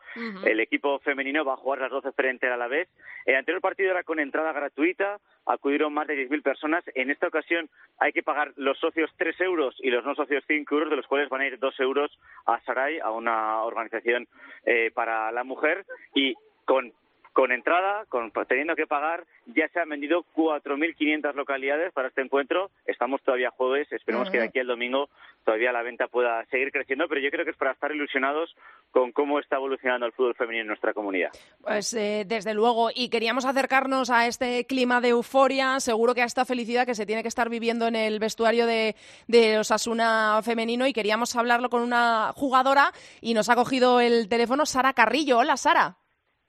el 0.44 0.60
equipo 0.60 0.98
femenino 1.00 1.44
va 1.44 1.52
a 1.52 1.58
jugar 1.58 1.80
las 1.80 1.90
12 1.90 2.12
frente 2.12 2.46
al 2.46 2.54
Alavés. 2.54 2.88
El 3.26 3.36
anterior 3.36 3.60
partido 3.60 3.90
era 3.90 4.04
con 4.04 4.20
entrada 4.20 4.52
gratuita, 4.52 5.18
acudieron 5.46 5.94
más 5.94 6.06
de 6.06 6.28
10.000 6.28 6.42
personas. 6.42 6.84
En 6.94 7.10
esta 7.10 7.28
ocasión 7.28 7.68
hay 7.98 8.12
que 8.12 8.22
pagar 8.22 8.52
los 8.56 8.78
socios 8.78 9.10
3 9.16 9.40
euros 9.40 9.76
y 9.80 9.90
los 9.90 10.04
no 10.04 10.14
socios 10.14 10.44
5 10.46 10.74
euros, 10.74 10.90
de 10.90 10.96
los 10.96 11.06
cuales 11.06 11.28
van 11.28 11.40
a 11.40 11.46
ir 11.46 11.58
2 11.58 11.80
euros 11.80 12.18
a 12.46 12.60
Saray, 12.62 12.98
a 12.98 13.10
una 13.10 13.62
organización 13.62 14.26
eh, 14.64 14.90
para 14.92 15.30
la 15.32 15.44
mujer. 15.44 15.86
Y 16.14 16.34
con 16.64 16.92
con 17.36 17.52
entrada, 17.52 18.06
con, 18.08 18.32
teniendo 18.48 18.74
que 18.74 18.86
pagar, 18.86 19.26
ya 19.44 19.68
se 19.68 19.78
han 19.78 19.90
vendido 19.90 20.24
4.500 20.34 21.34
localidades 21.34 21.92
para 21.92 22.08
este 22.08 22.22
encuentro. 22.22 22.70
Estamos 22.86 23.20
todavía 23.20 23.50
jueves, 23.50 23.92
esperemos 23.92 24.30
que 24.30 24.38
de 24.38 24.44
aquí 24.44 24.58
al 24.58 24.68
domingo 24.68 25.10
todavía 25.44 25.70
la 25.70 25.82
venta 25.82 26.08
pueda 26.08 26.42
seguir 26.46 26.72
creciendo, 26.72 27.06
pero 27.08 27.20
yo 27.20 27.30
creo 27.30 27.44
que 27.44 27.50
es 27.50 27.56
para 27.58 27.72
estar 27.72 27.92
ilusionados 27.92 28.56
con 28.90 29.12
cómo 29.12 29.38
está 29.38 29.56
evolucionando 29.56 30.06
el 30.06 30.12
fútbol 30.12 30.34
femenino 30.34 30.62
en 30.62 30.68
nuestra 30.68 30.94
comunidad. 30.94 31.28
Pues 31.60 31.92
eh, 31.92 32.24
desde 32.26 32.54
luego, 32.54 32.88
y 32.94 33.10
queríamos 33.10 33.44
acercarnos 33.44 34.08
a 34.08 34.26
este 34.26 34.64
clima 34.64 35.02
de 35.02 35.08
euforia, 35.08 35.78
seguro 35.80 36.14
que 36.14 36.22
a 36.22 36.24
esta 36.24 36.46
felicidad 36.46 36.86
que 36.86 36.94
se 36.94 37.04
tiene 37.04 37.20
que 37.20 37.28
estar 37.28 37.50
viviendo 37.50 37.86
en 37.86 37.96
el 37.96 38.18
vestuario 38.18 38.64
de, 38.64 38.96
de 39.28 39.58
Osasuna 39.58 40.40
femenino, 40.42 40.86
y 40.86 40.94
queríamos 40.94 41.36
hablarlo 41.36 41.68
con 41.68 41.82
una 41.82 42.32
jugadora, 42.34 42.92
y 43.20 43.34
nos 43.34 43.50
ha 43.50 43.56
cogido 43.56 44.00
el 44.00 44.26
teléfono 44.30 44.64
Sara 44.64 44.94
Carrillo. 44.94 45.36
Hola, 45.36 45.58
Sara. 45.58 45.98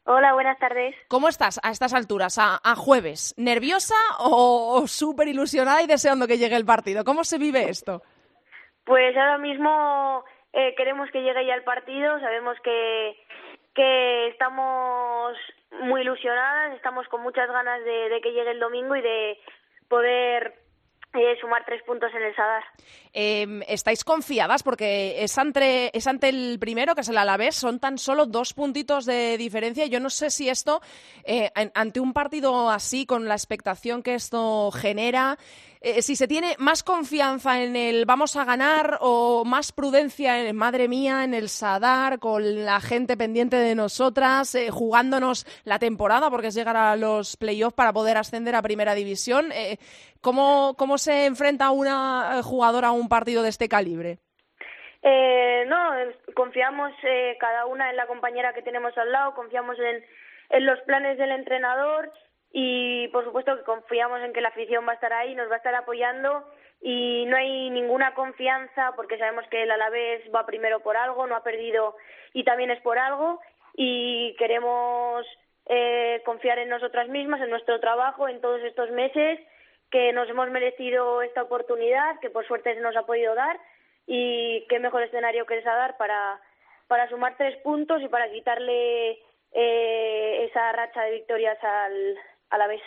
Hola, 0.10 0.32
buenas 0.32 0.58
tardes. 0.58 0.96
¿Cómo 1.10 1.28
estás 1.28 1.60
a 1.62 1.70
estas 1.70 1.94
alturas, 1.94 2.40
a, 2.40 2.76
jueves? 2.78 3.36
¿Nerviosa 3.36 3.96
o, 4.20 4.88
súper 4.88 5.28
ilusionada 5.28 5.82
y 5.82 5.88
deseando 5.88 6.28
que 6.28 6.38
llegue 6.38 6.56
el 6.56 6.66
partido? 6.66 7.04
¿Cómo 7.04 7.26
se 7.26 7.38
vive 7.38 7.68
esto? 7.68 8.02
Pues 8.86 9.18
ahora 9.18 9.38
mismo 9.38 10.24
eh, 10.54 10.74
queremos 10.78 11.12
que 11.12 11.22
llegue 11.22 11.46
ya 11.46 11.56
el 11.56 11.66
partido, 11.66 12.22
sabemos 12.22 12.58
que, 12.64 13.18
que 13.76 14.30
estamos 14.30 15.36
muy 15.82 16.04
ilusionadas, 16.04 16.74
estamos 16.76 17.06
con 17.10 17.22
muchas 17.22 17.50
ganas 17.52 17.84
de, 17.84 18.08
de 18.08 18.22
que 18.22 18.32
llegue 18.32 18.52
el 18.52 18.62
domingo 18.62 18.96
y 18.96 19.02
de 19.02 19.38
poder 19.90 20.54
eh, 21.14 21.38
sumar 21.40 21.64
tres 21.66 21.82
puntos 21.84 22.12
en 22.14 22.24
el 22.24 22.36
Sadar. 22.36 22.64
Em, 23.14 23.62
¿Estáis 23.68 24.04
confiadas? 24.04 24.62
Porque 24.62 25.24
es 25.24 25.38
ante, 25.38 25.96
es 25.98 26.06
ante 26.06 26.30
el 26.30 26.58
primero, 26.60 26.96
que 26.96 27.02
es 27.02 27.10
el 27.10 27.18
Alavés, 27.18 27.56
son 27.56 27.80
tan 27.80 27.98
solo 27.98 28.26
dos 28.26 28.54
puntitos 28.54 29.06
de 29.06 29.38
diferencia. 29.38 29.86
Yo 29.88 30.00
no 30.00 30.10
sé 30.10 30.30
si 30.30 30.50
esto, 30.50 30.82
eh, 31.24 31.50
ante 31.74 32.00
un 32.00 32.14
partido 32.14 32.70
así, 32.70 33.06
con 33.06 33.28
la 33.28 33.36
expectación 33.36 34.04
que 34.04 34.16
esto 34.16 34.70
genera, 34.72 35.38
eh, 35.82 36.02
si 36.02 36.16
se 36.16 36.28
tiene 36.28 36.56
más 36.60 36.84
confianza 36.84 37.62
en 37.62 37.76
el 37.76 38.06
vamos 38.06 38.36
a 38.36 38.46
ganar 38.46 38.98
o 39.02 39.44
más 39.46 39.72
prudencia 39.72 40.40
en 40.40 40.56
madre 40.56 40.88
mía, 40.88 41.24
en 41.24 41.34
el 41.34 41.50
Sadar, 41.50 42.20
con 42.20 42.66
la 42.66 42.80
gente 42.80 43.18
pendiente 43.18 43.58
de 43.58 43.76
nosotras, 43.76 44.56
eh, 44.56 44.70
jugándonos 44.70 45.46
la 45.64 45.80
temporada, 45.80 46.30
porque 46.30 46.48
es 46.48 46.56
llegar 46.56 46.78
a 46.78 46.96
los 46.96 47.38
playoffs 47.38 47.76
para 47.76 47.94
poder 47.94 48.18
ascender 48.18 48.56
a 48.56 48.62
primera 48.62 48.96
división. 48.96 49.52
Eh, 49.52 49.78
¿cómo, 50.22 50.76
¿Cómo 50.78 50.98
se 50.98 51.26
enfrenta 51.26 51.72
una 51.72 52.42
jugadora 52.44 52.90
a 52.90 52.92
un 52.92 53.10
partido 53.10 53.44
de 53.44 53.50
este 53.50 53.70
calibre? 53.70 54.20
Eh, 55.04 55.66
no, 55.68 55.92
confiamos 56.34 56.92
eh, 57.04 57.38
cada 57.40 57.66
una 57.66 57.90
en 57.90 57.96
la 57.96 58.08
compañera 58.08 58.54
que 58.54 58.62
tenemos 58.62 58.98
al 58.98 59.12
lado, 59.12 59.36
confiamos 59.36 59.78
en, 59.80 60.04
en 60.50 60.66
los 60.66 60.80
planes 60.82 61.18
del 61.18 61.32
entrenador 61.32 62.12
y 62.60 63.08
por 63.10 63.24
supuesto 63.24 63.56
que 63.56 63.64
confiamos 63.64 64.20
en 64.22 64.34
que 64.34 64.42
la 64.42 64.48
afición 64.48 64.84
va 64.88 64.94
a 64.94 64.96
estar 64.96 65.14
ahí, 65.14 65.36
nos 65.36 65.48
va 65.48 65.54
a 65.54 65.58
estar 65.58 65.76
apoyando 65.76 66.44
y 66.82 67.24
no 67.28 67.38
hay 67.38 67.70
ninguna 67.70 68.16
confianza 68.16 68.94
porque 68.96 69.20
sabemos 69.20 69.46
que 69.52 69.62
el 69.62 69.70
Alavés 69.70 70.24
va 70.34 70.48
primero 70.48 70.80
por 70.80 70.98
algo, 70.98 71.28
no 71.28 71.36
ha 71.36 71.44
perdido 71.44 71.96
y 72.34 72.44
también 72.46 72.72
es 72.72 72.82
por 72.82 72.98
algo 72.98 73.40
y 73.76 74.36
queremos 74.40 75.24
eh, 75.68 76.24
confiar 76.26 76.58
en 76.58 76.70
nosotras 76.70 77.10
mismas, 77.10 77.42
en 77.42 77.52
nuestro 77.52 77.80
trabajo, 77.80 78.28
en 78.28 78.42
todos 78.42 78.64
estos 78.64 78.90
meses 78.90 79.40
que 79.92 80.12
nos 80.12 80.28
hemos 80.28 80.50
merecido 80.50 81.22
esta 81.22 81.44
oportunidad, 81.44 82.20
que 82.22 82.32
por 82.32 82.48
suerte 82.48 82.74
se 82.74 82.82
nos 82.82 82.96
ha 82.96 83.06
podido 83.06 83.36
dar 83.36 83.60
y 84.08 84.66
qué 84.68 84.80
mejor 84.80 85.04
escenario 85.04 85.46
que 85.46 85.60
esa 85.60 85.76
dar 85.76 85.96
para, 85.98 86.42
para 86.88 87.08
sumar 87.08 87.38
tres 87.38 87.56
puntos 87.58 88.02
y 88.02 88.08
para 88.08 88.32
quitarle 88.32 89.20
eh, 89.52 90.46
esa 90.50 90.72
racha 90.72 91.04
de 91.04 91.12
victorias 91.12 91.64
al, 91.64 92.18
a 92.50 92.58
la 92.58 92.68
vez. 92.68 92.82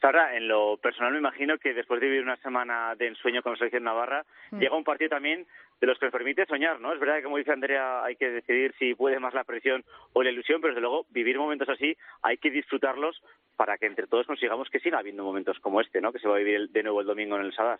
Sara, 0.00 0.36
en 0.36 0.48
lo 0.48 0.76
personal 0.76 1.12
me 1.12 1.18
imagino 1.18 1.56
que 1.56 1.72
después 1.72 1.98
de 2.00 2.06
vivir 2.08 2.22
una 2.24 2.36
semana 2.36 2.94
de 2.96 3.06
ensueño 3.06 3.42
con 3.42 3.52
la 3.52 3.58
selección 3.58 3.84
navarra, 3.84 4.24
Mm. 4.50 4.58
llega 4.58 4.76
un 4.76 4.84
partido 4.84 5.08
también 5.10 5.46
de 5.80 5.86
los 5.86 5.98
que 5.98 6.06
nos 6.06 6.12
permite 6.12 6.44
soñar, 6.46 6.78
¿no? 6.78 6.92
Es 6.92 7.00
verdad 7.00 7.16
que, 7.16 7.22
como 7.22 7.38
dice 7.38 7.52
Andrea, 7.52 8.04
hay 8.04 8.16
que 8.16 8.28
decidir 8.30 8.74
si 8.78 8.94
puede 8.94 9.18
más 9.18 9.32
la 9.32 9.44
presión 9.44 9.82
o 10.12 10.22
la 10.22 10.30
ilusión, 10.30 10.60
pero 10.60 10.72
desde 10.74 10.82
luego 10.82 11.06
vivir 11.10 11.38
momentos 11.38 11.68
así 11.70 11.96
hay 12.22 12.36
que 12.36 12.50
disfrutarlos 12.50 13.22
para 13.56 13.78
que 13.78 13.86
entre 13.86 14.06
todos 14.06 14.26
consigamos 14.26 14.68
que 14.68 14.80
siga 14.80 14.98
habiendo 14.98 15.24
momentos 15.24 15.58
como 15.60 15.80
este, 15.80 16.00
¿no? 16.02 16.12
Que 16.12 16.18
se 16.18 16.28
va 16.28 16.34
a 16.34 16.38
vivir 16.38 16.56
el- 16.56 16.72
de 16.72 16.82
nuevo 16.82 17.00
el 17.00 17.06
domingo 17.06 17.36
en 17.36 17.42
el 17.46 17.54
Sadar. 17.54 17.78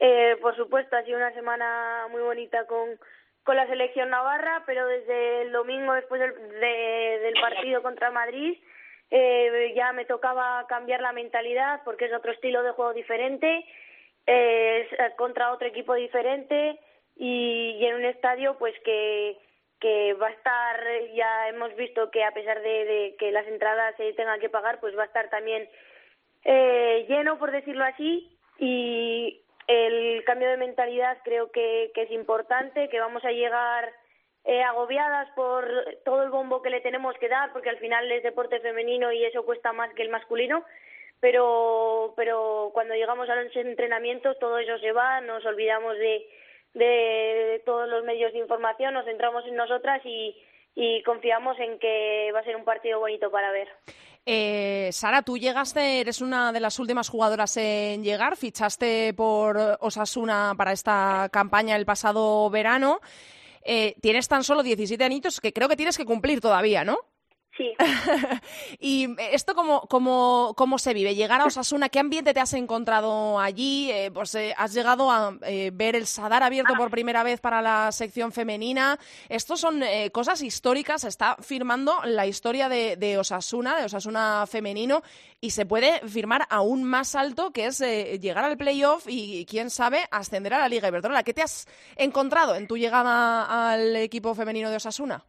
Eh, 0.00 0.36
por 0.40 0.56
supuesto, 0.56 0.96
ha 0.96 1.02
sido 1.04 1.16
una 1.18 1.32
semana 1.32 2.06
muy 2.10 2.22
bonita 2.22 2.66
con, 2.66 2.98
con 3.44 3.56
la 3.56 3.66
selección 3.66 4.10
navarra, 4.10 4.62
pero 4.66 4.86
desde 4.86 5.42
el 5.42 5.52
domingo, 5.52 5.92
después 5.94 6.20
del, 6.20 6.32
de- 6.60 7.18
del 7.22 7.34
partido 7.40 7.82
contra 7.82 8.10
Madrid, 8.10 8.58
eh, 9.10 9.72
ya 9.74 9.92
me 9.92 10.04
tocaba 10.04 10.66
cambiar 10.68 11.00
la 11.00 11.12
mentalidad 11.12 11.82
porque 11.84 12.06
es 12.06 12.12
otro 12.12 12.32
estilo 12.32 12.62
de 12.62 12.72
juego 12.72 12.92
diferente, 12.92 13.64
eh, 14.26 14.80
es 14.80 14.92
eh, 14.98 15.12
contra 15.16 15.52
otro 15.52 15.68
equipo 15.68 15.94
diferente 15.94 16.78
y, 17.16 17.84
en 17.84 17.94
un 17.94 18.04
estadio 18.04 18.56
pues 18.58 18.74
que 18.84 19.38
que 19.78 20.14
va 20.14 20.28
a 20.28 20.30
estar, 20.30 20.80
ya 21.14 21.48
hemos 21.50 21.76
visto 21.76 22.10
que 22.10 22.24
a 22.24 22.32
pesar 22.32 22.62
de, 22.62 22.84
de 22.86 23.16
que 23.18 23.30
las 23.30 23.46
entradas 23.46 23.94
se 23.96 24.14
tengan 24.14 24.40
que 24.40 24.48
pagar, 24.48 24.80
pues 24.80 24.96
va 24.96 25.02
a 25.02 25.06
estar 25.06 25.28
también 25.28 25.68
eh, 26.44 27.04
lleno, 27.08 27.38
por 27.38 27.50
decirlo 27.50 27.84
así, 27.84 28.38
y 28.58 29.42
el 29.66 30.24
cambio 30.24 30.48
de 30.48 30.56
mentalidad 30.56 31.18
creo 31.24 31.50
que, 31.50 31.90
que 31.94 32.02
es 32.02 32.10
importante, 32.10 32.88
que 32.88 33.00
vamos 33.00 33.24
a 33.24 33.32
llegar 33.32 33.92
eh, 34.46 34.62
agobiadas 34.62 35.28
por 35.34 35.68
todo 36.04 36.22
el 36.22 36.30
bombo 36.30 36.62
que 36.62 36.70
le 36.70 36.80
tenemos 36.80 37.14
que 37.18 37.28
dar, 37.28 37.52
porque 37.52 37.68
al 37.68 37.78
final 37.78 38.10
es 38.12 38.22
deporte 38.22 38.60
femenino 38.60 39.10
y 39.12 39.24
eso 39.24 39.44
cuesta 39.44 39.72
más 39.72 39.92
que 39.94 40.02
el 40.02 40.08
masculino, 40.08 40.64
pero, 41.18 42.14
pero 42.16 42.70
cuando 42.72 42.94
llegamos 42.94 43.28
a 43.28 43.34
los 43.34 43.54
entrenamientos 43.56 44.38
todo 44.38 44.58
eso 44.58 44.78
se 44.78 44.92
va, 44.92 45.20
nos 45.20 45.44
olvidamos 45.44 45.96
de, 45.98 46.28
de 46.74 47.62
todos 47.64 47.88
los 47.88 48.04
medios 48.04 48.32
de 48.32 48.38
información, 48.38 48.94
nos 48.94 49.04
centramos 49.04 49.44
en 49.46 49.56
nosotras 49.56 50.00
y, 50.04 50.36
y 50.76 51.02
confiamos 51.02 51.58
en 51.58 51.78
que 51.80 52.30
va 52.32 52.40
a 52.40 52.44
ser 52.44 52.54
un 52.54 52.64
partido 52.64 53.00
bonito 53.00 53.30
para 53.30 53.50
ver. 53.50 53.68
Eh, 54.26 54.90
Sara, 54.92 55.22
tú 55.22 55.38
llegaste, 55.38 56.00
eres 56.00 56.20
una 56.20 56.52
de 56.52 56.60
las 56.60 56.78
últimas 56.78 57.08
jugadoras 57.08 57.56
en 57.56 58.04
llegar, 58.04 58.36
fichaste 58.36 59.14
por 59.14 59.56
Osasuna 59.80 60.52
para 60.56 60.72
esta 60.72 61.28
campaña 61.32 61.76
el 61.76 61.86
pasado 61.86 62.48
verano. 62.50 63.00
Eh, 63.68 63.96
tienes 64.00 64.28
tan 64.28 64.44
solo 64.44 64.62
17 64.62 65.02
añitos 65.02 65.40
que 65.40 65.52
creo 65.52 65.68
que 65.68 65.76
tienes 65.76 65.96
que 65.96 66.04
cumplir 66.04 66.40
todavía, 66.40 66.84
¿no? 66.84 66.98
Sí. 67.56 67.74
¿Y 68.78 69.08
esto 69.32 69.54
cómo, 69.54 69.82
cómo, 69.88 70.54
cómo 70.56 70.78
se 70.78 70.92
vive? 70.92 71.14
Llegar 71.14 71.40
a 71.40 71.46
Osasuna, 71.46 71.88
¿qué 71.88 71.98
ambiente 71.98 72.34
te 72.34 72.40
has 72.40 72.52
encontrado 72.52 73.40
allí? 73.40 73.90
Eh, 73.90 74.10
pues 74.12 74.34
eh, 74.34 74.54
has 74.56 74.74
llegado 74.74 75.10
a 75.10 75.38
eh, 75.42 75.70
ver 75.72 75.96
el 75.96 76.06
Sadar 76.06 76.42
abierto 76.42 76.74
por 76.74 76.90
primera 76.90 77.22
vez 77.22 77.40
para 77.40 77.62
la 77.62 77.90
sección 77.92 78.32
femenina. 78.32 78.98
Estos 79.28 79.60
son 79.60 79.82
eh, 79.82 80.10
cosas 80.10 80.42
históricas, 80.42 81.04
está 81.04 81.36
firmando 81.40 81.96
la 82.04 82.26
historia 82.26 82.68
de, 82.68 82.96
de 82.96 83.18
Osasuna, 83.18 83.76
de 83.76 83.84
Osasuna 83.86 84.46
femenino, 84.46 85.02
y 85.40 85.50
se 85.50 85.66
puede 85.66 86.00
firmar 86.08 86.46
aún 86.50 86.84
más 86.84 87.14
alto, 87.14 87.52
que 87.52 87.66
es 87.66 87.80
eh, 87.80 88.18
llegar 88.20 88.44
al 88.44 88.56
playoff 88.56 89.06
y, 89.08 89.46
quién 89.46 89.70
sabe, 89.70 90.06
ascender 90.10 90.54
a 90.54 90.58
la 90.58 90.68
Liga 90.68 90.88
Iberdrola. 90.88 91.22
¿Qué 91.22 91.34
te 91.34 91.42
has 91.42 91.66
encontrado 91.96 92.54
en 92.54 92.66
tu 92.66 92.76
llegada 92.76 93.70
al 93.70 93.96
equipo 93.96 94.34
femenino 94.34 94.70
de 94.70 94.76
Osasuna? 94.76 95.24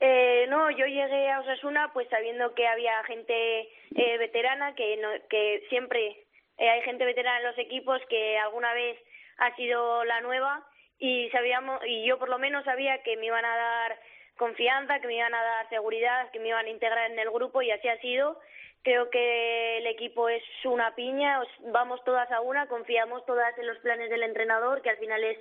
Eh, 0.00 0.46
no, 0.48 0.70
yo 0.70 0.86
llegué 0.86 1.30
a 1.30 1.40
Osasuna 1.40 1.90
pues 1.92 2.08
sabiendo 2.08 2.54
que 2.54 2.66
había 2.66 3.02
gente 3.04 3.68
eh, 3.96 4.18
veterana, 4.18 4.74
que, 4.74 4.96
no, 4.98 5.08
que 5.28 5.64
siempre 5.68 6.24
eh, 6.56 6.68
hay 6.70 6.82
gente 6.82 7.04
veterana 7.04 7.38
en 7.38 7.46
los 7.46 7.58
equipos 7.58 8.00
que 8.08 8.38
alguna 8.38 8.72
vez 8.74 8.96
ha 9.38 9.54
sido 9.56 10.04
la 10.04 10.20
nueva 10.20 10.64
y 11.00 11.28
sabíamos 11.30 11.80
y 11.84 12.04
yo 12.04 12.18
por 12.18 12.28
lo 12.28 12.38
menos 12.38 12.64
sabía 12.64 13.02
que 13.02 13.16
me 13.16 13.26
iban 13.26 13.44
a 13.44 13.56
dar 13.56 13.98
confianza, 14.36 15.00
que 15.00 15.08
me 15.08 15.16
iban 15.16 15.34
a 15.34 15.42
dar 15.42 15.68
seguridad, 15.68 16.30
que 16.30 16.38
me 16.38 16.48
iban 16.48 16.66
a 16.66 16.70
integrar 16.70 17.10
en 17.10 17.18
el 17.18 17.30
grupo 17.30 17.60
y 17.60 17.70
así 17.72 17.88
ha 17.88 18.00
sido. 18.00 18.38
Creo 18.82 19.10
que 19.10 19.78
el 19.78 19.86
equipo 19.88 20.28
es 20.28 20.42
una 20.64 20.94
piña, 20.94 21.42
vamos 21.72 22.02
todas 22.04 22.30
a 22.30 22.40
una, 22.40 22.68
confiamos 22.68 23.26
todas 23.26 23.58
en 23.58 23.66
los 23.66 23.78
planes 23.78 24.08
del 24.10 24.22
entrenador, 24.22 24.80
que 24.82 24.90
al 24.90 24.96
final 24.98 25.24
es 25.24 25.38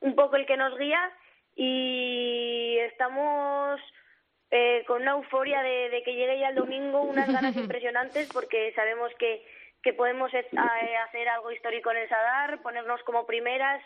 un 0.00 0.14
poco 0.14 0.36
el 0.36 0.44
que 0.44 0.58
nos 0.58 0.76
guía 0.78 1.10
y 1.56 2.78
estamos 2.80 3.80
eh, 4.50 4.84
con 4.86 5.02
una 5.02 5.12
euforia 5.12 5.62
de, 5.62 5.90
de, 5.90 6.02
que 6.02 6.14
llegue 6.14 6.38
ya 6.38 6.48
el 6.48 6.54
domingo, 6.54 7.02
unas 7.02 7.32
ganas 7.32 7.56
impresionantes 7.56 8.30
porque 8.32 8.72
sabemos 8.74 9.12
que, 9.18 9.44
que 9.82 9.92
podemos 9.92 10.32
hacer 10.32 11.28
algo 11.28 11.52
histórico 11.52 11.90
en 11.90 11.98
el 11.98 12.08
Sadar, 12.08 12.62
ponernos 12.62 13.02
como 13.02 13.26
primeras, 13.26 13.82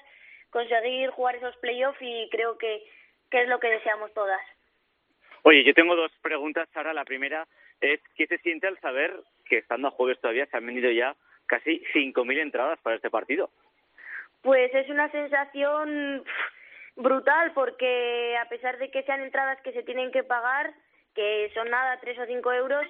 conseguir 0.51 1.11
jugar 1.11 1.37
esos 1.37 1.57
playoffs 1.57 2.01
y 2.01 2.29
creo 2.31 2.57
que, 2.59 2.83
que 3.31 3.43
es 3.43 3.49
lo 3.49 3.59
que 3.59 3.69
deseamos 3.69 4.13
todas. 4.15 4.41
Oye, 5.43 5.65
yo 5.65 5.75
tengo 5.75 5.95
dos 5.97 6.13
preguntas, 6.21 6.69
Sara. 6.73 6.93
La 6.93 7.05
primera 7.05 7.47
es, 7.81 8.01
¿qué 8.17 8.27
se 8.27 8.39
siente 8.39 8.67
al 8.67 8.79
saber 8.81 9.13
que 9.49 9.59
estando 9.59 9.89
a 9.89 9.93
jueves 9.93 10.21
todavía 10.21 10.47
se 10.47 10.57
han 10.57 10.67
vendido 10.67 10.91
ya 10.91 11.17
casi 11.47 11.83
5.000 11.95 12.41
entradas 12.41 12.79
para 12.81 12.97
este 12.97 13.11
partido? 13.11 13.51
Pues 14.43 14.73
es 14.75 14.89
una 14.89 15.11
sensación 15.11 16.25
brutal 16.99 17.53
porque 17.55 18.37
a 18.37 18.49
pesar 18.49 18.77
de 18.79 18.91
que 18.91 19.03
sean 19.05 19.23
entradas 19.23 19.61
que 19.63 19.73
se 19.73 19.83
tienen 19.85 20.11
que 20.11 20.25
pagar, 20.25 20.75
que 21.15 21.51
son 21.55 21.71
nada, 21.71 21.99
tres 22.01 22.19
o 22.19 22.27
cinco 22.27 22.53
euros, 22.53 22.85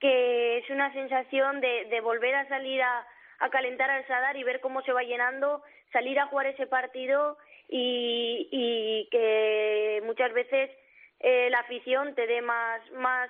que 0.00 0.58
es 0.58 0.70
una 0.70 0.92
sensación 0.92 1.60
de, 1.60 1.86
de 1.86 2.00
volver 2.00 2.34
a 2.34 2.48
salir 2.48 2.82
a, 2.82 3.06
calentar 3.50 3.90
al 3.90 4.06
Sadar 4.06 4.36
y 4.38 4.42
ver 4.42 4.60
cómo 4.60 4.80
se 4.82 4.92
va 4.92 5.02
llenando, 5.02 5.62
salir 5.92 6.18
a 6.18 6.26
jugar 6.26 6.46
ese 6.46 6.66
partido 6.66 7.36
y, 7.68 8.48
y 8.50 9.08
que 9.10 10.02
muchas 10.04 10.32
veces 10.32 10.70
eh, 11.20 11.50
la 11.50 11.58
afición 11.58 12.14
te 12.14 12.26
dé 12.26 12.40
más, 12.40 12.80
más 12.92 13.28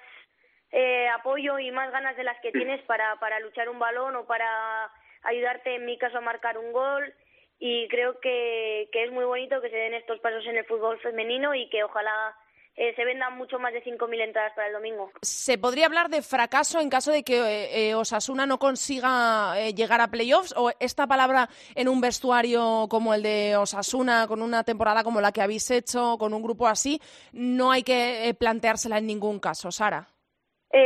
eh, 0.70 1.08
apoyo 1.08 1.58
y 1.58 1.72
más 1.72 1.90
ganas 1.90 2.16
de 2.16 2.22
las 2.22 2.38
que 2.40 2.52
tienes 2.52 2.80
para, 2.82 3.16
para 3.16 3.40
luchar 3.40 3.68
un 3.68 3.80
balón 3.80 4.14
o 4.14 4.24
para 4.24 4.88
ayudarte, 5.24 5.74
en 5.74 5.84
mi 5.84 5.98
caso, 5.98 6.18
a 6.18 6.20
marcar 6.20 6.58
un 6.58 6.72
gol 6.72 7.12
y 7.58 7.88
creo 7.88 8.20
que, 8.20 8.88
que 8.92 9.04
es 9.04 9.12
muy 9.12 9.24
bonito 9.24 9.60
que 9.60 9.70
se 9.70 9.76
den 9.76 9.94
estos 9.94 10.20
pasos 10.20 10.44
en 10.46 10.56
el 10.56 10.64
fútbol 10.64 10.98
femenino 11.00 11.54
y 11.54 11.68
que 11.70 11.84
ojalá 11.84 12.36
eh, 12.76 12.92
se 12.96 13.04
vendan 13.04 13.36
mucho 13.36 13.60
más 13.60 13.72
de 13.72 13.84
5.000 13.84 14.20
entradas 14.20 14.52
para 14.54 14.66
el 14.66 14.72
domingo. 14.72 15.12
¿Se 15.22 15.58
podría 15.58 15.86
hablar 15.86 16.08
de 16.08 16.22
fracaso 16.22 16.80
en 16.80 16.90
caso 16.90 17.12
de 17.12 17.22
que 17.22 17.38
eh, 17.38 17.90
eh, 17.90 17.94
Osasuna 17.94 18.46
no 18.46 18.58
consiga 18.58 19.54
llegar 19.70 20.00
a 20.00 20.08
playoffs? 20.08 20.52
¿O 20.56 20.72
esta 20.80 21.06
palabra 21.06 21.48
en 21.76 21.88
un 21.88 22.00
vestuario 22.00 22.88
como 22.90 23.14
el 23.14 23.22
de 23.22 23.56
Osasuna, 23.56 24.26
con 24.26 24.42
una 24.42 24.64
temporada 24.64 25.04
como 25.04 25.20
la 25.20 25.30
que 25.30 25.40
habéis 25.40 25.70
hecho, 25.70 26.16
con 26.18 26.34
un 26.34 26.42
grupo 26.42 26.66
así, 26.66 27.00
no 27.32 27.70
hay 27.70 27.84
que 27.84 28.34
planteársela 28.38 28.98
en 28.98 29.06
ningún 29.06 29.38
caso, 29.38 29.70
Sara? 29.70 30.08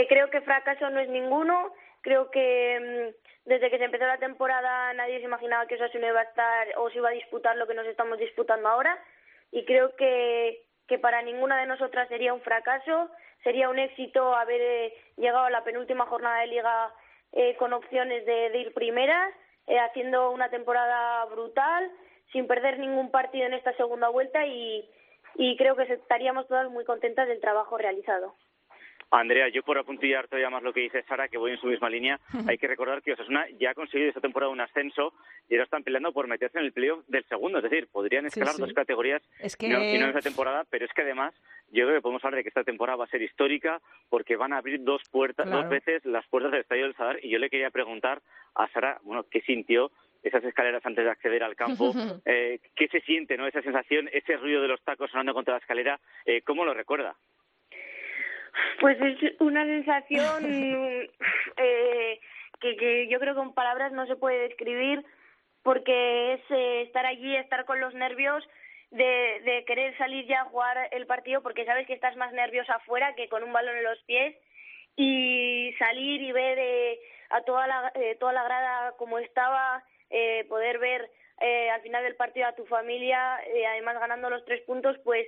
creo 0.09 0.29
que 0.29 0.43
fracaso 0.43 0.91
no 0.91 1.01
es 1.01 1.09
ninguno. 1.09 1.73
Creo 2.03 2.31
que 2.31 3.13
mm, 3.15 3.49
desde 3.49 3.71
que 3.71 3.79
se 3.79 3.85
empezó 3.85 4.07
la 4.07 4.19
temporada 4.19 4.93
nadie 4.95 5.19
se 5.19 5.25
imaginaba 5.25 5.67
que 5.67 5.75
Osasuna 5.75 6.09
iba 6.09 6.21
a 6.21 6.25
estar 6.25 6.69
o 6.77 6.91
se 6.91 6.99
iba 6.99 7.09
a 7.09 7.13
disputar 7.13 7.57
lo 7.57 7.67
que 7.67 7.75
nos 7.75 7.87
estamos 7.87 8.19
disputando 8.19 8.69
ahora. 8.69 8.99
Y 9.51 9.65
creo 9.65 9.97
que 9.97 10.69
que 10.89 10.99
para 10.99 11.23
ninguna 11.23 11.61
de 11.61 11.67
nosotras 11.67 12.09
sería 12.09 12.35
un 12.35 12.41
fracaso, 12.41 13.11
sería 13.45 13.69
un 13.69 13.79
éxito 13.79 14.35
haber 14.35 14.61
eh, 14.61 14.95
llegado 15.17 15.45
a 15.45 15.51
la 15.51 15.63
penúltima 15.63 16.07
jornada 16.07 16.41
de 16.41 16.47
liga 16.49 16.93
eh, 17.33 17.55
con 17.57 17.75
opciones 17.75 18.25
de, 18.25 18.59
ir 18.59 18.73
primeras, 18.73 19.33
eh, 19.67 19.79
haciendo 19.79 20.31
una 20.31 20.49
temporada 20.49 21.27
brutal, 21.27 21.93
sin 22.33 22.47
perder 22.47 22.79
ningún 22.79 23.11
partido 23.11 23.47
en 23.47 23.53
esta 23.53 23.75
segunda 23.75 24.09
vuelta 24.09 24.47
y, 24.47 24.89
y 25.35 25.57
creo 25.59 25.77
que 25.77 25.83
estaríamos 25.83 26.49
todas 26.49 26.71
muy 26.71 26.85
contentas 26.85 27.29
del 27.29 27.41
trabajo 27.41 27.77
realizado. 27.77 28.35
Andrea, 29.11 29.49
yo 29.49 29.63
por 29.63 29.79
apuntillar 29.79 30.29
todavía 30.29 30.51
más 30.51 30.63
lo 30.63 30.73
que 30.73 30.81
dice 30.81 31.03
Sara, 31.05 31.29
que 31.29 31.39
voy 31.39 31.53
en 31.53 31.61
su 31.61 31.67
misma 31.67 31.89
línea, 31.89 32.21
hay 32.47 32.59
que 32.59 32.67
recordar 32.67 33.03
que 33.03 33.13
Osasuna 33.13 33.47
ya 33.59 33.71
ha 33.71 33.75
conseguido 33.75 34.09
esta 34.09 34.21
temporada 34.21 34.53
un 34.53 34.61
ascenso 34.61 35.15
y 35.49 35.55
ahora 35.55 35.65
están 35.65 35.83
peleando 35.83 36.13
por 36.13 36.29
meterse 36.29 36.59
en 36.59 36.67
el 36.67 36.73
playoff 36.73 37.07
del 37.09 37.25
segundo. 37.25 37.59
Es 37.59 37.65
decir, 37.65 37.89
podrían 37.91 38.27
escalar 38.27 38.57
dos 38.57 38.73
categorías 38.73 39.23
y 39.59 39.69
no, 39.69 39.79
en 39.79 40.03
esta 40.03 40.21
temporada, 40.21 40.65
pero 40.69 40.85
es 40.85 40.93
que 40.93 41.03
además 41.03 41.35
yo 41.71 41.85
creo 41.85 41.97
que 41.97 42.03
podemos 42.03 42.25
hablar 42.25 42.39
de 42.39 42.43
que 42.43 42.49
esta 42.49 42.65
temporada 42.65 42.97
va 42.97 43.05
a 43.05 43.09
ser 43.09 43.23
histórica 43.23 43.81
porque 44.09 44.37
van 44.37 44.53
a 44.53 44.59
abrir 44.59 44.83
dos 44.83 45.03
puertas, 45.11 45.51
dos 45.51 45.69
veces 45.69 46.05
las 46.05 46.27
puertas 46.29 46.53
del 46.53 46.63
Estadio 46.63 46.85
del 46.85 46.97
Sadar 46.97 47.19
y 47.23 47.31
yo 47.31 47.39
le 47.39 47.51
quería 47.51 47.71
preguntar 47.71 48.21
a 48.55 48.69
Sara, 48.69 48.99
bueno, 49.03 49.25
¿qué 49.31 49.41
sintió 49.43 49.91
esas 50.23 50.45
escaleras 50.45 50.85
antes 50.85 51.05
de 51.05 51.11
acceder 51.11 51.43
al 51.43 51.57
campo. 51.57 51.95
Eh, 52.25 52.61
¿Qué 52.75 52.89
se 52.89 53.01
siente, 53.01 53.37
no? 53.37 53.47
Esa 53.47 53.63
sensación, 53.63 54.09
ese 54.13 54.37
ruido 54.37 54.61
de 54.61 54.69
los 54.69 54.83
tacos 54.83 55.11
sonando 55.11 55.33
contra 55.33 55.55
la 55.55 55.61
escalera, 55.61 56.01
eh, 56.27 56.43
¿cómo 56.43 56.65
lo 56.65 56.75
recuerda? 56.75 57.17
Pues 58.81 58.99
es 59.01 59.41
una 59.41 59.65
sensación 59.65 60.45
eh, 61.57 62.21
que, 62.61 62.77
que 62.77 63.09
yo 63.09 63.19
creo 63.19 63.35
que 63.35 63.41
con 63.41 63.55
palabras 63.55 63.93
no 63.93 64.07
se 64.07 64.17
puede 64.17 64.49
describir 64.49 65.05
porque 65.63 66.35
es 66.35 66.41
eh, 66.51 66.83
estar 66.83 67.07
allí, 67.07 67.37
estar 67.37 67.65
con 67.65 67.81
los 67.81 67.95
nervios 67.95 68.45
de, 68.91 69.41
de 69.45 69.65
querer 69.67 69.97
salir 69.99 70.27
ya 70.27 70.43
a 70.43 70.45
jugar 70.47 70.89
el 70.93 71.07
partido 71.07 71.43
porque 71.43 71.65
sabes 71.65 71.87
que 71.87 71.93
estás 71.93 72.17
más 72.17 72.33
nerviosa 72.33 72.77
afuera 72.77 73.15
que 73.15 73.29
con 73.29 73.43
un 73.43 73.53
balón 73.53 73.77
en 73.77 73.85
los 73.85 74.03
pies 74.05 74.35
y 74.97 75.75
salir 75.79 76.23
y 76.23 76.33
ver 76.33 76.59
eh, 76.59 76.99
a 77.31 77.43
toda 77.43 77.67
la, 77.67 77.93
eh, 77.95 78.17
toda 78.19 78.33
la 78.33 78.45
grada 78.45 78.93
como 78.97 79.19
estaba, 79.19 79.85
eh, 80.11 80.45
poder 80.49 80.79
ver 80.79 81.11
eh, 81.41 81.71
al 81.71 81.83
final 81.83 82.03
del 82.03 82.17
partido 82.17 82.47
a 82.47 82.55
tu 82.55 82.67
familia, 82.67 83.39
eh, 83.47 83.67
además 83.67 84.01
ganando 84.01 84.29
los 84.31 84.45
tres 84.45 84.61
puntos, 84.63 84.97
pues 85.05 85.27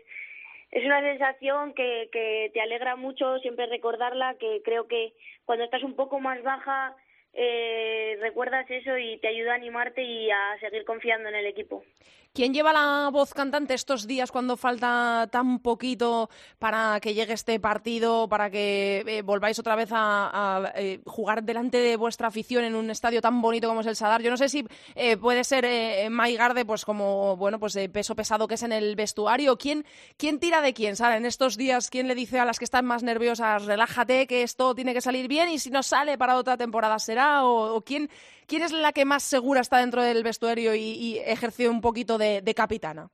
es 0.71 0.85
una 0.85 1.01
sensación 1.01 1.75
que, 1.75 2.09
que 2.13 2.51
te 2.55 2.61
alegra 2.61 2.97
mucho 2.97 3.39
siempre 3.39 3.67
recordarla, 3.67 4.35
que 4.35 4.63
creo 4.65 4.87
que 4.87 5.13
cuando 5.45 5.65
estás 5.65 5.83
un 5.83 5.97
poco 5.97 6.21
más 6.21 6.43
baja 6.43 6.95
eh, 7.33 8.17
recuerdas 8.21 8.71
eso 8.71 8.97
y 8.99 9.19
te 9.19 9.29
ayuda 9.29 9.53
a 9.53 9.57
animarte 9.57 10.03
y 10.03 10.31
a 10.31 10.59
seguir 10.61 10.85
confiando 10.85 11.29
en 11.29 11.37
el 11.37 11.47
equipo. 11.47 11.85
¿Quién 12.33 12.55
lleva 12.55 12.73
la 12.73 13.11
voz 13.11 13.35
cantante 13.35 13.75
estos 13.75 14.07
días 14.07 14.31
cuando 14.31 14.57
falta 14.57 15.29
tan 15.33 15.59
poquito 15.59 16.31
para 16.61 17.01
que 17.01 17.13
llegue 17.13 17.33
este 17.33 17.59
partido, 17.59 18.29
para 18.29 18.51
que 18.51 19.03
eh, 19.05 19.23
volváis 19.23 19.59
otra 19.59 19.75
vez 19.75 19.89
a, 19.93 20.73
eh, 20.77 21.01
jugar 21.07 21.43
delante 21.43 21.79
de 21.79 21.97
vuestra 21.97 22.29
afición 22.29 22.63
en 22.63 22.77
un 22.77 22.89
estadio 22.89 23.21
tan 23.21 23.43
bonito 23.43 23.67
como 23.67 23.81
es 23.81 23.89
el 23.89 23.97
Sadar? 23.97 24.23
Yo 24.23 24.31
no 24.31 24.37
sé 24.37 24.49
si 24.49 24.65
eh, 24.95 25.17
puede 25.17 25.43
ser 25.43 25.65
eh, 25.65 26.09
Garde, 26.39 26.65
pues 26.65 26.85
como 26.85 27.37
bueno, 27.37 27.59
pues 27.59 27.73
de 27.73 27.89
peso 27.89 28.15
pesado 28.15 28.47
que 28.47 28.55
es 28.55 28.63
en 28.63 28.71
el 28.71 28.95
vestuario. 28.95 29.59
¿Quién, 29.59 29.85
quién 30.17 30.39
tira 30.39 30.63
de 30.63 30.73
quién? 30.73 30.95
¿Sabe? 30.95 31.17
En 31.17 31.27
estos 31.27 31.57
días, 31.57 31.91
¿quién 31.91 32.07
le 32.07 32.15
dice 32.15 32.39
a 32.39 32.45
las 32.45 32.61
que 32.61 32.65
están 32.65 32.87
más 32.87 33.03
nerviosas, 33.03 33.65
relájate, 33.65 34.29
que 34.29 34.45
esto 34.45 34.77
tiene 34.77 34.95
que 34.95 35.01
salir 35.01 35.27
bien 35.27 35.49
y 35.49 35.59
si 35.59 35.71
no 35.71 35.83
sale 35.83 36.17
para 36.17 36.37
otra 36.37 36.57
temporada 36.57 36.97
será? 37.01 37.20
¿O, 37.43 37.83
quién, 37.85 38.09
quién 38.47 38.63
es 38.63 38.73
la 38.73 38.93
que 38.93 39.05
más 39.05 39.23
segura 39.23 39.61
está 39.61 39.79
dentro 39.79 40.03
del 40.03 40.23
vestuario 40.23 40.75
y, 40.75 40.81
y 40.81 41.19
ejerce 41.19 41.69
un 41.69 41.81
poquito 41.81 42.19
de, 42.19 42.43
capitana? 42.55 43.09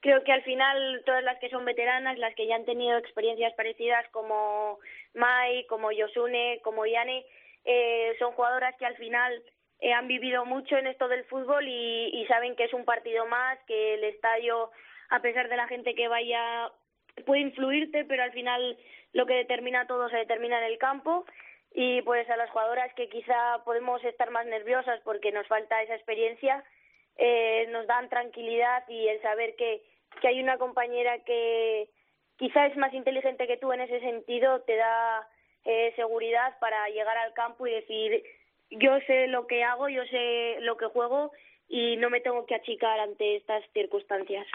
Creo 0.00 0.22
que 0.24 0.32
al 0.32 0.42
final 0.42 1.02
todas 1.04 1.24
las 1.24 1.38
que 1.38 1.48
son 1.50 1.64
veteranas, 1.64 2.18
las 2.18 2.34
que 2.34 2.46
ya 2.46 2.54
han 2.54 2.64
tenido 2.64 2.96
experiencias 2.98 3.52
parecidas 3.54 4.06
como 4.12 4.78
Mai, 5.14 5.66
como 5.66 5.90
Yosune, 5.90 6.60
como 6.62 6.86
Yane, 6.86 7.24
eh, 7.64 8.14
son 8.18 8.32
jugadoras 8.32 8.76
que 8.78 8.86
al 8.86 8.96
final 8.96 9.42
eh, 9.80 9.92
han 9.92 10.06
vivido 10.06 10.44
mucho 10.44 10.76
en 10.76 10.86
esto 10.86 11.08
del 11.08 11.24
fútbol 11.24 11.66
y, 11.66 12.10
y 12.12 12.26
saben 12.26 12.54
que 12.54 12.64
es 12.64 12.72
un 12.72 12.84
partido 12.84 13.26
más, 13.26 13.58
que 13.66 13.94
el 13.94 14.04
estadio, 14.04 14.70
a 15.08 15.20
pesar 15.20 15.48
de 15.48 15.56
la 15.56 15.66
gente 15.66 15.94
que 15.94 16.06
vaya, 16.06 16.70
puede 17.24 17.40
influirte, 17.40 18.04
pero 18.04 18.22
al 18.22 18.32
final 18.32 18.78
lo 19.12 19.26
que 19.26 19.34
determina 19.34 19.86
todo 19.86 20.08
se 20.08 20.18
determina 20.18 20.58
en 20.58 20.72
el 20.72 20.78
campo 20.78 21.24
y 21.78 22.00
pues 22.02 22.28
a 22.30 22.38
las 22.38 22.48
jugadoras 22.48 22.92
que 22.94 23.10
quizá 23.10 23.62
podemos 23.66 24.02
estar 24.02 24.30
más 24.30 24.46
nerviosas 24.46 24.98
porque 25.04 25.30
nos 25.30 25.46
falta 25.46 25.82
esa 25.82 25.94
experiencia, 25.94 26.64
eh, 27.18 27.66
nos 27.68 27.86
dan 27.86 28.08
tranquilidad 28.08 28.82
y 28.88 29.08
el 29.08 29.20
saber 29.20 29.54
que, 29.56 29.82
que 30.22 30.28
hay 30.28 30.42
una 30.42 30.56
compañera 30.56 31.18
que 31.24 31.90
quizá 32.38 32.64
es 32.66 32.78
más 32.78 32.94
inteligente 32.94 33.46
que 33.46 33.58
tú 33.58 33.74
en 33.74 33.82
ese 33.82 34.00
sentido 34.00 34.62
te 34.62 34.74
da 34.76 35.28
eh, 35.66 35.92
seguridad 35.96 36.58
para 36.60 36.88
llegar 36.88 37.18
al 37.18 37.34
campo 37.34 37.66
y 37.66 37.72
decir 37.72 38.24
yo 38.70 38.98
sé 39.06 39.26
lo 39.26 39.46
que 39.46 39.62
hago, 39.62 39.90
yo 39.90 40.02
sé 40.06 40.56
lo 40.60 40.78
que 40.78 40.86
juego 40.86 41.30
y 41.68 41.98
no 41.98 42.08
me 42.08 42.22
tengo 42.22 42.46
que 42.46 42.54
achicar 42.54 43.00
ante 43.00 43.36
estas 43.36 43.62
circunstancias. 43.74 44.46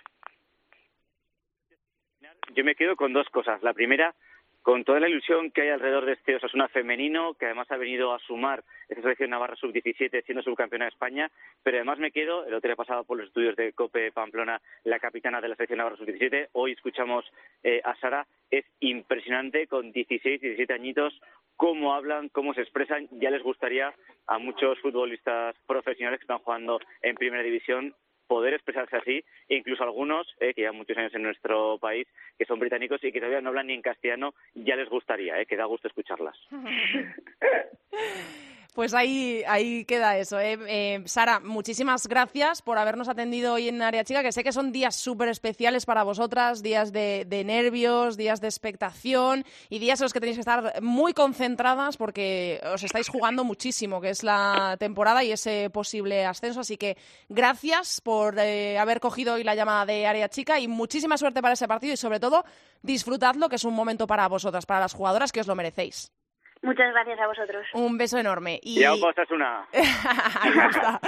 Yo 2.56 2.64
me 2.64 2.74
quedo 2.74 2.96
con 2.96 3.14
dos 3.14 3.30
cosas. 3.30 3.62
La 3.62 3.74
primera, 3.74 4.16
con 4.62 4.84
toda 4.84 5.00
la 5.00 5.10
ilusión 5.10 5.52
que 5.52 5.62
hay 5.62 5.70
alrededor 5.70 6.06
de 6.06 6.14
este 6.14 6.36
Osasuna 6.36 6.68
femenino, 6.68 7.34
que 7.34 7.46
además 7.46 7.70
ha 7.72 7.78
venido 7.78 8.14
a 8.14 8.20
sumar 8.20 8.64
esta 8.88 9.02
selección 9.02 9.32
Navarra 9.32 9.56
sub-17 9.56 10.24
siendo 10.24 10.44
subcampeona 10.44 10.86
de 10.86 10.90
España, 10.90 11.32
pero 11.64 11.78
además 11.78 12.00
me 12.00 12.12
quedo, 12.12 12.46
el 12.46 12.54
otro 12.54 12.68
día 12.68 12.76
pasado 12.76 13.04
por 13.04 13.18
los 13.18 13.28
estudios 13.28 13.56
de 13.56 13.74
COPE 13.74 14.12
Pamplona, 14.12 14.62
la 14.84 15.00
capitana 15.00 15.42
de 15.42 15.50
la 15.50 15.56
selección 15.56 15.78
Navarra 15.78 15.98
sub-17, 15.98 16.50
hoy 16.54 16.74
escuchamos 16.74 17.26
eh, 17.64 17.82
a 17.84 17.96
Sara, 17.96 18.28
es 18.52 18.66
impresionante 18.80 19.68
con 19.68 19.92
16, 19.92 20.42
17 20.42 20.74
añitos, 20.74 21.20
cómo 21.56 21.94
hablan, 21.94 22.30
cómo 22.30 22.54
se 22.54 22.62
expresan, 22.62 23.08
ya 23.12 23.32
les 23.32 23.44
gustaría 23.44 23.94
a 24.28 24.38
muchos 24.38 24.80
futbolistas 24.80 25.56
profesionales 25.68 26.20
que 26.20 26.24
están 26.24 26.40
jugando 26.40 26.80
en 27.02 27.16
primera 27.16 27.44
división 27.44 27.96
poder 28.32 28.54
expresarse 28.54 28.96
así, 28.96 29.26
e 29.50 29.58
incluso 29.58 29.84
algunos, 29.84 30.26
eh, 30.40 30.54
que 30.54 30.62
llevan 30.62 30.78
muchos 30.78 30.98
años 30.98 31.14
en 31.14 31.24
nuestro 31.24 31.78
país, 31.80 32.08
que 32.38 32.46
son 32.46 32.60
británicos 32.60 33.04
y 33.04 33.12
que 33.12 33.20
todavía 33.20 33.42
no 33.42 33.50
hablan 33.50 33.68
ni 33.68 33.74
en 33.74 33.82
castellano, 33.82 34.34
ya 34.56 34.78
les 34.78 34.88
gustaría, 34.88 35.38
eh, 35.38 35.46
que 35.46 35.58
da 35.58 35.66
gusto 35.66 35.90
escucharlas. 35.90 36.38
Pues 38.74 38.94
ahí, 38.94 39.44
ahí 39.50 39.84
queda 39.84 40.18
eso. 40.18 40.40
¿eh? 40.40 40.58
Eh, 40.66 41.04
Sara, 41.06 41.42
muchísimas 41.42 42.08
gracias 42.08 42.62
por 42.62 42.78
habernos 42.78 43.10
atendido 43.10 43.54
hoy 43.54 43.68
en 43.68 43.82
Área 43.82 44.06
Chica, 44.06 44.24
que 44.24 44.32
sé 44.32 44.46
que 44.46 44.54
son 44.54 44.72
días 44.72 44.96
súper 44.96 45.28
especiales 45.28 45.86
para 45.86 46.04
vosotras, 46.04 46.64
días 46.64 46.94
de, 46.94 47.44
nervios, 47.46 48.16
días 48.16 48.40
de 48.40 48.48
expectación 48.48 49.44
y 49.68 49.80
días 49.80 50.00
en 50.00 50.06
los 50.06 50.14
que 50.14 50.22
tenéis 50.22 50.38
que 50.38 50.42
estar 50.42 50.82
muy 50.82 51.14
concentradas 51.14 51.98
porque 51.98 52.62
os 52.74 52.82
estáis 52.84 53.10
jugando 53.10 53.44
muchísimo, 53.44 54.00
que 54.00 54.12
es 54.12 54.24
la 54.24 54.78
temporada 54.80 55.22
y 55.22 55.34
ese 55.34 55.70
posible 55.70 56.26
ascenso. 56.26 56.62
Así 56.62 56.78
que 56.78 56.96
gracias 57.28 58.00
por 58.00 58.40
eh, 58.40 58.80
haber 58.80 59.02
cogido 59.02 59.34
hoy 59.34 59.44
la 59.44 59.54
llamada 59.54 59.86
de 59.86 60.08
Área 60.08 60.30
Chica 60.30 60.62
y 60.62 60.70
muchísima 60.70 61.18
suerte 61.18 61.42
para 61.42 61.56
ese 61.56 61.68
partido 61.68 61.94
y 61.94 61.98
sobre 61.98 62.22
todo 62.22 62.46
disfrutadlo, 62.82 63.50
que 63.50 63.58
es 63.58 63.66
un 63.66 63.74
momento 63.74 64.08
para 64.08 64.30
vosotras, 64.30 64.66
para 64.66 64.80
las 64.80 64.94
jugadoras 64.94 65.34
que 65.34 65.42
os 65.42 65.48
lo 65.48 65.56
merecéis. 65.56 66.10
Muchas 66.64 66.92
gracias 66.94 67.20
a 67.20 67.26
vosotros. 67.26 67.66
Un 67.74 67.98
beso 67.98 68.20
enorme. 68.20 68.60
Y, 68.62 68.84
a 68.84 68.92
vos 68.92 69.16
una. 69.32 69.66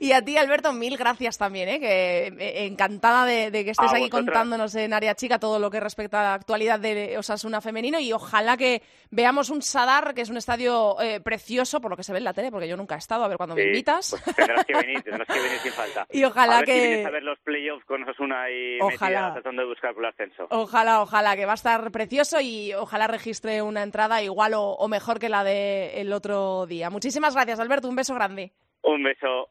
y 0.00 0.12
a 0.12 0.22
ti, 0.22 0.36
Alberto, 0.36 0.72
mil 0.72 0.96
gracias 0.96 1.36
también, 1.36 1.68
¿eh? 1.68 1.80
que 1.80 2.26
eh, 2.28 2.66
encantada 2.66 3.24
de, 3.24 3.50
que 3.50 3.70
estés 3.70 3.92
aquí 3.92 4.08
contándonos 4.08 4.72
en 4.76 4.92
Área 4.92 5.16
Chica 5.16 5.40
todo 5.40 5.58
lo 5.58 5.68
que 5.68 5.80
respecta 5.80 6.20
a 6.20 6.22
la 6.22 6.34
actualidad 6.34 6.78
de 6.78 7.18
Osasuna 7.18 7.60
femenino 7.60 7.98
y 7.98 8.12
ojalá 8.12 8.56
que 8.56 8.82
veamos 9.10 9.50
un 9.50 9.62
Sadar, 9.62 10.14
que 10.14 10.20
es 10.20 10.30
un 10.30 10.36
estadio 10.36 11.00
eh, 11.00 11.20
precioso, 11.20 11.80
por 11.80 11.90
lo 11.90 11.96
que 11.96 12.04
se 12.04 12.12
ve 12.12 12.18
en 12.18 12.24
la 12.24 12.32
tele, 12.32 12.52
porque 12.52 12.68
yo 12.68 12.76
nunca 12.76 12.94
he 12.94 12.98
estado, 12.98 13.24
a 13.24 13.28
ver 13.28 13.36
cuando 13.36 13.56
me 13.56 13.64
invitas. 13.64 14.16
Pues 14.24 14.36
tendrás 14.36 14.64
que 14.64 14.74
venir, 14.74 15.02
tendrás 15.04 15.26
que 15.26 15.40
venir 15.40 15.58
sin 15.58 15.72
falta. 15.72 16.06
Y 16.10 16.22
ojalá 16.22 16.54
a 16.54 16.58
ver 16.58 16.66
que... 16.66 16.72
Si 16.72 16.86
vienes 16.86 17.06
a 17.06 17.10
ver 17.10 17.22
los 17.24 17.38
playoffs 17.40 17.84
con 17.84 18.04
Osasuna 18.04 18.48
y 18.48 18.78
ojalá. 18.80 19.32
tratando 19.32 19.62
de 19.62 19.68
buscar 19.68 19.92
por 19.92 20.04
el 20.04 20.10
ascenso. 20.10 20.46
Ojalá, 20.50 21.02
ojalá, 21.02 21.34
que 21.34 21.46
va 21.46 21.52
a 21.52 21.56
estar 21.56 21.90
precioso 21.90 22.40
y 22.40 22.72
ojalá 22.74 23.08
registre 23.08 23.60
una 23.60 23.82
entrada 23.82 24.22
igual 24.22 24.54
o, 24.54 24.62
o 24.62 24.86
mejor 24.86 24.99
que 25.18 25.28
la 25.28 25.44
del 25.44 25.90
el 25.94 26.12
otro 26.12 26.66
día. 26.66 26.90
Muchísimas 26.90 27.34
gracias, 27.34 27.58
Alberto. 27.60 27.88
Un 27.88 27.96
beso 27.96 28.14
grande. 28.14 28.52
Un 28.82 29.02
beso. 29.02 29.48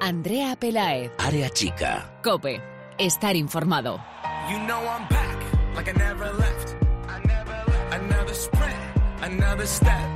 Andrea 0.00 0.56
Pelaez. 0.56 1.12
Área 1.18 1.50
chica. 1.50 2.18
Cope. 2.22 2.60
Estar 2.98 3.36
informado. 3.36 3.98
You 4.50 4.58
know 4.66 4.80
I'm 4.80 5.08
back. 5.08 5.34
like 5.74 5.88
I 5.88 5.92
never 5.92 6.32
left. 6.32 6.76
Another 7.90 8.34
sprint, 8.34 8.74
another 9.22 9.66
step, 9.66 10.10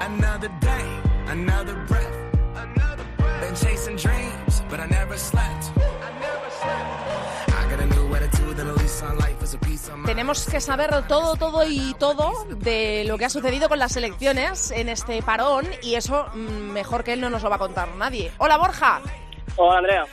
another 0.00 0.48
day, 0.60 1.00
another 1.28 1.74
breath. 1.86 2.16
Been 3.40 3.54
chasing 3.54 3.96
dreams, 3.96 4.62
but 4.68 4.80
I 4.80 4.86
never 4.86 5.16
slept. 5.16 5.59
Tenemos 10.06 10.46
que 10.46 10.60
saber 10.60 10.90
todo, 11.06 11.36
todo 11.36 11.64
y 11.66 11.94
todo 11.98 12.46
de 12.48 13.04
lo 13.06 13.18
que 13.18 13.26
ha 13.26 13.30
sucedido 13.30 13.68
con 13.68 13.78
las 13.78 13.96
elecciones 13.96 14.70
en 14.70 14.88
este 14.88 15.22
parón 15.22 15.66
y 15.82 15.94
eso 15.94 16.26
mm, 16.34 16.72
mejor 16.72 17.04
que 17.04 17.12
él 17.12 17.20
no 17.20 17.30
nos 17.30 17.42
lo 17.42 17.50
va 17.50 17.56
a 17.56 17.60
contar 17.60 17.88
nadie. 17.96 18.32
Hola 18.38 18.56
Borja. 18.56 19.00
Hola 19.56 19.78
Andrea. 19.78 20.06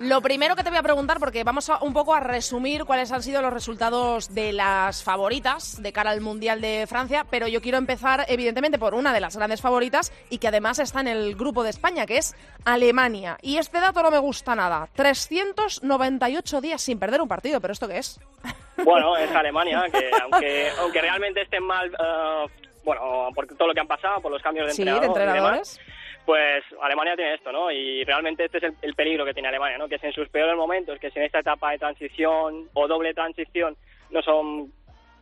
Lo 0.00 0.22
primero 0.22 0.56
que 0.56 0.64
te 0.64 0.70
voy 0.70 0.78
a 0.78 0.82
preguntar, 0.82 1.18
porque 1.20 1.44
vamos 1.44 1.68
a, 1.68 1.76
un 1.84 1.92
poco 1.92 2.14
a 2.14 2.20
resumir 2.20 2.86
cuáles 2.86 3.12
han 3.12 3.22
sido 3.22 3.42
los 3.42 3.52
resultados 3.52 4.34
de 4.34 4.50
las 4.50 5.04
favoritas 5.04 5.82
de 5.82 5.92
cara 5.92 6.10
al 6.10 6.22
Mundial 6.22 6.62
de 6.62 6.86
Francia, 6.88 7.26
pero 7.30 7.48
yo 7.48 7.60
quiero 7.60 7.76
empezar 7.76 8.24
evidentemente 8.28 8.78
por 8.78 8.94
una 8.94 9.12
de 9.12 9.20
las 9.20 9.36
grandes 9.36 9.60
favoritas 9.60 10.10
y 10.30 10.38
que 10.38 10.48
además 10.48 10.78
está 10.78 11.02
en 11.02 11.08
el 11.08 11.36
grupo 11.36 11.62
de 11.62 11.68
España, 11.68 12.06
que 12.06 12.16
es 12.16 12.34
Alemania. 12.64 13.36
Y 13.42 13.58
este 13.58 13.78
dato 13.78 14.02
no 14.02 14.10
me 14.10 14.16
gusta 14.16 14.54
nada. 14.54 14.88
398 14.94 16.62
días 16.62 16.80
sin 16.80 16.98
perder 16.98 17.20
un 17.20 17.28
partido, 17.28 17.60
pero 17.60 17.72
¿esto 17.74 17.86
qué 17.86 17.98
es? 17.98 18.18
Bueno, 18.82 19.14
es 19.18 19.30
Alemania, 19.30 19.84
que 19.92 20.10
aunque, 20.22 20.70
aunque 20.78 21.02
realmente 21.02 21.42
estén 21.42 21.62
mal, 21.62 21.90
eh, 21.90 22.46
bueno, 22.82 23.28
por 23.34 23.46
todo 23.46 23.68
lo 23.68 23.74
que 23.74 23.80
han 23.80 23.86
pasado, 23.86 24.22
por 24.22 24.32
los 24.32 24.40
cambios 24.40 24.68
de 24.68 24.72
Sí, 24.72 24.84
de 24.84 24.90
entrenador 24.90 25.12
y 25.12 25.40
demás, 25.40 25.78
entrenadores. 25.78 25.80
Pues 26.26 26.64
Alemania 26.80 27.16
tiene 27.16 27.34
esto, 27.34 27.52
¿no? 27.52 27.70
Y 27.70 28.04
realmente 28.04 28.44
este 28.44 28.58
es 28.58 28.64
el, 28.64 28.74
el 28.82 28.94
peligro 28.94 29.24
que 29.24 29.34
tiene 29.34 29.48
Alemania, 29.48 29.78
¿no? 29.78 29.88
Que 29.88 29.96
es 29.96 30.04
en 30.04 30.12
sus 30.12 30.28
peores 30.28 30.56
momentos, 30.56 30.98
que 30.98 31.10
si 31.10 31.18
en 31.18 31.24
esta 31.24 31.40
etapa 31.40 31.72
de 31.72 31.78
transición 31.78 32.68
o 32.74 32.88
doble 32.88 33.14
transición 33.14 33.76
no 34.10 34.22
son 34.22 34.72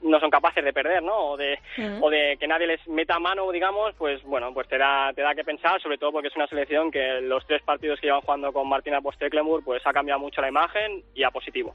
no 0.03 0.21
son 0.21 0.31
capaces 0.31 0.65
de 0.65 0.73
perder, 0.73 1.03
¿no? 1.03 1.17
O 1.31 1.37
de, 1.37 1.59
o 2.01 2.11
de 2.11 2.37
que 2.39 2.47
nadie 2.47 2.67
les 2.67 2.87
meta 2.89 3.19
mano, 3.19 3.51
digamos, 3.51 3.95
pues 3.97 4.23
bueno, 4.23 4.53
pues 4.55 4.69
te 4.69 4.79
da, 4.79 5.13
te 5.13 5.23
da 5.23 5.35
que 5.35 5.45
pensar, 5.45 5.81
sobre 5.81 5.99
todo 5.99 6.13
porque 6.13 6.29
es 6.29 6.37
una 6.37 6.47
selección 6.47 6.91
que 6.91 7.21
los 7.21 7.47
tres 7.47 7.63
partidos 7.63 8.01
que 8.01 8.07
llevan 8.07 8.21
jugando 8.21 8.53
con 8.53 8.69
Martina 8.69 9.01
Postecklenburg, 9.01 9.65
pues 9.65 9.85
ha 9.87 9.93
cambiado 9.93 10.21
mucho 10.21 10.41
la 10.41 10.49
imagen 10.49 11.03
y 11.15 11.25
a 11.25 11.31
positivo. 11.31 11.75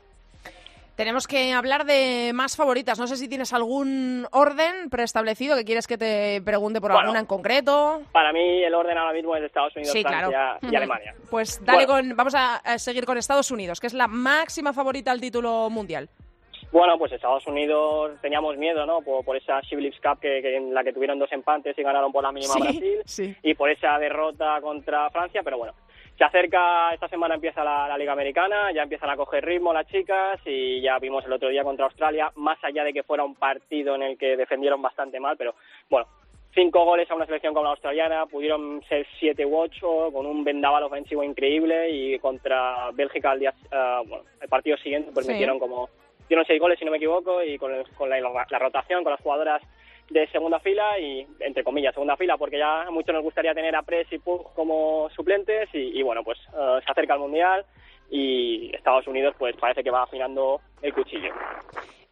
Tenemos 0.96 1.26
que 1.26 1.54
hablar 1.54 1.86
de 1.86 2.32
más 2.36 2.56
favoritas. 2.56 3.00
No 3.00 3.08
sé 3.08 3.18
si 3.18 3.28
tienes 3.28 3.52
algún 3.52 4.28
orden 4.32 4.92
preestablecido 4.92 5.56
que 5.56 5.66
quieres 5.66 5.88
que 5.88 5.98
te 5.98 6.40
pregunte 6.44 6.80
por 6.80 6.92
Bueno. 6.92 7.00
alguna 7.02 7.20
en 7.20 7.26
concreto. 7.26 8.04
Para 8.12 8.32
mí 8.32 8.64
el 8.64 8.74
orden 8.76 8.96
ahora 8.98 9.12
mismo 9.14 9.36
es 9.36 9.44
Estados 9.44 9.76
Unidos, 9.76 9.92
Sí, 9.92 10.04
Francia 10.04 10.30
claro. 10.30 10.60
y. 10.72 10.76
Alemania. 10.76 11.16
Pues 11.32 11.60
dale 11.66 11.88
Bueno. 11.88 12.10
con, 12.10 12.16
vamos 12.16 12.36
a, 12.36 12.58
a 12.58 12.78
seguir 12.78 13.06
con 13.06 13.18
Estados 13.18 13.50
Unidos, 13.50 13.80
que 13.80 13.88
es 13.88 13.94
la 13.94 14.08
máxima 14.08 14.72
favorita 14.72 15.12
al 15.12 15.20
título 15.20 15.68
mundial. 15.72 16.10
Bueno, 16.72 16.98
pues 16.98 17.12
Estados 17.12 17.46
Unidos 17.48 18.14
teníamos 18.22 18.58
miedo, 18.58 18.86
¿no? 18.86 19.02
Por, 19.02 19.24
por 19.26 19.36
esa 19.38 19.62
Shibboleths 19.62 20.00
Cup 20.02 20.20
que, 20.20 20.42
que 20.42 20.58
en 20.58 20.74
la 20.74 20.84
que 20.84 20.92
tuvieron 20.94 21.20
dos 21.20 21.32
empates 21.32 21.78
y 21.78 21.84
ganaron 21.84 22.12
por 22.12 22.24
la 22.24 22.32
mínima 22.32 22.54
Sí, 22.54 22.60
Brasil 22.62 23.02
sí. 23.06 23.36
y 23.44 23.54
por 23.56 23.70
esa 23.70 23.98
derrota 24.00 24.60
contra 24.62 25.10
Francia, 25.12 25.42
pero 25.44 25.58
bueno. 25.60 25.74
Se 26.18 26.24
acerca, 26.24 26.94
esta 26.94 27.08
semana 27.08 27.36
empieza 27.36 27.64
la, 27.64 27.88
la 27.88 27.98
Liga 27.98 28.14
Americana, 28.14 28.72
ya 28.72 28.84
empiezan 28.84 29.10
a 29.10 29.18
coger 29.18 29.44
ritmo 29.44 29.74
las 29.74 29.88
chicas 29.88 30.40
y 30.46 30.80
ya 30.80 31.00
vimos 31.00 31.26
el 31.26 31.34
otro 31.34 31.50
día 31.50 31.64
contra 31.64 31.86
Australia, 31.86 32.32
más 32.36 32.64
allá 32.64 32.84
de 32.84 32.94
que 32.94 33.02
fuera 33.04 33.24
un 33.24 33.34
partido 33.36 33.96
en 33.96 34.04
el 34.04 34.18
que 34.18 34.38
defendieron 34.38 34.80
bastante 34.82 35.20
mal, 35.20 35.36
pero 35.38 35.56
bueno, 35.90 36.06
cinco 36.54 36.86
goles 36.86 37.10
a 37.10 37.16
una 37.16 37.26
selección 37.26 37.54
como 37.56 37.64
la 37.66 37.72
australiana, 37.72 38.28
pudieron 38.28 38.84
ser 38.88 39.08
siete 39.20 39.44
u 39.44 39.58
ocho 39.58 40.12
con 40.14 40.28
un 40.28 40.44
vendaval 40.44 40.84
ofensivo 40.84 41.24
increíble 41.24 41.90
y 41.90 42.20
contra 42.20 42.92
Bélgica 42.94 43.32
al 43.32 43.40
día, 43.40 43.54
ah, 43.72 44.04
bueno, 44.08 44.24
el 44.40 44.48
partido 44.50 44.78
siguiente 44.78 45.10
pues 45.12 45.26
Sí. 45.26 45.32
metieron 45.32 45.58
como 45.58 45.90
dieron 46.30 46.46
seis 46.46 46.60
goles 46.62 46.78
si 46.78 46.86
no 46.86 46.92
me 46.92 46.98
equivoco 46.98 47.44
y 47.44 47.58
con, 47.58 47.74
el- 47.74 47.90
con 47.98 48.08
la, 48.10 48.20
la 48.22 48.60
rotación 48.60 49.04
con 49.04 49.12
las 49.12 49.22
jugadoras 49.22 49.62
de 50.10 50.28
segunda 50.28 50.60
fila 50.60 51.00
y 51.00 51.26
entre 51.40 51.64
comillas 51.64 51.94
segunda 51.94 52.18
fila 52.18 52.38
porque 52.38 52.58
ya 52.58 52.84
a 52.84 52.92
muchos 52.92 53.14
nos 53.14 53.24
gustaría 53.24 53.54
tener 53.54 53.76
a 53.76 53.82
Press 53.84 54.08
y 54.12 54.20
Pug 54.20 54.54
como 54.54 55.10
suplentes 55.16 55.70
y, 55.74 56.00
y, 56.00 56.04
bueno 56.04 56.24
pues 56.24 56.38
eh, 56.40 56.80
se 56.86 56.92
acerca 56.92 57.16
el 57.16 57.22
mundial 57.22 57.66
y 58.10 58.72
Estados 58.76 59.08
Unidos 59.08 59.36
pues 59.38 59.56
parece 59.56 59.84
que 59.84 59.90
va 59.90 60.04
afinando 60.04 60.62
el 60.82 60.94
cuchillo. 60.94 61.34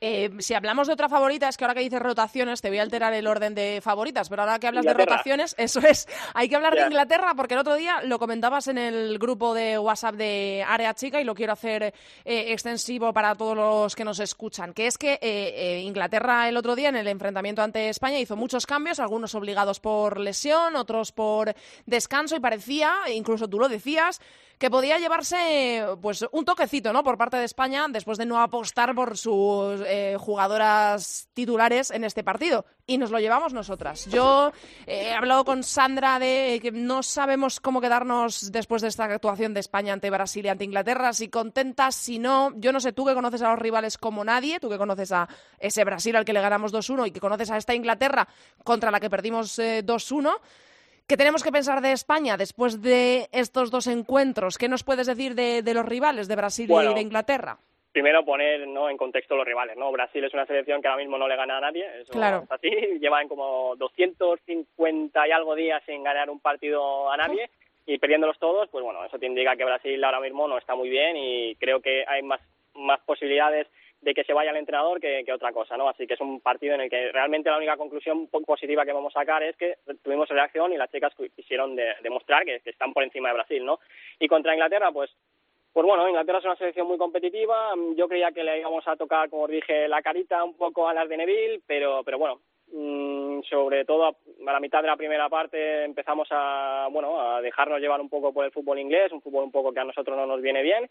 Eh, 0.01 0.29
si 0.39 0.53
hablamos 0.53 0.87
de 0.87 0.93
otra 0.93 1.07
favorita, 1.09 1.47
es 1.47 1.57
que 1.57 1.63
ahora 1.63 1.75
que 1.75 1.81
dices 1.81 2.01
rotaciones, 2.01 2.61
te 2.61 2.69
voy 2.69 2.79
a 2.79 2.81
alterar 2.81 3.13
el 3.13 3.27
orden 3.27 3.53
de 3.53 3.79
favoritas, 3.81 4.29
pero 4.29 4.41
ahora 4.41 4.59
que 4.59 4.67
hablas 4.67 4.83
de 4.83 4.93
rotaciones, 4.93 5.55
eso 5.57 5.79
es, 5.79 6.07
hay 6.33 6.49
que 6.49 6.55
hablar 6.55 6.75
de. 6.75 6.81
Inglaterra, 6.81 7.33
porque 7.35 7.53
el 7.53 7.59
otro 7.59 7.75
día 7.75 8.01
lo 8.03 8.19
comentabas 8.19 8.67
en 8.67 8.77
el 8.77 9.17
grupo 9.17 9.53
de 9.53 9.77
WhatsApp 9.77 10.15
de 10.15 10.65
Área 10.67 10.93
Chica 10.93 11.21
y 11.21 11.23
lo 11.23 11.35
quiero 11.35 11.53
hacer 11.53 11.83
eh, 11.83 11.93
extensivo 12.25 13.13
para 13.13 13.35
todos 13.35 13.55
los 13.55 13.95
que 13.95 14.03
nos 14.03 14.19
escuchan, 14.19 14.73
que 14.73 14.87
es 14.87 14.97
que 14.97 15.13
eh, 15.13 15.19
eh, 15.21 15.81
Inglaterra 15.81 16.49
el 16.49 16.57
otro 16.57 16.75
día 16.75 16.89
en 16.89 16.95
el 16.95 17.07
enfrentamiento 17.07 17.61
ante 17.61 17.89
España 17.89 18.19
hizo 18.19 18.35
muchos 18.35 18.65
cambios, 18.65 18.99
algunos 18.99 19.35
obligados 19.35 19.79
por 19.79 20.19
lesión, 20.19 20.75
otros 20.75 21.11
por 21.11 21.53
descanso 21.85 22.35
y 22.35 22.39
parecía, 22.39 22.93
incluso 23.13 23.47
tú 23.47 23.59
lo 23.59 23.69
decías, 23.69 24.19
que 24.61 24.69
podía 24.69 24.99
llevarse 24.99 25.83
pues 26.03 26.23
un 26.31 26.45
toquecito 26.45 26.93
¿no? 26.93 27.03
por 27.03 27.17
parte 27.17 27.35
de 27.35 27.45
España 27.45 27.87
después 27.89 28.19
de 28.19 28.27
no 28.27 28.39
apostar 28.39 28.93
por 28.93 29.17
sus 29.17 29.81
eh, 29.87 30.17
jugadoras 30.19 31.27
titulares 31.33 31.89
en 31.89 32.03
este 32.03 32.23
partido. 32.23 32.63
Y 32.85 32.99
nos 32.99 33.09
lo 33.09 33.19
llevamos 33.19 33.53
nosotras. 33.53 34.05
Yo 34.05 34.51
eh, 34.85 35.07
he 35.07 35.13
hablado 35.13 35.45
con 35.45 35.63
Sandra 35.63 36.19
de 36.19 36.59
que 36.61 36.71
no 36.71 37.01
sabemos 37.01 37.59
cómo 37.59 37.81
quedarnos 37.81 38.51
después 38.51 38.83
de 38.83 38.89
esta 38.89 39.05
actuación 39.05 39.55
de 39.55 39.61
España 39.61 39.93
ante 39.93 40.11
Brasil 40.11 40.45
y 40.45 40.49
ante 40.49 40.65
Inglaterra, 40.65 41.11
si 41.13 41.29
contentas, 41.29 41.95
si 41.95 42.19
no. 42.19 42.53
Yo 42.57 42.71
no 42.71 42.79
sé, 42.79 42.93
tú 42.93 43.03
que 43.03 43.15
conoces 43.15 43.41
a 43.41 43.49
los 43.49 43.57
rivales 43.57 43.97
como 43.97 44.23
nadie, 44.23 44.59
tú 44.59 44.69
que 44.69 44.77
conoces 44.77 45.11
a 45.11 45.27
ese 45.57 45.83
Brasil 45.85 46.15
al 46.15 46.25
que 46.25 46.33
le 46.33 46.41
ganamos 46.41 46.71
2-1 46.71 47.07
y 47.07 47.11
que 47.11 47.19
conoces 47.19 47.49
a 47.49 47.57
esta 47.57 47.73
Inglaterra 47.73 48.27
contra 48.63 48.91
la 48.91 48.99
que 48.99 49.09
perdimos 49.09 49.57
eh, 49.57 49.83
2-1. 49.83 50.35
¿Qué 51.11 51.17
tenemos 51.17 51.43
que 51.43 51.51
pensar 51.51 51.81
de 51.81 51.91
España 51.91 52.37
después 52.37 52.81
de 52.81 53.27
estos 53.33 53.69
dos 53.69 53.87
encuentros? 53.87 54.57
¿Qué 54.57 54.69
nos 54.69 54.85
puedes 54.85 55.07
decir 55.07 55.35
de, 55.35 55.61
de 55.61 55.73
los 55.73 55.85
rivales 55.85 56.29
de 56.29 56.37
Brasil 56.37 56.67
Bueno. 56.69 56.91
y 56.91 56.93
de 56.93 57.01
Inglaterra? 57.01 57.57
Primero 57.91 58.23
poner 58.23 58.65
¿no? 58.65 58.89
en 58.89 58.95
contexto 58.95 59.35
los 59.35 59.45
rivales, 59.45 59.75
¿no? 59.75 59.91
Brasil 59.91 60.23
es 60.23 60.33
una 60.33 60.45
selección 60.45 60.81
que 60.81 60.87
ahora 60.87 61.01
mismo 61.01 61.17
no 61.17 61.27
le 61.27 61.35
gana 61.35 61.57
a 61.57 61.59
nadie, 61.59 61.85
eso 61.99 62.13
Claro. 62.13 62.43
es 62.45 62.51
así, 62.53 62.69
llevan 63.01 63.27
como 63.27 63.75
250 63.75 65.27
y 65.27 65.31
algo 65.31 65.53
días 65.53 65.83
sin 65.85 66.01
ganar 66.01 66.29
un 66.29 66.39
partido 66.39 67.11
a 67.11 67.17
nadie 67.17 67.49
y 67.85 67.97
perdiéndolos 67.97 68.39
todos, 68.39 68.69
pues 68.69 68.81
bueno, 68.81 69.03
eso 69.03 69.19
te 69.19 69.25
indica 69.25 69.57
que 69.57 69.65
Brasil 69.65 70.01
ahora 70.05 70.21
mismo 70.21 70.47
no 70.47 70.57
está 70.59 70.75
muy 70.75 70.87
bien 70.87 71.17
y 71.17 71.55
creo 71.55 71.81
que 71.81 72.05
hay 72.07 72.21
más, 72.23 72.39
más 72.73 73.01
posibilidades 73.01 73.67
de 74.01 74.13
que 74.13 74.23
se 74.23 74.33
vaya 74.33 74.51
el 74.51 74.57
entrenador 74.57 74.99
que, 74.99 75.23
que 75.23 75.31
otra 75.33 75.51
cosa, 75.51 75.77
¿no? 75.77 75.87
Así 75.87 76.07
que 76.07 76.15
es 76.15 76.21
un 76.21 76.41
partido 76.41 76.73
en 76.75 76.81
el 76.81 76.89
que 76.89 77.11
realmente 77.11 77.49
la 77.49 77.57
única 77.57 77.77
conclusión 77.77 78.27
po- 78.27 78.41
positiva 78.41 78.83
que 78.85 78.93
vamos 78.93 79.15
a 79.15 79.19
sacar 79.21 79.43
es 79.43 79.55
que 79.55 79.75
tuvimos 80.03 80.27
reacción 80.29 80.73
y 80.73 80.77
las 80.77 80.91
chicas 80.91 81.13
quisieron 81.35 81.75
de- 81.75 81.93
demostrar 82.01 82.43
que, 82.43 82.61
están 82.65 82.93
por 82.93 83.03
encima 83.03 83.29
de 83.29 83.35
Brasil, 83.35 83.63
¿no? 83.63 83.79
Y 84.19 84.27
contra 84.27 84.53
Inglaterra, 84.53 84.91
pues 84.91 85.11
pues 85.73 85.85
bueno, 85.85 86.05
Inglaterra 86.09 86.39
es 86.39 86.43
una 86.45 86.57
selección 86.57 86.85
muy 86.85 86.97
competitiva. 86.97 87.73
Yo 87.95 88.09
creía 88.09 88.33
que 88.33 88.43
le 88.43 88.59
íbamos 88.59 88.85
a 88.89 88.97
tocar, 88.97 89.29
como 89.29 89.43
os 89.43 89.49
dije, 89.51 89.87
la 89.87 90.01
carita 90.01 90.43
un 90.43 90.57
poco 90.57 90.89
a 90.89 90.93
las 90.93 91.07
de 91.07 91.15
Neville, 91.15 91.61
pero, 91.65 92.03
pero 92.03 92.17
bueno, 92.19 92.41
mm, 92.73 93.41
sobre 93.43 93.85
todo 93.85 94.05
a 94.07 94.15
la 94.51 94.59
mitad 94.59 94.81
de 94.81 94.87
la 94.89 94.97
primera 94.97 95.29
parte 95.29 95.85
empezamos 95.85 96.27
a, 96.31 96.89
bueno, 96.91 97.21
a 97.21 97.41
dejarnos 97.41 97.79
llevar 97.79 98.01
un 98.01 98.09
poco 98.09 98.33
por 98.33 98.43
el 98.43 98.51
fútbol 98.51 98.79
inglés, 98.79 99.13
un 99.13 99.21
fútbol 99.21 99.45
un 99.45 99.51
poco 99.51 99.71
que 99.71 99.79
a 99.79 99.85
nosotros 99.85 100.17
no 100.17 100.25
nos 100.25 100.41
viene 100.41 100.61
bien. 100.61 100.89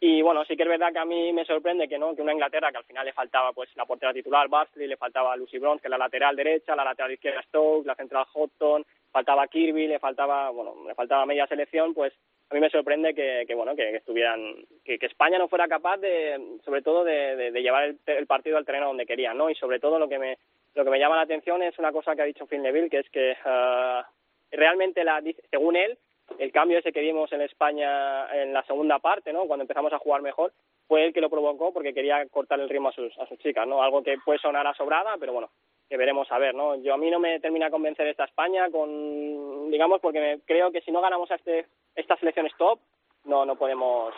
Y 0.00 0.20
bueno, 0.22 0.44
sí 0.44 0.56
que 0.56 0.64
es 0.64 0.68
verdad 0.68 0.92
que 0.92 0.98
a 0.98 1.04
mí 1.04 1.32
me 1.32 1.44
sorprende 1.46 1.88
que 1.88 1.98
no 1.98 2.14
que 2.14 2.20
una 2.22 2.32
Inglaterra 2.32 2.70
que 2.70 2.76
al 2.78 2.84
final 2.84 3.06
le 3.06 3.12
faltaba 3.12 3.52
pues 3.52 3.74
la 3.76 3.86
portera 3.86 4.12
titular 4.12 4.48
Barnsley, 4.48 4.86
le 4.86 4.96
faltaba 4.98 5.36
Lucy 5.36 5.58
Bronze, 5.58 5.82
que 5.82 5.88
la 5.88 5.96
lateral 5.98 6.36
derecha, 6.36 6.76
la 6.76 6.84
lateral 6.84 7.12
izquierda 7.12 7.42
Stokes, 7.42 7.86
la 7.86 7.94
central 7.94 8.26
Houghton, 8.34 8.84
faltaba 9.10 9.46
Kirby, 9.48 9.86
le 9.86 9.98
faltaba, 9.98 10.50
bueno, 10.50 10.74
le 10.86 10.94
faltaba 10.94 11.24
media 11.24 11.46
selección, 11.46 11.94
pues 11.94 12.12
a 12.50 12.54
mí 12.54 12.60
me 12.60 12.68
sorprende 12.68 13.14
que, 13.14 13.44
que 13.46 13.54
bueno, 13.54 13.74
que, 13.74 13.96
estuvieran, 13.96 14.54
que, 14.84 14.98
España 15.00 15.38
no 15.38 15.48
fuera 15.48 15.66
capaz 15.68 15.96
de, 15.96 16.58
sobre 16.64 16.82
todo 16.82 17.02
de, 17.04 17.36
de- 17.36 17.50
de 17.52 17.62
llevar 17.62 17.84
el, 17.84 17.98
el 18.06 18.26
partido 18.26 18.58
al 18.58 18.66
terreno 18.66 18.88
donde 18.88 19.06
quería, 19.06 19.32
¿no? 19.32 19.48
Y 19.48 19.54
sobre 19.54 19.80
todo 19.80 19.98
lo 19.98 20.08
que 20.08 20.18
me, 20.18 20.36
lo 20.74 20.84
que 20.84 20.90
me 20.90 20.98
llama 20.98 21.16
la 21.16 21.22
atención 21.22 21.62
es 21.62 21.78
una 21.78 21.92
cosa 21.92 22.14
que 22.14 22.22
ha 22.22 22.26
dicho 22.26 22.46
Phil 22.46 22.60
Neville, 22.62 22.90
que 22.90 22.98
es 22.98 23.08
que 23.10 23.34
ah, 23.46 24.06
realmente, 24.50 25.02
la, 25.04 25.22
según 25.50 25.76
él, 25.76 25.96
el 26.38 26.52
cambio 26.52 26.78
ese 26.78 26.92
que 26.92 27.00
vimos 27.00 27.32
en 27.32 27.42
España 27.42 28.26
en 28.34 28.52
la 28.52 28.62
segunda 28.64 28.98
parte, 28.98 29.32
¿no? 29.32 29.46
Cuando 29.46 29.62
empezamos 29.62 29.92
a 29.92 29.98
jugar 29.98 30.22
mejor, 30.22 30.52
fue 30.88 31.04
él 31.06 31.12
que 31.14 31.20
lo 31.20 31.30
provocó 31.30 31.72
porque 31.72 31.94
quería 31.94 32.26
cortar 32.28 32.60
el 32.60 32.68
ritmo 32.68 32.88
a 32.88 32.92
sus, 32.92 33.16
a 33.18 33.26
sus 33.26 33.38
chicas, 33.38 33.66
¿no? 33.66 33.82
Algo 33.82 34.02
que 34.02 34.16
puede 34.24 34.38
sonar 34.38 34.66
a 34.66 34.74
sobrada, 34.74 35.16
pero 35.18 35.32
bueno, 35.32 35.50
que 35.88 35.96
veremos 35.96 36.30
a 36.32 36.38
ver, 36.38 36.54
¿no? 36.54 36.76
Yo 36.76 36.94
a 36.94 36.98
mí 36.98 37.10
no 37.10 37.18
me 37.20 37.40
termina 37.40 37.70
convencer 37.70 38.06
esta 38.08 38.24
España 38.24 38.70
con, 38.70 39.70
digamos, 39.70 40.00
porque 40.00 40.20
me- 40.20 40.40
creo 40.40 40.70
que 40.72 40.80
si 40.82 40.90
no 40.90 41.00
ganamos 41.00 41.30
a 41.30 41.36
este, 41.36 41.66
estas 41.94 42.18
selecciones 42.18 42.52
top, 42.58 42.78
no, 43.24 43.44
no 43.46 43.56
podemos, 43.56 44.12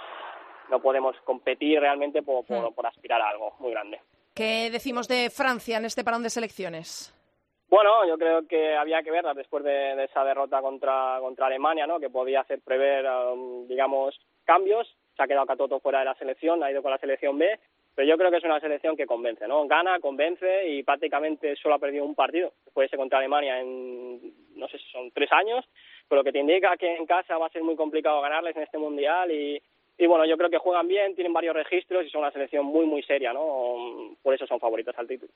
no 0.70 0.80
podemos 0.80 1.16
competir 1.24 1.80
realmente 1.80 2.22
por, 2.22 2.44
por, 2.44 2.70
Hmm. 2.70 2.74
por 2.74 2.86
aspirar 2.86 3.20
a 3.22 3.28
algo 3.30 3.54
muy 3.60 3.70
grande. 3.72 4.00
¿Qué 4.34 4.68
decimos 4.70 5.08
de 5.08 5.30
Francia 5.30 5.78
en 5.78 5.84
este 5.86 6.04
parón 6.04 6.22
de 6.22 6.30
selecciones? 6.30 7.12
Bueno, 7.68 8.06
yo 8.06 8.16
creo 8.16 8.46
que 8.46 8.76
había 8.76 9.02
que 9.02 9.10
verla 9.10 9.34
después 9.34 9.64
de, 9.64 10.04
esa 10.04 10.24
derrota 10.24 10.60
contra, 10.60 11.18
contra 11.20 11.46
Alemania, 11.46 11.86
¿no? 11.86 11.98
Que 11.98 12.10
podía 12.10 12.40
hacer 12.40 12.60
prever, 12.60 13.04
um, 13.06 13.66
digamos, 13.66 14.16
cambios. 14.44 14.88
Se 15.16 15.22
ha 15.22 15.26
quedado 15.26 15.46
Catoto 15.46 15.80
fuera 15.80 16.00
de 16.00 16.04
la 16.04 16.14
selección, 16.14 16.62
ha 16.62 16.70
ido 16.70 16.82
con 16.82 16.92
la 16.92 16.98
selección 16.98 17.36
B. 17.38 17.58
pero 17.94 18.06
yo 18.06 18.16
creo 18.16 18.30
que 18.30 18.36
es 18.36 18.44
una 18.44 18.60
selección 18.60 18.96
que 18.96 19.06
convence, 19.06 19.48
¿no? 19.48 19.66
Gana, 19.66 19.98
convence 19.98 20.68
y 20.68 20.84
prácticamente 20.84 21.56
solo 21.56 21.74
ha 21.74 21.78
perdido 21.80 22.04
un 22.04 22.14
partido, 22.14 22.52
después 22.64 22.86
ese 22.86 22.96
contra 22.96 23.18
Alemania 23.18 23.58
en, 23.58 24.32
no 24.54 24.68
sé 24.68 24.78
si 24.78 24.88
son 24.90 25.10
tres 25.10 25.32
años, 25.32 25.64
pero 26.08 26.22
que 26.22 26.32
te 26.32 26.38
indica 26.38 26.76
que 26.76 26.94
en 26.94 27.06
casa 27.06 27.38
va 27.38 27.46
a 27.46 27.50
ser 27.50 27.64
muy 27.64 27.74
complicado 27.74 28.20
ganarles 28.20 28.54
en 28.54 28.62
este 28.62 28.78
Mundial 28.78 29.32
y, 29.32 29.60
y 29.98 30.06
bueno, 30.06 30.24
yo 30.26 30.36
creo 30.36 30.50
que 30.50 30.58
juegan 30.58 30.86
bien, 30.86 31.14
tienen 31.14 31.32
varios 31.32 31.56
registros 31.56 32.04
y 32.04 32.10
son 32.10 32.20
una 32.20 32.30
selección 32.30 32.66
muy, 32.66 32.84
muy 32.84 33.02
seria, 33.02 33.32
¿no? 33.32 34.14
Por 34.22 34.34
eso 34.34 34.46
son 34.46 34.60
favoritos 34.60 34.96
al 34.98 35.08
título. 35.08 35.32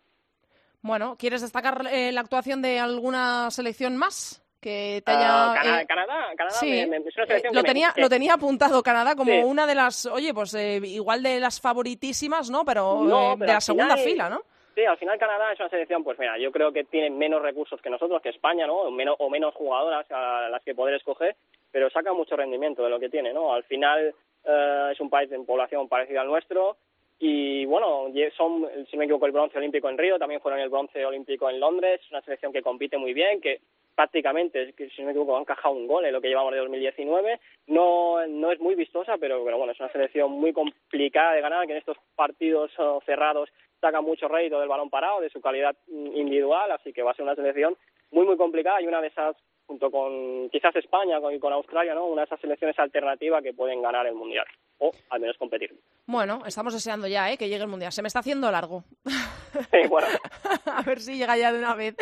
Bueno, 0.82 1.16
¿quieres 1.18 1.42
destacar 1.42 1.86
eh, 1.90 2.10
la 2.12 2.20
actuación 2.22 2.62
de 2.62 2.78
alguna 2.78 3.50
selección 3.50 3.96
más? 3.96 4.42
que 4.60 5.02
te 5.06 5.10
Ah, 5.12 5.52
haya 5.52 5.62
Cana- 5.62 5.80
eh, 5.80 5.86
Canadá, 5.86 6.26
Canadá 6.36 6.54
sí, 6.60 6.66
me- 6.86 6.86
me- 7.00 7.08
es 7.08 7.16
una 7.16 7.24
eh, 7.34 7.42
lo 7.50 7.62
que 7.62 7.68
tenía 7.68 7.94
lo 7.96 8.10
tenía 8.10 8.34
apuntado 8.34 8.82
Canadá 8.82 9.16
como 9.16 9.32
Sí. 9.32 9.38
una 9.42 9.66
de 9.66 9.74
las 9.74 10.04
oye 10.04 10.34
pues 10.34 10.52
eh, 10.52 10.78
igual 10.84 11.22
de 11.22 11.40
las 11.40 11.58
favoritísimas 11.62 12.50
no 12.50 12.62
pero, 12.62 13.00
No, 13.02 13.32
eh, 13.32 13.36
pero 13.38 13.46
de 13.46 13.52
la 13.54 13.60
segunda 13.62 13.96
final- 13.96 14.06
fila 14.10 14.28
no 14.28 14.42
Sí, 14.74 14.84
al 14.84 14.98
final 14.98 15.18
Canadá 15.18 15.50
es 15.54 15.60
una 15.60 15.70
selección, 15.70 16.04
pues 16.04 16.18
mira, 16.18 16.36
yo 16.38 16.52
creo 16.52 16.72
que 16.72 16.84
tiene 16.84 17.08
menos 17.08 17.40
recursos 17.40 17.80
que 17.80 17.88
nosotros, 17.88 18.20
que 18.22 18.28
España, 18.28 18.66
¿no? 18.66 18.76
O 18.76 18.90
menos, 18.90 19.16
o 19.18 19.28
menos 19.30 19.54
jugadoras 19.54 20.06
a 20.10 20.48
las 20.50 20.62
que 20.62 20.74
poder 20.74 20.94
escoger, 20.94 21.36
pero 21.72 21.88
saca 21.90 22.12
mucho 22.12 22.36
rendimiento 22.36 22.82
de 22.84 22.90
lo 22.90 23.00
que 23.00 23.08
tiene, 23.08 23.32
¿no? 23.32 23.52
Al 23.54 23.64
final 23.64 24.14
es 24.44 25.00
un 25.00 25.08
país 25.10 25.30
en 25.32 25.44
población 25.46 25.88
parecido 25.88 26.20
al 26.20 26.28
nuestro 26.28 26.76
y 27.22 27.66
bueno, 27.66 28.06
son, 28.34 28.66
si 28.90 28.96
no 28.96 29.00
me 29.00 29.04
equivoco, 29.04 29.26
el 29.26 29.32
bronce 29.32 29.58
olímpico 29.58 29.90
en 29.90 29.98
Río, 29.98 30.18
también 30.18 30.40
fueron 30.40 30.58
el 30.58 30.70
bronce 30.70 31.04
olímpico 31.04 31.50
en 31.50 31.60
Londres, 31.60 32.00
es 32.02 32.10
una 32.10 32.22
selección 32.22 32.50
que 32.50 32.62
compite 32.62 32.96
muy 32.96 33.12
bien, 33.12 33.42
que 33.42 33.60
prácticamente, 33.94 34.72
si 34.74 35.02
no 35.02 35.04
me 35.04 35.10
equivoco, 35.10 35.36
han 35.36 35.42
encajado 35.42 35.74
un 35.74 35.86
gol 35.86 36.06
en 36.06 36.14
lo 36.14 36.22
que 36.22 36.28
llevamos 36.28 36.52
de 36.52 36.60
2019. 36.60 37.38
No, 37.66 38.26
no 38.26 38.50
es 38.50 38.58
muy 38.58 38.74
vistosa, 38.74 39.18
pero, 39.18 39.44
pero 39.44 39.58
bueno, 39.58 39.72
es 39.72 39.80
una 39.80 39.92
selección 39.92 40.32
muy 40.32 40.54
complicada 40.54 41.34
de 41.34 41.42
ganar, 41.42 41.66
que 41.66 41.72
en 41.72 41.78
estos 41.78 41.98
partidos 42.16 42.70
oh, 42.78 43.02
cerrados 43.04 43.50
saca 43.78 44.00
mucho 44.00 44.26
rédito 44.26 44.58
del 44.58 44.70
balón 44.70 44.88
parado, 44.88 45.20
de 45.20 45.28
su 45.28 45.42
calidad 45.42 45.76
mm, 45.88 46.16
individual, 46.16 46.70
así 46.72 46.94
que 46.94 47.02
va 47.02 47.10
a 47.10 47.14
ser 47.14 47.24
una 47.24 47.34
selección 47.34 47.76
muy, 48.10 48.24
muy 48.24 48.38
complicada 48.38 48.80
y 48.80 48.86
una 48.86 49.02
de 49.02 49.08
esas, 49.08 49.36
junto 49.70 49.88
con 49.88 50.50
quizás 50.50 50.74
España 50.74 51.20
y 51.32 51.38
con 51.38 51.52
Australia, 51.52 51.94
¿no? 51.94 52.06
Una 52.06 52.22
de 52.22 52.26
esas 52.26 52.40
selecciones 52.40 52.76
alternativas 52.76 53.40
que 53.40 53.54
pueden 53.54 53.80
ganar 53.80 54.04
el 54.04 54.16
Mundial, 54.16 54.44
o 54.78 54.90
al 55.10 55.20
menos 55.20 55.36
competir. 55.38 55.72
bueno 56.06 56.40
estamos 56.44 56.74
deseando 56.74 57.06
ya 57.06 57.30
eh, 57.30 57.38
que 57.38 57.48
llegue 57.48 57.62
el 57.62 57.68
mundial. 57.68 57.92
Se 57.92 58.02
me 58.02 58.08
está 58.08 58.18
haciendo 58.18 58.50
largo. 58.50 58.82
Sí, 59.04 59.88
bueno, 59.88 60.08
a 60.66 60.82
ver 60.82 60.98
si 60.98 61.16
llega 61.16 61.36
ya 61.36 61.52
de 61.52 61.60
una 61.60 61.76
vez. 61.76 61.94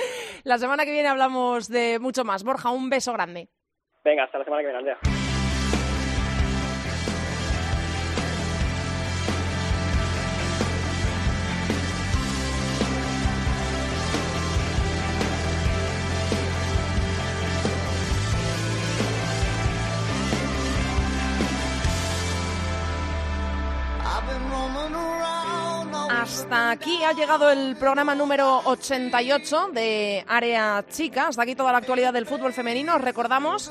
La 0.44 0.56
semana 0.56 0.86
que 0.86 0.92
viene 0.92 1.08
hablamos 1.08 1.68
de 1.68 1.98
mucho 1.98 2.24
más. 2.24 2.42
Borja 2.42 2.70
un 2.70 2.88
beso 2.88 3.12
grande. 3.12 3.48
Venga, 4.02 4.24
hasta 4.24 4.38
la 4.38 4.44
semana 4.44 4.62
que 4.62 4.68
viene, 4.68 4.78
Andrea. 4.78 5.27
Hasta 26.48 26.70
aquí 26.70 27.04
ha 27.04 27.12
llegado 27.12 27.50
el 27.50 27.76
programa 27.76 28.14
número 28.14 28.62
88 28.64 29.68
de 29.74 30.24
Área 30.26 30.82
Chica. 30.88 31.28
Hasta 31.28 31.42
aquí 31.42 31.54
toda 31.54 31.72
la 31.72 31.76
actualidad 31.76 32.14
del 32.14 32.24
fútbol 32.24 32.54
femenino. 32.54 32.96
Os 32.96 33.02
recordamos 33.02 33.70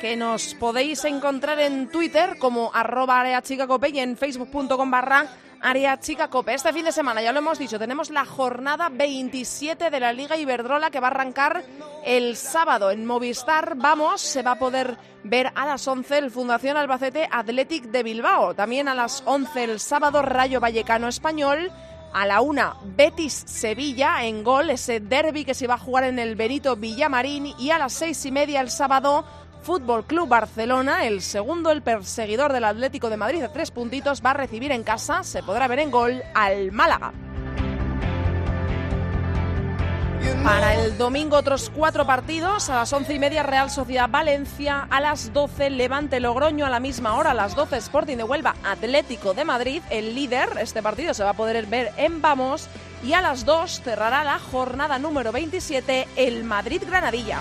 que 0.00 0.16
nos 0.16 0.54
podéis 0.54 1.04
encontrar 1.04 1.60
en 1.60 1.88
Twitter 1.88 2.36
como 2.40 2.72
arroba 2.74 3.20
Área 3.20 3.42
Chica 3.42 3.68
Cope 3.68 3.90
y 3.90 4.00
en 4.00 4.16
facebook.com 4.16 4.90
barra 4.90 5.26
Área 5.60 6.00
Chica 6.00 6.26
Cope. 6.26 6.54
Este 6.54 6.72
fin 6.72 6.84
de 6.84 6.90
semana, 6.90 7.22
ya 7.22 7.30
lo 7.30 7.38
hemos 7.38 7.60
dicho, 7.60 7.78
tenemos 7.78 8.10
la 8.10 8.24
jornada 8.24 8.88
27 8.88 9.88
de 9.88 10.00
la 10.00 10.12
Liga 10.12 10.36
Iberdrola 10.36 10.90
que 10.90 10.98
va 10.98 11.06
a 11.06 11.10
arrancar 11.12 11.62
el 12.04 12.36
sábado 12.36 12.90
en 12.90 13.06
Movistar. 13.06 13.76
Vamos, 13.76 14.20
se 14.20 14.42
va 14.42 14.50
a 14.50 14.58
poder 14.58 14.98
ver 15.22 15.52
a 15.54 15.64
las 15.64 15.86
11 15.86 16.18
el 16.18 16.32
Fundación 16.32 16.76
Albacete 16.76 17.28
Athletic 17.30 17.84
de 17.84 18.02
Bilbao. 18.02 18.52
También 18.52 18.88
a 18.88 18.96
las 18.96 19.22
11 19.26 19.62
el 19.62 19.78
sábado 19.78 20.22
Rayo 20.22 20.58
Vallecano 20.58 21.06
Español. 21.06 21.70
A 22.16 22.24
la 22.24 22.40
una, 22.40 22.76
Betis 22.82 23.44
Sevilla 23.44 24.24
en 24.24 24.42
gol, 24.42 24.70
ese 24.70 25.00
derby 25.00 25.44
que 25.44 25.52
se 25.52 25.66
va 25.66 25.74
a 25.74 25.78
jugar 25.78 26.04
en 26.04 26.18
el 26.18 26.34
Benito 26.34 26.74
Villamarín. 26.74 27.52
Y 27.58 27.72
a 27.72 27.76
las 27.76 27.92
seis 27.92 28.24
y 28.24 28.32
media 28.32 28.62
el 28.62 28.70
sábado, 28.70 29.26
Fútbol 29.60 30.06
Club 30.06 30.26
Barcelona, 30.26 31.04
el 31.04 31.20
segundo, 31.20 31.70
el 31.70 31.82
perseguidor 31.82 32.54
del 32.54 32.64
Atlético 32.64 33.10
de 33.10 33.18
Madrid 33.18 33.42
de 33.42 33.50
tres 33.50 33.70
puntitos, 33.70 34.22
va 34.24 34.30
a 34.30 34.32
recibir 34.32 34.72
en 34.72 34.82
casa, 34.82 35.24
se 35.24 35.42
podrá 35.42 35.68
ver 35.68 35.80
en 35.80 35.90
gol, 35.90 36.22
al 36.34 36.72
Málaga. 36.72 37.12
Para 40.44 40.74
el 40.74 40.96
domingo 40.96 41.36
otros 41.36 41.70
cuatro 41.74 42.06
partidos, 42.06 42.70
a 42.70 42.76
las 42.76 42.92
once 42.92 43.12
y 43.12 43.18
media 43.18 43.42
Real 43.42 43.70
Sociedad 43.70 44.08
Valencia, 44.08 44.86
a 44.90 45.00
las 45.00 45.32
12 45.32 45.70
Levante 45.70 46.20
Logroño, 46.20 46.64
a 46.66 46.70
la 46.70 46.78
misma 46.80 47.16
hora 47.16 47.32
a 47.32 47.34
las 47.34 47.56
12 47.56 47.76
Sporting 47.76 48.16
de 48.16 48.24
Huelva 48.24 48.54
Atlético 48.64 49.34
de 49.34 49.44
Madrid, 49.44 49.82
el 49.90 50.14
líder, 50.14 50.48
este 50.60 50.82
partido 50.82 51.14
se 51.14 51.24
va 51.24 51.30
a 51.30 51.34
poder 51.34 51.66
ver 51.66 51.92
en 51.96 52.22
Vamos, 52.22 52.68
y 53.04 53.12
a 53.12 53.20
las 53.20 53.44
2 53.44 53.82
cerrará 53.82 54.22
la 54.22 54.38
jornada 54.38 54.98
número 54.98 55.32
27 55.32 56.06
el 56.16 56.44
Madrid 56.44 56.82
Granadilla. 56.86 57.40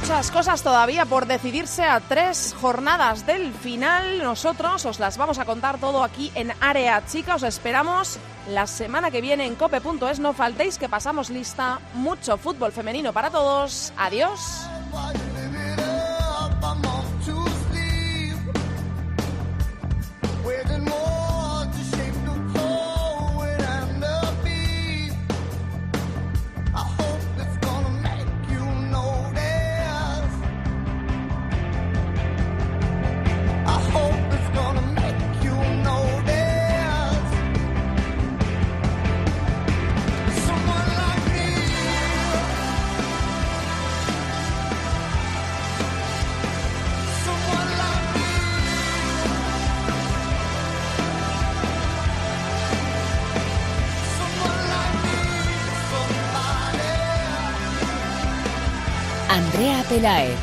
Muchas 0.00 0.30
cosas 0.30 0.62
todavía 0.62 1.06
por 1.06 1.26
decidirse 1.26 1.82
a 1.82 1.98
tres 1.98 2.54
jornadas 2.60 3.26
del 3.26 3.52
final. 3.52 4.22
Nosotros 4.22 4.86
os 4.86 5.00
las 5.00 5.18
vamos 5.18 5.40
a 5.40 5.44
contar 5.44 5.78
todo 5.78 6.04
aquí 6.04 6.30
en 6.36 6.52
Área 6.60 7.04
Chica. 7.04 7.34
Os 7.34 7.42
esperamos 7.42 8.16
la 8.48 8.68
semana 8.68 9.10
que 9.10 9.20
viene 9.20 9.44
en 9.44 9.56
cope.es. 9.56 10.20
No 10.20 10.32
faltéis 10.34 10.78
que 10.78 10.88
pasamos 10.88 11.30
lista. 11.30 11.80
Mucho 11.94 12.38
fútbol 12.38 12.70
femenino 12.70 13.12
para 13.12 13.28
todos. 13.30 13.92
Adiós. 13.96 14.68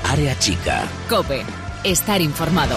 Área 0.04 0.38
chica. 0.38 0.84
Cope, 1.08 1.46
estar 1.86 2.22
informado. 2.22 2.76